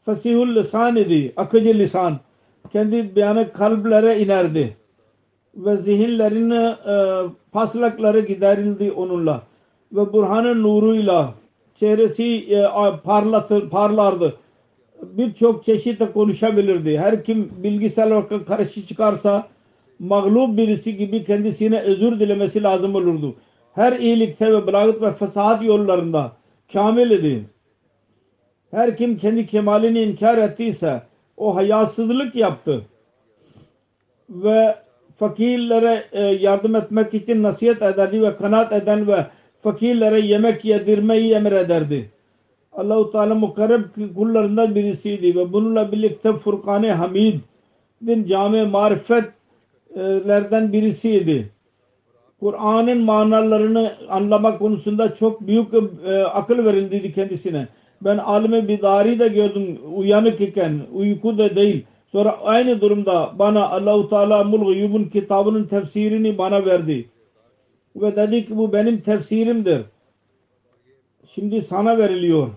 fasihul 0.04 0.54
lisan 0.54 0.96
idi, 0.96 1.32
akıcı 1.36 1.74
lisan. 1.74 2.20
Kendi 2.72 3.16
beyanı 3.16 3.52
kalplere 3.52 4.20
inerdi. 4.20 4.76
Ve 5.54 5.76
zihinlerin 5.76 6.50
e, 6.50 7.28
paslakları 7.52 8.20
giderildi 8.20 8.92
onunla. 8.92 9.42
Ve 9.92 10.12
Burhan'ın 10.12 10.62
nuruyla 10.62 11.34
çehresi 11.74 12.54
e, 12.54 12.66
parlatır, 13.04 13.70
parlardı. 13.70 14.34
Birçok 15.02 15.64
çeşitle 15.64 16.12
konuşabilirdi. 16.12 16.98
Her 16.98 17.24
kim 17.24 17.50
bilgisayar 17.62 18.10
olarak 18.10 18.46
karşı 18.46 18.86
çıkarsa 18.86 19.48
mağlup 19.98 20.56
birisi 20.56 20.96
gibi 20.96 21.24
kendisine 21.24 21.80
özür 21.80 22.20
dilemesi 22.20 22.62
lazım 22.62 22.94
olurdu. 22.94 23.36
Her 23.74 23.92
iyilikte 23.98 24.52
ve 24.52 24.66
belagat 24.66 25.02
ve 25.02 25.12
fesat 25.12 25.62
yollarında 25.62 26.32
kamil 26.72 27.10
idi. 27.10 27.44
Her 28.70 28.96
kim 28.96 29.16
kendi 29.16 29.46
kemalini 29.46 30.02
inkar 30.02 30.38
ettiyse 30.38 31.02
o 31.36 31.56
hayasızlık 31.56 32.34
yaptı. 32.34 32.84
Ve 34.30 34.74
fakirlere 35.16 36.04
e, 36.12 36.22
yardım 36.22 36.76
etmek 36.76 37.14
için 37.14 37.42
nasihat 37.42 37.82
ederdi 37.82 38.22
ve 38.22 38.36
kanaat 38.36 38.72
eden 38.72 39.06
ve 39.06 39.26
fakirlere 39.62 40.20
yemek 40.20 40.64
yedirmeyi 40.64 41.32
emrederdi. 41.32 42.10
Allah-u 42.78 43.10
Teala 43.10 43.34
mukarreb 43.34 43.84
kullarından 44.14 44.74
birisiydi 44.74 45.36
ve 45.36 45.52
bununla 45.52 45.92
birlikte 45.92 46.32
Furkan-ı 46.32 46.92
Hamid'in 46.92 48.26
cami 48.26 48.62
marifetlerden 48.62 50.72
birisiydi. 50.72 51.50
Kur'an'ın 52.40 52.98
manalarını 52.98 53.92
anlamak 54.08 54.58
konusunda 54.58 55.14
çok 55.14 55.40
büyük 55.40 55.74
e, 55.74 55.78
akıl 56.22 56.64
verildiydi 56.64 57.12
kendisine. 57.12 57.68
Ben 58.00 58.18
alime 58.18 58.68
bidari 58.68 59.18
de 59.18 59.28
gördüm 59.28 59.78
uyanık 59.94 60.40
iken 60.40 60.80
uyku 60.92 61.38
da 61.38 61.56
değil. 61.56 61.84
Sonra 62.12 62.42
aynı 62.42 62.80
durumda 62.80 63.32
bana 63.38 63.68
Allah-u 63.68 64.08
Teala 64.08 64.44
Mul 64.44 65.10
kitabının 65.10 65.64
tefsirini 65.64 66.38
bana 66.38 66.66
verdi. 66.66 67.08
Ve 67.96 68.16
dedi 68.16 68.46
ki 68.46 68.56
bu 68.56 68.72
benim 68.72 69.00
tefsirimdir. 69.00 69.82
Şimdi 71.26 71.62
sana 71.62 71.98
veriliyor. 71.98 72.48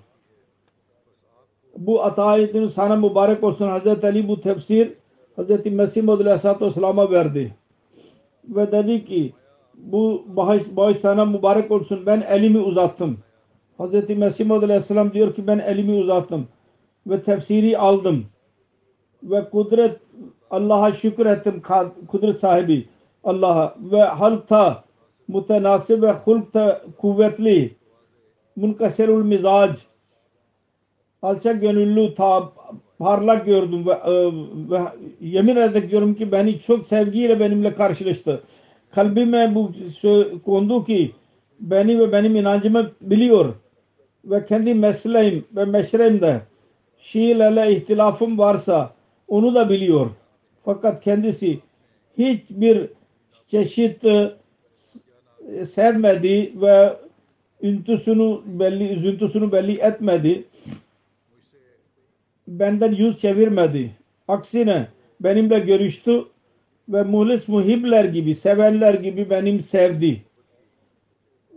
Bu 1.77 2.03
atayetin 2.03 2.67
sana 2.67 2.95
mübarek 2.95 3.43
olsun. 3.43 3.67
Hazreti 3.67 4.07
Ali 4.07 4.27
bu 4.27 4.41
tefsir 4.41 4.93
Hazreti 5.35 5.71
Mesih 5.71 6.03
Muhammed 6.03 6.25
Aleyhisselatü 6.25 6.65
Vesselam'a 6.65 7.11
verdi. 7.11 7.53
Ve 8.49 8.71
dedi 8.71 9.05
ki 9.05 9.33
bu 9.75 10.23
bahis, 10.27 10.67
bahis 10.75 11.01
sana 11.01 11.25
mübarek 11.25 11.71
olsun. 11.71 12.05
Ben 12.05 12.21
elimi 12.21 12.59
uzattım. 12.59 13.17
Hazreti 13.77 14.15
Mesih 14.15 14.45
Muhammed 14.45 14.63
Aleyhisselam 14.63 15.13
diyor 15.13 15.35
ki 15.35 15.47
ben 15.47 15.59
elimi 15.59 15.93
uzattım. 15.93 16.47
Ve 17.07 17.23
tefsiri 17.23 17.77
aldım. 17.77 18.25
Ve 19.23 19.49
kudret 19.49 19.99
Allah'a 20.51 20.91
şükür 20.91 21.25
ettim. 21.25 21.61
Kudret 22.07 22.39
sahibi 22.39 22.87
Allah'a. 23.23 23.75
Ve 23.91 24.01
halkta 24.01 24.83
mutenasib 25.27 26.03
ve 26.03 26.11
hulkta 26.11 26.81
kuvvetli 26.97 27.75
munkasirul 28.55 29.23
mizac 29.23 29.77
alçak 31.21 31.61
gönüllü 31.61 32.15
ta 32.15 32.51
parlak 32.99 33.45
gördüm 33.45 33.85
ve, 33.87 33.91
e, 33.91 34.13
ve 34.71 34.81
yemin 35.21 35.55
ederek 35.55 35.91
diyorum 35.91 36.15
ki 36.15 36.31
beni 36.31 36.59
çok 36.59 36.87
sevgiyle 36.87 37.39
benimle 37.39 37.75
karşılaştı. 37.75 38.43
Kalbime 38.91 39.55
bu 39.55 39.71
kondu 40.45 40.85
ki 40.85 41.11
beni 41.59 41.99
ve 41.99 42.11
benim 42.11 42.35
inancımı 42.35 42.91
biliyor 43.01 43.53
ve 44.25 44.45
kendi 44.45 44.73
mesleğim 44.73 45.45
ve 45.55 45.65
meşremde 45.65 46.41
Şiilerle 47.01 47.75
ihtilafım 47.75 48.37
varsa 48.37 48.93
onu 49.27 49.55
da 49.55 49.69
biliyor. 49.69 50.09
Fakat 50.65 51.03
kendisi 51.03 51.59
hiçbir 52.17 52.89
çeşit 53.47 54.05
e, 54.05 54.31
sevmedi 55.65 56.53
ve 56.61 56.93
üntüsünü 57.61 58.39
belli, 58.45 58.87
üzüntüsünü 58.87 59.51
belli 59.51 59.79
etmedi. 59.79 60.43
Benden 62.59 62.91
yüz 62.91 63.19
çevirmedi. 63.19 63.91
Aksine 64.27 64.87
benimle 65.19 65.59
görüştü 65.59 66.25
ve 66.89 67.03
muhlis 67.03 67.47
muhibler 67.47 68.05
gibi, 68.05 68.35
sevenler 68.35 68.93
gibi 68.93 69.29
benim 69.29 69.61
sevdi. 69.61 70.21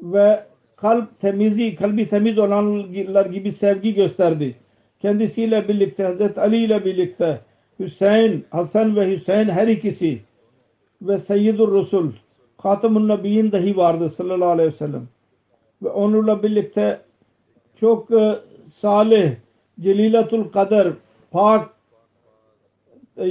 Ve 0.03 0.45
kalp 0.77 1.21
temizi, 1.21 1.75
kalbi 1.75 2.09
temiz 2.09 2.39
olanlar 2.39 3.27
gibi 3.27 3.53
sevgi 3.53 3.95
gösterdi. 3.95 4.55
Kendisiyle 5.01 5.69
birlikte, 5.69 6.05
Hazreti 6.05 6.41
Ali 6.41 6.57
ile 6.57 6.85
birlikte 6.85 7.41
Hüseyin, 7.81 8.45
Hasan 8.51 8.97
ve 8.97 9.11
Hüseyin 9.11 9.49
her 9.49 9.69
ikisi 9.69 10.21
ve 11.03 11.19
Seyyidur 11.19 11.75
Resul 11.75 12.13
Nebiyin 13.09 13.53
dahi 13.53 13.77
vardı 13.77 14.09
sallallahu 14.09 14.49
aleyhi 14.49 14.69
ve 14.69 14.77
sellem. 14.77 15.09
Ve 15.83 15.89
onunla 15.89 16.43
birlikte 16.43 17.01
çok 17.81 18.11
e, 18.11 18.35
salih, 18.67 19.31
celilatul 19.81 20.45
kader, 20.45 20.89
pak, 21.31 21.71
e, 23.19 23.27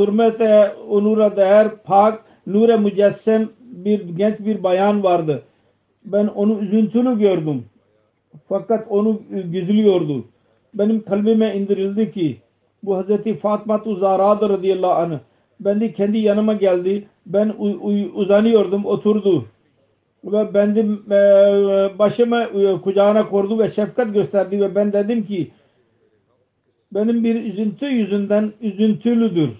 hürmete, 0.00 0.72
onura 0.88 1.36
değer, 1.36 1.68
pak, 1.84 2.24
nure 2.46 2.76
mücessem 2.76 3.48
bir 3.60 4.08
genç 4.08 4.40
bir 4.40 4.62
bayan 4.62 5.02
vardı. 5.02 5.42
Ben 6.04 6.26
onun 6.26 6.58
üzüntünü 6.58 7.18
gördüm. 7.18 7.64
Fakat 8.48 8.86
onu 8.90 9.22
gizliyordu. 9.52 10.24
Benim 10.74 11.04
kalbime 11.04 11.56
indirildi 11.56 12.12
ki 12.12 12.36
bu 12.82 12.96
Hazreti 12.96 13.34
Fatma 13.36 13.82
Zara'dır 13.98 14.50
radıyallahu 14.50 14.92
anh. 14.92 15.18
Ben 15.60 15.80
de 15.80 15.92
kendi 15.92 16.18
yanıma 16.18 16.54
geldi. 16.54 17.08
Ben 17.26 17.54
uzanıyordum, 18.14 18.84
oturdu. 18.84 19.44
Ve 20.24 20.54
ben 20.54 20.76
de 20.76 20.80
e, 20.80 21.98
başımı 21.98 22.36
e, 22.36 22.80
kucağına 22.80 23.28
kordu 23.28 23.58
ve 23.58 23.70
şefkat 23.70 24.14
gösterdi 24.14 24.60
ve 24.60 24.74
ben 24.74 24.92
dedim 24.92 25.26
ki 25.26 25.50
benim 26.92 27.24
bir 27.24 27.34
üzüntü 27.34 27.86
yüzünden 27.86 28.52
üzüntülüdür. 28.60 29.50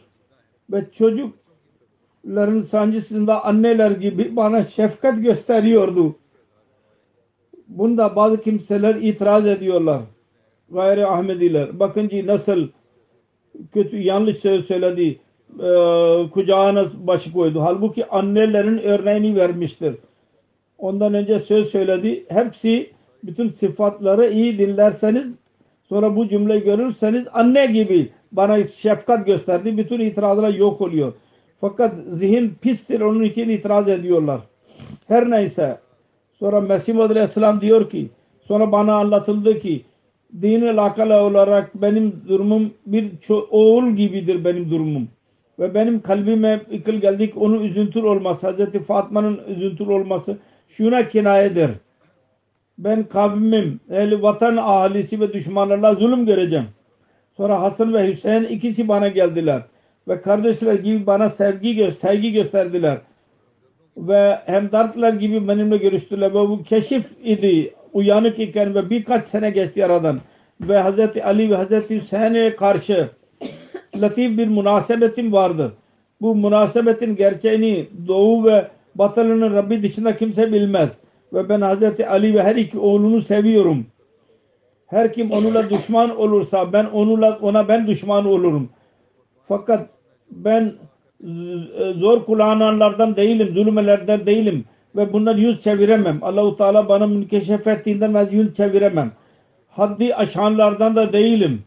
Ve 0.72 0.84
çocukların 0.92 2.62
sancısında 2.62 3.44
anneler 3.44 3.90
gibi 3.90 4.36
bana 4.36 4.64
şefkat 4.64 5.22
gösteriyordu. 5.22 6.16
Bunda 7.68 8.16
bazı 8.16 8.40
kimseler 8.42 8.94
itiraz 8.94 9.46
ediyorlar. 9.46 10.00
Gayri 10.70 11.06
Ahmediler. 11.06 11.80
Bakın 11.80 12.08
ki 12.08 12.26
nasıl 12.26 12.68
kötü 13.72 13.96
yanlış 13.96 14.36
söz 14.36 14.66
söyledi 14.66 15.20
e, 15.58 15.68
kucağına 16.30 16.86
başı 16.94 17.32
koydu. 17.32 17.62
Halbuki 17.62 18.06
annelerin 18.06 18.78
örneğini 18.78 19.36
vermiştir. 19.36 19.94
Ondan 20.84 21.14
önce 21.14 21.38
söz 21.38 21.68
söyledi. 21.70 22.24
Hepsi 22.28 22.90
bütün 23.22 23.48
sıfatları 23.48 24.30
iyi 24.30 24.58
dinlerseniz 24.58 25.26
sonra 25.88 26.16
bu 26.16 26.28
cümleyi 26.28 26.62
görürseniz 26.62 27.26
anne 27.32 27.66
gibi 27.66 28.08
bana 28.32 28.64
şefkat 28.64 29.26
gösterdi. 29.26 29.76
Bütün 29.76 30.00
itirazlar 30.00 30.48
yok 30.48 30.80
oluyor. 30.80 31.12
Fakat 31.60 31.94
zihin 32.08 32.54
pistir 32.62 33.00
onun 33.00 33.22
için 33.22 33.48
itiraz 33.48 33.88
ediyorlar. 33.88 34.40
Her 35.08 35.30
neyse 35.30 35.78
sonra 36.38 36.60
Mesih 36.60 36.98
Aleyhisselam 36.98 37.60
diyor 37.60 37.90
ki 37.90 38.08
sonra 38.40 38.72
bana 38.72 38.94
anlatıldı 38.94 39.58
ki 39.58 39.84
din 40.42 40.66
alakalı 40.66 41.14
olarak 41.14 41.74
benim 41.74 42.22
durumum 42.28 42.70
bir 42.86 43.10
oğul 43.50 43.90
gibidir 43.90 44.44
benim 44.44 44.70
durumum 44.70 45.08
ve 45.58 45.74
benim 45.74 46.00
kalbime 46.00 46.62
ikil 46.70 46.94
geldik 46.94 47.34
onun 47.36 47.62
üzüntül 47.62 48.02
olması 48.02 48.46
Hazreti 48.46 48.82
Fatma'nın 48.82 49.40
üzüntül 49.48 49.88
olması 49.88 50.38
şuna 50.68 51.08
kinayedir. 51.08 51.70
Ben 52.78 53.04
kavmim, 53.04 53.80
ehli 53.90 54.22
vatan 54.22 54.56
ahalisi 54.56 55.20
ve 55.20 55.32
düşmanlarla 55.32 55.94
zulüm 55.94 56.26
göreceğim. 56.26 56.66
Sonra 57.36 57.62
Hasan 57.62 57.94
ve 57.94 58.08
Hüseyin 58.08 58.44
ikisi 58.44 58.88
bana 58.88 59.08
geldiler. 59.08 59.62
Ve 60.08 60.22
kardeşler 60.22 60.74
gibi 60.74 61.06
bana 61.06 61.30
sevgi, 61.30 61.76
gö 61.76 61.90
saygı 61.90 62.28
gösterdiler. 62.28 62.98
Ve 63.96 64.38
hemdartlar 64.46 65.12
gibi 65.12 65.48
benimle 65.48 65.76
görüştüler. 65.76 66.30
Ve 66.30 66.34
bu 66.34 66.62
keşif 66.62 67.06
idi. 67.24 67.74
Uyanık 67.92 68.38
iken 68.38 68.74
ve 68.74 68.90
birkaç 68.90 69.26
sene 69.26 69.50
geçti 69.50 69.84
aradan. 69.84 70.20
Ve 70.60 70.82
Hz. 70.82 71.16
Ali 71.16 71.50
ve 71.50 71.56
Hz. 71.56 71.90
Hüseyin'e 71.90 72.56
karşı 72.56 73.08
latif 74.00 74.38
bir 74.38 74.48
münasebetim 74.48 75.32
vardı. 75.32 75.72
Bu 76.20 76.36
münasebetin 76.36 77.16
gerçeğini 77.16 77.86
Doğu 78.08 78.44
ve 78.44 78.68
Batılı'nın 78.94 79.54
Rabbi 79.54 79.82
dışında 79.82 80.16
kimse 80.16 80.52
bilmez. 80.52 80.90
Ve 81.32 81.48
ben 81.48 81.60
Hz. 81.60 82.00
Ali 82.00 82.34
ve 82.34 82.42
her 82.42 82.56
iki 82.56 82.78
oğlunu 82.78 83.20
seviyorum. 83.20 83.86
Her 84.86 85.12
kim 85.12 85.30
onunla 85.30 85.70
düşman 85.70 86.16
olursa 86.16 86.72
ben 86.72 86.84
onunla 86.84 87.38
ona 87.42 87.68
ben 87.68 87.86
düşman 87.86 88.26
olurum. 88.26 88.70
Fakat 89.48 89.88
ben 90.30 90.74
zor 91.94 92.24
kullananlardan 92.24 93.16
değilim, 93.16 93.54
zulmelerden 93.54 94.26
değilim 94.26 94.64
ve 94.96 95.12
bundan 95.12 95.36
yüz 95.36 95.60
çeviremem. 95.60 96.18
Allahu 96.22 96.56
Teala 96.56 96.88
bana 96.88 97.06
münkeşef 97.06 97.66
ettiğinden 97.66 98.14
ben 98.14 98.28
yüz 98.30 98.54
çeviremem. 98.54 99.12
Haddi 99.68 100.14
aşanlardan 100.14 100.96
da 100.96 101.12
değilim. 101.12 101.62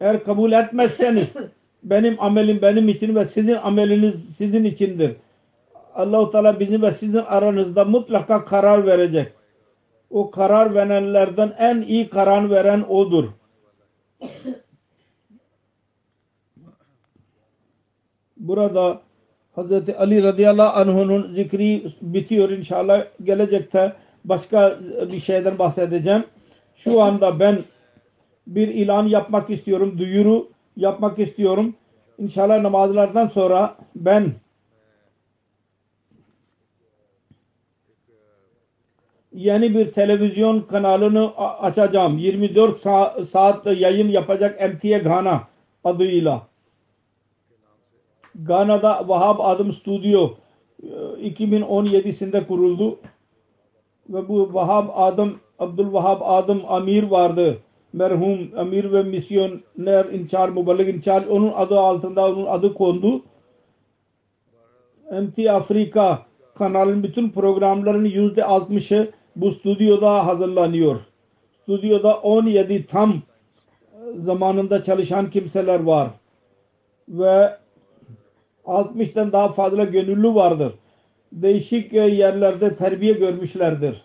Eğer 0.00 0.24
kabul 0.24 0.52
etmezseniz 0.52 1.36
benim 1.84 2.16
amelim 2.18 2.62
benim 2.62 2.88
için 2.88 3.14
ve 3.14 3.24
sizin 3.24 3.56
ameliniz 3.56 4.36
sizin 4.36 4.64
içindir. 4.64 5.16
Allahu 5.94 6.30
Teala 6.30 6.60
bizim 6.60 6.82
ve 6.82 6.92
sizin 6.92 7.22
aranızda 7.26 7.84
mutlaka 7.84 8.44
karar 8.44 8.86
verecek. 8.86 9.32
O 10.10 10.30
karar 10.30 10.74
verenlerden 10.74 11.54
en 11.58 11.82
iyi 11.82 12.08
karar 12.08 12.50
veren 12.50 12.84
odur. 12.88 13.28
Burada 18.36 19.00
Hz. 19.56 19.88
Ali 19.98 20.22
radıyallahu 20.22 20.80
anh'unun 20.80 21.34
zikri 21.34 21.92
bitiyor 22.02 22.50
inşallah 22.50 23.04
gelecekte 23.24 23.92
başka 24.24 24.78
bir 25.12 25.20
şeyden 25.20 25.58
bahsedeceğim. 25.58 26.24
Şu 26.76 27.02
anda 27.02 27.40
ben 27.40 27.64
bir 28.46 28.68
ilan 28.68 29.06
yapmak 29.06 29.50
istiyorum, 29.50 29.98
duyuru 29.98 30.53
yapmak 30.76 31.18
istiyorum. 31.18 31.74
İnşallah 32.18 32.60
namazlardan 32.60 33.28
sonra 33.28 33.76
ben 33.96 34.32
yeni 39.32 39.74
bir 39.74 39.92
televizyon 39.92 40.60
kanalını 40.60 41.36
açacağım. 41.36 42.18
24 42.18 42.80
sa 42.80 43.16
saat 43.30 43.66
yayın 43.66 44.08
yapacak 44.08 44.60
MTA 44.60 44.98
Ghana 44.98 45.42
adıyla. 45.84 46.46
Ghana'da 48.34 49.08
Vahab 49.08 49.38
Adım 49.40 49.72
Studio 49.72 50.34
2017'sinde 51.22 52.46
kuruldu. 52.46 52.98
Ve 54.08 54.28
bu 54.28 54.54
Vahab 54.54 54.88
Adım 54.94 55.40
Abdul 55.58 55.92
Vahab 55.92 56.20
Adım 56.24 56.62
Amir 56.68 57.02
vardı. 57.02 57.58
Merhum 57.94 58.50
Amir 58.56 58.92
ve 58.92 59.02
misyoner 59.02 60.04
inçarj, 60.12 60.54
muballik 60.54 60.94
inçarj 60.94 61.26
onun 61.28 61.52
adı 61.52 61.78
altında 61.78 62.28
onun 62.28 62.46
adı 62.46 62.74
kondu. 62.74 63.22
MT 65.10 65.50
Afrika 65.50 66.26
kanalın 66.54 67.02
bütün 67.02 67.30
programlarının 67.30 68.08
yüzde 68.08 68.44
altmışı 68.44 69.10
bu 69.36 69.50
stüdyoda 69.50 70.26
hazırlanıyor. 70.26 71.00
Stüdyoda 71.62 72.16
17 72.16 72.86
tam 72.86 73.22
zamanında 74.16 74.84
çalışan 74.84 75.30
kimseler 75.30 75.80
var. 75.80 76.08
Ve 77.08 77.56
60'tan 78.64 79.32
daha 79.32 79.48
fazla 79.48 79.84
gönüllü 79.84 80.34
vardır. 80.34 80.72
Değişik 81.32 81.92
yerlerde 81.92 82.76
terbiye 82.76 83.12
görmüşlerdir. 83.12 84.04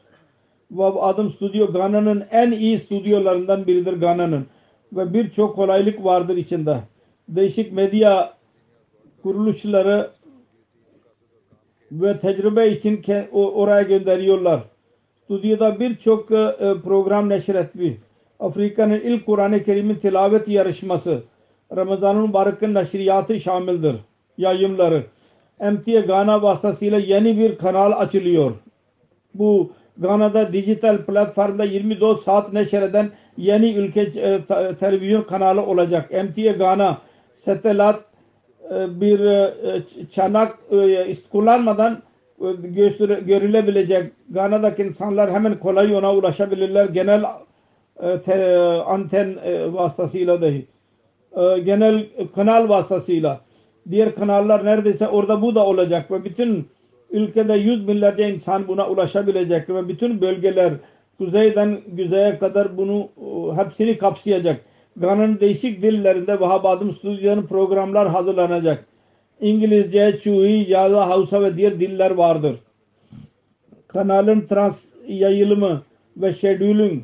Adım 0.77 1.29
stüdyo 1.29 1.73
Gana'nın 1.73 2.23
en 2.31 2.51
iyi 2.51 2.79
stüdyolarından 2.79 3.67
biridir 3.67 3.93
Gana'nın. 3.93 4.45
Ve 4.93 5.13
birçok 5.13 5.55
kolaylık 5.55 6.03
vardır 6.03 6.37
içinde. 6.37 6.77
Değişik 7.29 7.73
medya 7.73 8.33
kuruluşları 9.23 10.11
ve 11.91 12.19
tecrübe 12.19 12.69
için 12.69 13.03
oraya 13.31 13.81
gönderiyorlar. 13.81 14.63
Stüdyoda 15.23 15.79
birçok 15.79 16.27
program 16.83 17.29
neşretmiş. 17.29 17.93
Afrika'nın 18.39 18.99
ilk 18.99 19.25
Kur'an-ı 19.25 19.63
Kerim'in 19.63 19.95
tilavet 19.95 20.47
yarışması 20.47 21.23
Ramazan-ı 21.75 22.27
Mübarek'in 22.27 22.73
neşriyatı 22.73 23.39
şamildir. 23.39 23.95
Yayımları. 24.37 25.03
MTA 25.59 25.99
Ghana 25.99 26.41
vasıtasıyla 26.41 26.97
yeni 26.97 27.39
bir 27.39 27.57
kanal 27.57 27.91
açılıyor. 27.91 28.51
Bu 29.33 29.71
Ghana'da 29.99 30.53
dijital 30.53 30.97
platformda 30.97 31.63
24 31.63 32.21
saat 32.21 32.53
neşreden 32.53 33.09
yeni 33.37 33.73
ülke 33.73 34.01
e, 34.01 34.39
televizyon 34.79 35.23
kanalı 35.23 35.61
olacak. 35.61 36.11
MTA 36.11 36.51
Ghana 36.51 36.97
satelit 37.35 37.95
e, 38.71 39.01
bir 39.01 39.19
e, 39.19 39.51
çanak 40.11 40.59
e, 40.71 41.13
kullanmadan 41.31 42.01
görülebilecek. 43.25 44.11
Ghana'daki 44.29 44.83
insanlar 44.83 45.31
hemen 45.31 45.59
kolay 45.59 45.95
ona 45.95 46.15
ulaşabilirler. 46.15 46.85
Genel 46.85 47.25
te, 48.25 48.57
anten 48.85 49.35
vasıtasıyla 49.73 50.41
dahi. 50.41 50.65
Genel 51.65 52.05
kanal 52.35 52.69
vasıtasıyla. 52.69 53.41
Diğer 53.89 54.15
kanallar 54.15 54.65
neredeyse 54.65 55.07
orada 55.07 55.41
bu 55.41 55.55
da 55.55 55.65
olacak 55.65 56.11
ve 56.11 56.23
bütün 56.23 56.67
ülkede 57.11 57.53
yüz 57.53 57.87
binlerce 57.87 58.29
insan 58.29 58.67
buna 58.67 58.89
ulaşabilecek 58.89 59.69
ve 59.69 59.87
bütün 59.87 60.21
bölgeler 60.21 60.73
kuzeyden 61.17 61.81
güzeye 61.87 62.39
kadar 62.39 62.77
bunu 62.77 63.09
hepsini 63.55 63.97
kapsayacak. 63.97 64.61
Ghana'nın 64.95 65.39
değişik 65.39 65.81
dillerinde 65.81 66.39
Vahabadım 66.39 66.91
stüdyolarının 66.91 67.47
programlar 67.47 68.09
hazırlanacak. 68.09 68.85
İngilizce, 69.41 70.19
Chui, 70.23 70.71
Yaza, 70.71 71.09
Hausa 71.09 71.41
ve 71.41 71.57
diğer 71.57 71.79
diller 71.79 72.11
vardır. 72.11 72.55
Kanalın 73.87 74.41
trans 74.41 74.85
yayılımı 75.07 75.83
ve 76.17 76.33
scheduling 76.33 77.03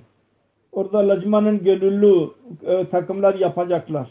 orada 0.72 1.08
lacmanın 1.08 1.64
gönüllü 1.64 2.30
e, 2.68 2.86
takımlar 2.88 3.36
yapacaklar. 3.36 4.08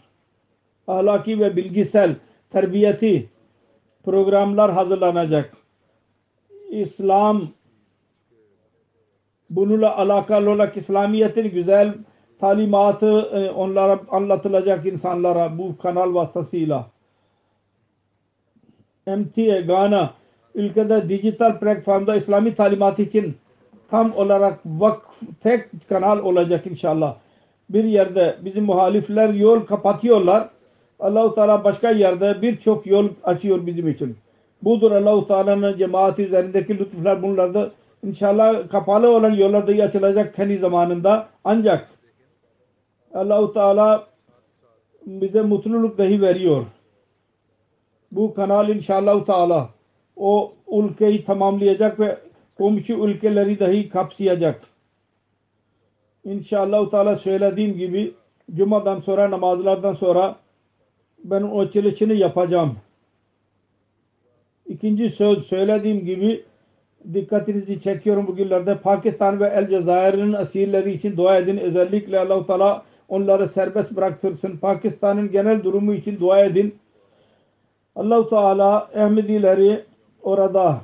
Ahlaki 0.87 1.41
ve 1.41 1.57
bilgisel 1.57 2.17
terbiyeti 2.51 3.29
programlar 4.05 4.73
hazırlanacak. 4.73 5.64
İslam 6.83 7.49
bununla 9.51 9.97
alakalı 9.99 10.51
olarak 10.51 10.77
İslamiyet'in 10.77 11.51
güzel 11.51 11.95
talimatı 12.39 13.07
e, 13.21 13.51
onlara 13.51 14.01
anlatılacak 14.11 14.87
insanlara 14.87 15.59
bu 15.59 15.79
kanal 15.79 16.15
vasıtasıyla. 16.15 16.87
MTA 19.07 19.61
Ghana 19.61 20.15
ülkede 20.55 21.09
dijital 21.09 21.59
platformda 21.59 22.17
İslami 22.17 22.55
talimat 22.55 22.99
için 22.99 23.37
tam 23.91 24.13
olarak 24.17 24.61
vakf 24.67 25.21
tek 25.41 25.89
kanal 25.89 26.19
olacak 26.19 26.67
inşallah. 26.67 27.17
Bir 27.71 27.85
yerde 27.85 28.37
bizim 28.45 28.65
muhalifler 28.65 29.29
yol 29.29 29.61
kapatıyorlar. 29.61 30.49
Allahu 31.01 31.35
Teala 31.35 31.65
başka 31.65 31.91
yerde 31.91 32.43
birçok 32.43 32.87
yol 32.87 33.09
açıyor 33.25 33.67
bizim 33.67 33.89
için. 33.89 34.17
Budur 34.65 34.91
Allahu 34.91 35.27
Teala'nın 35.27 35.79
cemaati 35.79 36.23
üzerindeki 36.23 36.79
lütuflar 36.79 37.23
bunlarda 37.23 37.71
inşallah 38.03 38.69
kapalı 38.69 39.11
olan 39.17 39.31
yollar 39.31 39.67
dahi 39.67 39.85
açılacak 39.85 40.35
kendi 40.35 40.57
zamanında. 40.57 41.29
Ancak 41.45 41.89
Allahu 43.15 43.53
Teala 43.53 44.07
bize 45.07 45.43
mutluluk 45.43 45.99
dahi 45.99 46.23
veriyor 46.23 46.67
bu 48.13 48.35
kanal 48.35 48.69
inşallah 48.69 49.25
Teala 49.25 49.71
o 50.17 50.53
ülkeyi 50.73 51.25
tamamlayacak 51.25 52.01
ve 52.01 52.19
komşu 52.59 52.93
ülkeleri 52.93 53.61
dahi 53.61 53.89
kapsayacak. 53.89 54.61
İnşallah 56.25 56.91
Teala 56.91 57.17
söylediğim 57.17 57.77
gibi 57.77 58.15
Cuma'dan 58.55 59.01
sonra 59.01 59.31
namazlardan 59.31 59.95
sonra 59.95 60.37
ben 61.25 61.43
o 61.43 61.61
açılışını 61.61 62.13
yapacağım. 62.15 62.77
İkinci 64.67 65.09
söz 65.09 65.47
söylediğim 65.47 66.05
gibi 66.05 66.45
dikkatinizi 67.15 67.81
çekiyorum 67.81 68.27
bugünlerde 68.27 68.79
Pakistan 68.79 69.41
ve 69.41 69.47
El 69.47 69.69
Cezayir'in 69.69 70.33
asirleri 70.33 70.93
için 70.93 71.17
dua 71.17 71.39
edin. 71.39 71.57
Özellikle 71.57 72.19
Allah 72.19 72.47
Teala 72.47 72.83
onları 73.09 73.49
serbest 73.49 73.97
bıraktırsın. 73.97 74.57
Pakistan'ın 74.57 75.31
genel 75.31 75.65
durumu 75.65 75.95
için 75.95 76.21
dua 76.21 76.41
edin 76.41 76.75
allah 77.97 78.29
Teala 78.29 78.89
Ahmedileri 78.97 79.85
orada 80.23 80.81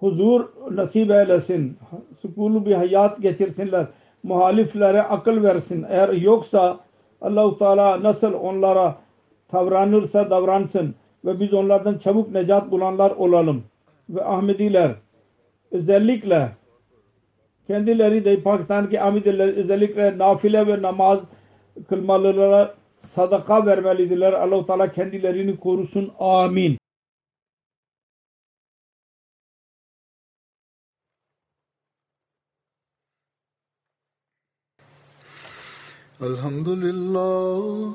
huzur 0.00 0.48
nasip 0.70 1.10
eylesin. 1.10 1.76
Sukulu 2.22 2.66
bir 2.66 2.74
hayat 2.74 3.22
geçirsinler. 3.22 3.86
muhaliflere 4.22 5.02
akıl 5.02 5.42
versin. 5.42 5.86
Eğer 5.88 6.08
yoksa 6.08 6.80
Allahu 7.20 7.58
Teala 7.58 8.02
nasıl 8.02 8.32
onlara 8.32 8.96
davranırsa 9.52 10.30
davransın 10.30 10.94
ve 11.24 11.40
biz 11.40 11.54
onlardan 11.54 11.98
çabuk 11.98 12.30
necat 12.30 12.70
bulanlar 12.70 13.10
olalım. 13.10 13.64
Ve 14.10 14.24
Ahmediler 14.24 14.94
özellikle 15.70 16.52
kendileri 17.66 18.24
de 18.24 18.42
Pakistan'daki 18.42 19.00
Ahmediler 19.00 19.48
özellikle 19.48 20.18
nafile 20.18 20.66
ve 20.66 20.82
namaz 20.82 21.20
kılmalılara 21.88 22.74
sadaka 22.98 23.66
vermelidirler. 23.66 24.32
Allah-u 24.32 24.66
Teala 24.66 24.92
kendilerini 24.92 25.56
korusun. 25.56 26.12
Amin. 26.18 26.78
Elhamdülillah 36.22 37.94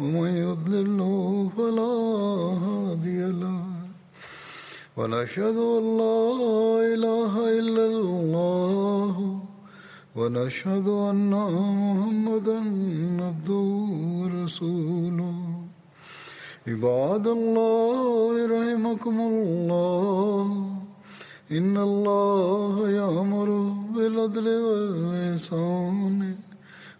ومن 0.00 0.28
يضلله 0.36 1.50
فلا 1.56 1.94
هادي 2.64 3.32
له. 3.32 3.64
ونشهد 4.96 5.56
أن 5.56 5.84
لا 5.96 6.20
إله 6.94 7.32
إلا 7.58 7.84
الله. 7.86 9.40
ونشهد 10.16 10.88
أن 10.88 11.30
محمدا 11.30 12.58
عبده 13.24 13.68
ورسوله. 14.20 15.36
عباد 16.68 17.26
الله 17.26 18.46
رحمكم 18.46 19.16
الله. 19.20 20.46
إن 21.52 21.76
الله 21.76 22.90
يأمر 22.90 23.48
بالعدل 23.94 24.46
والإحسان. 24.48 26.45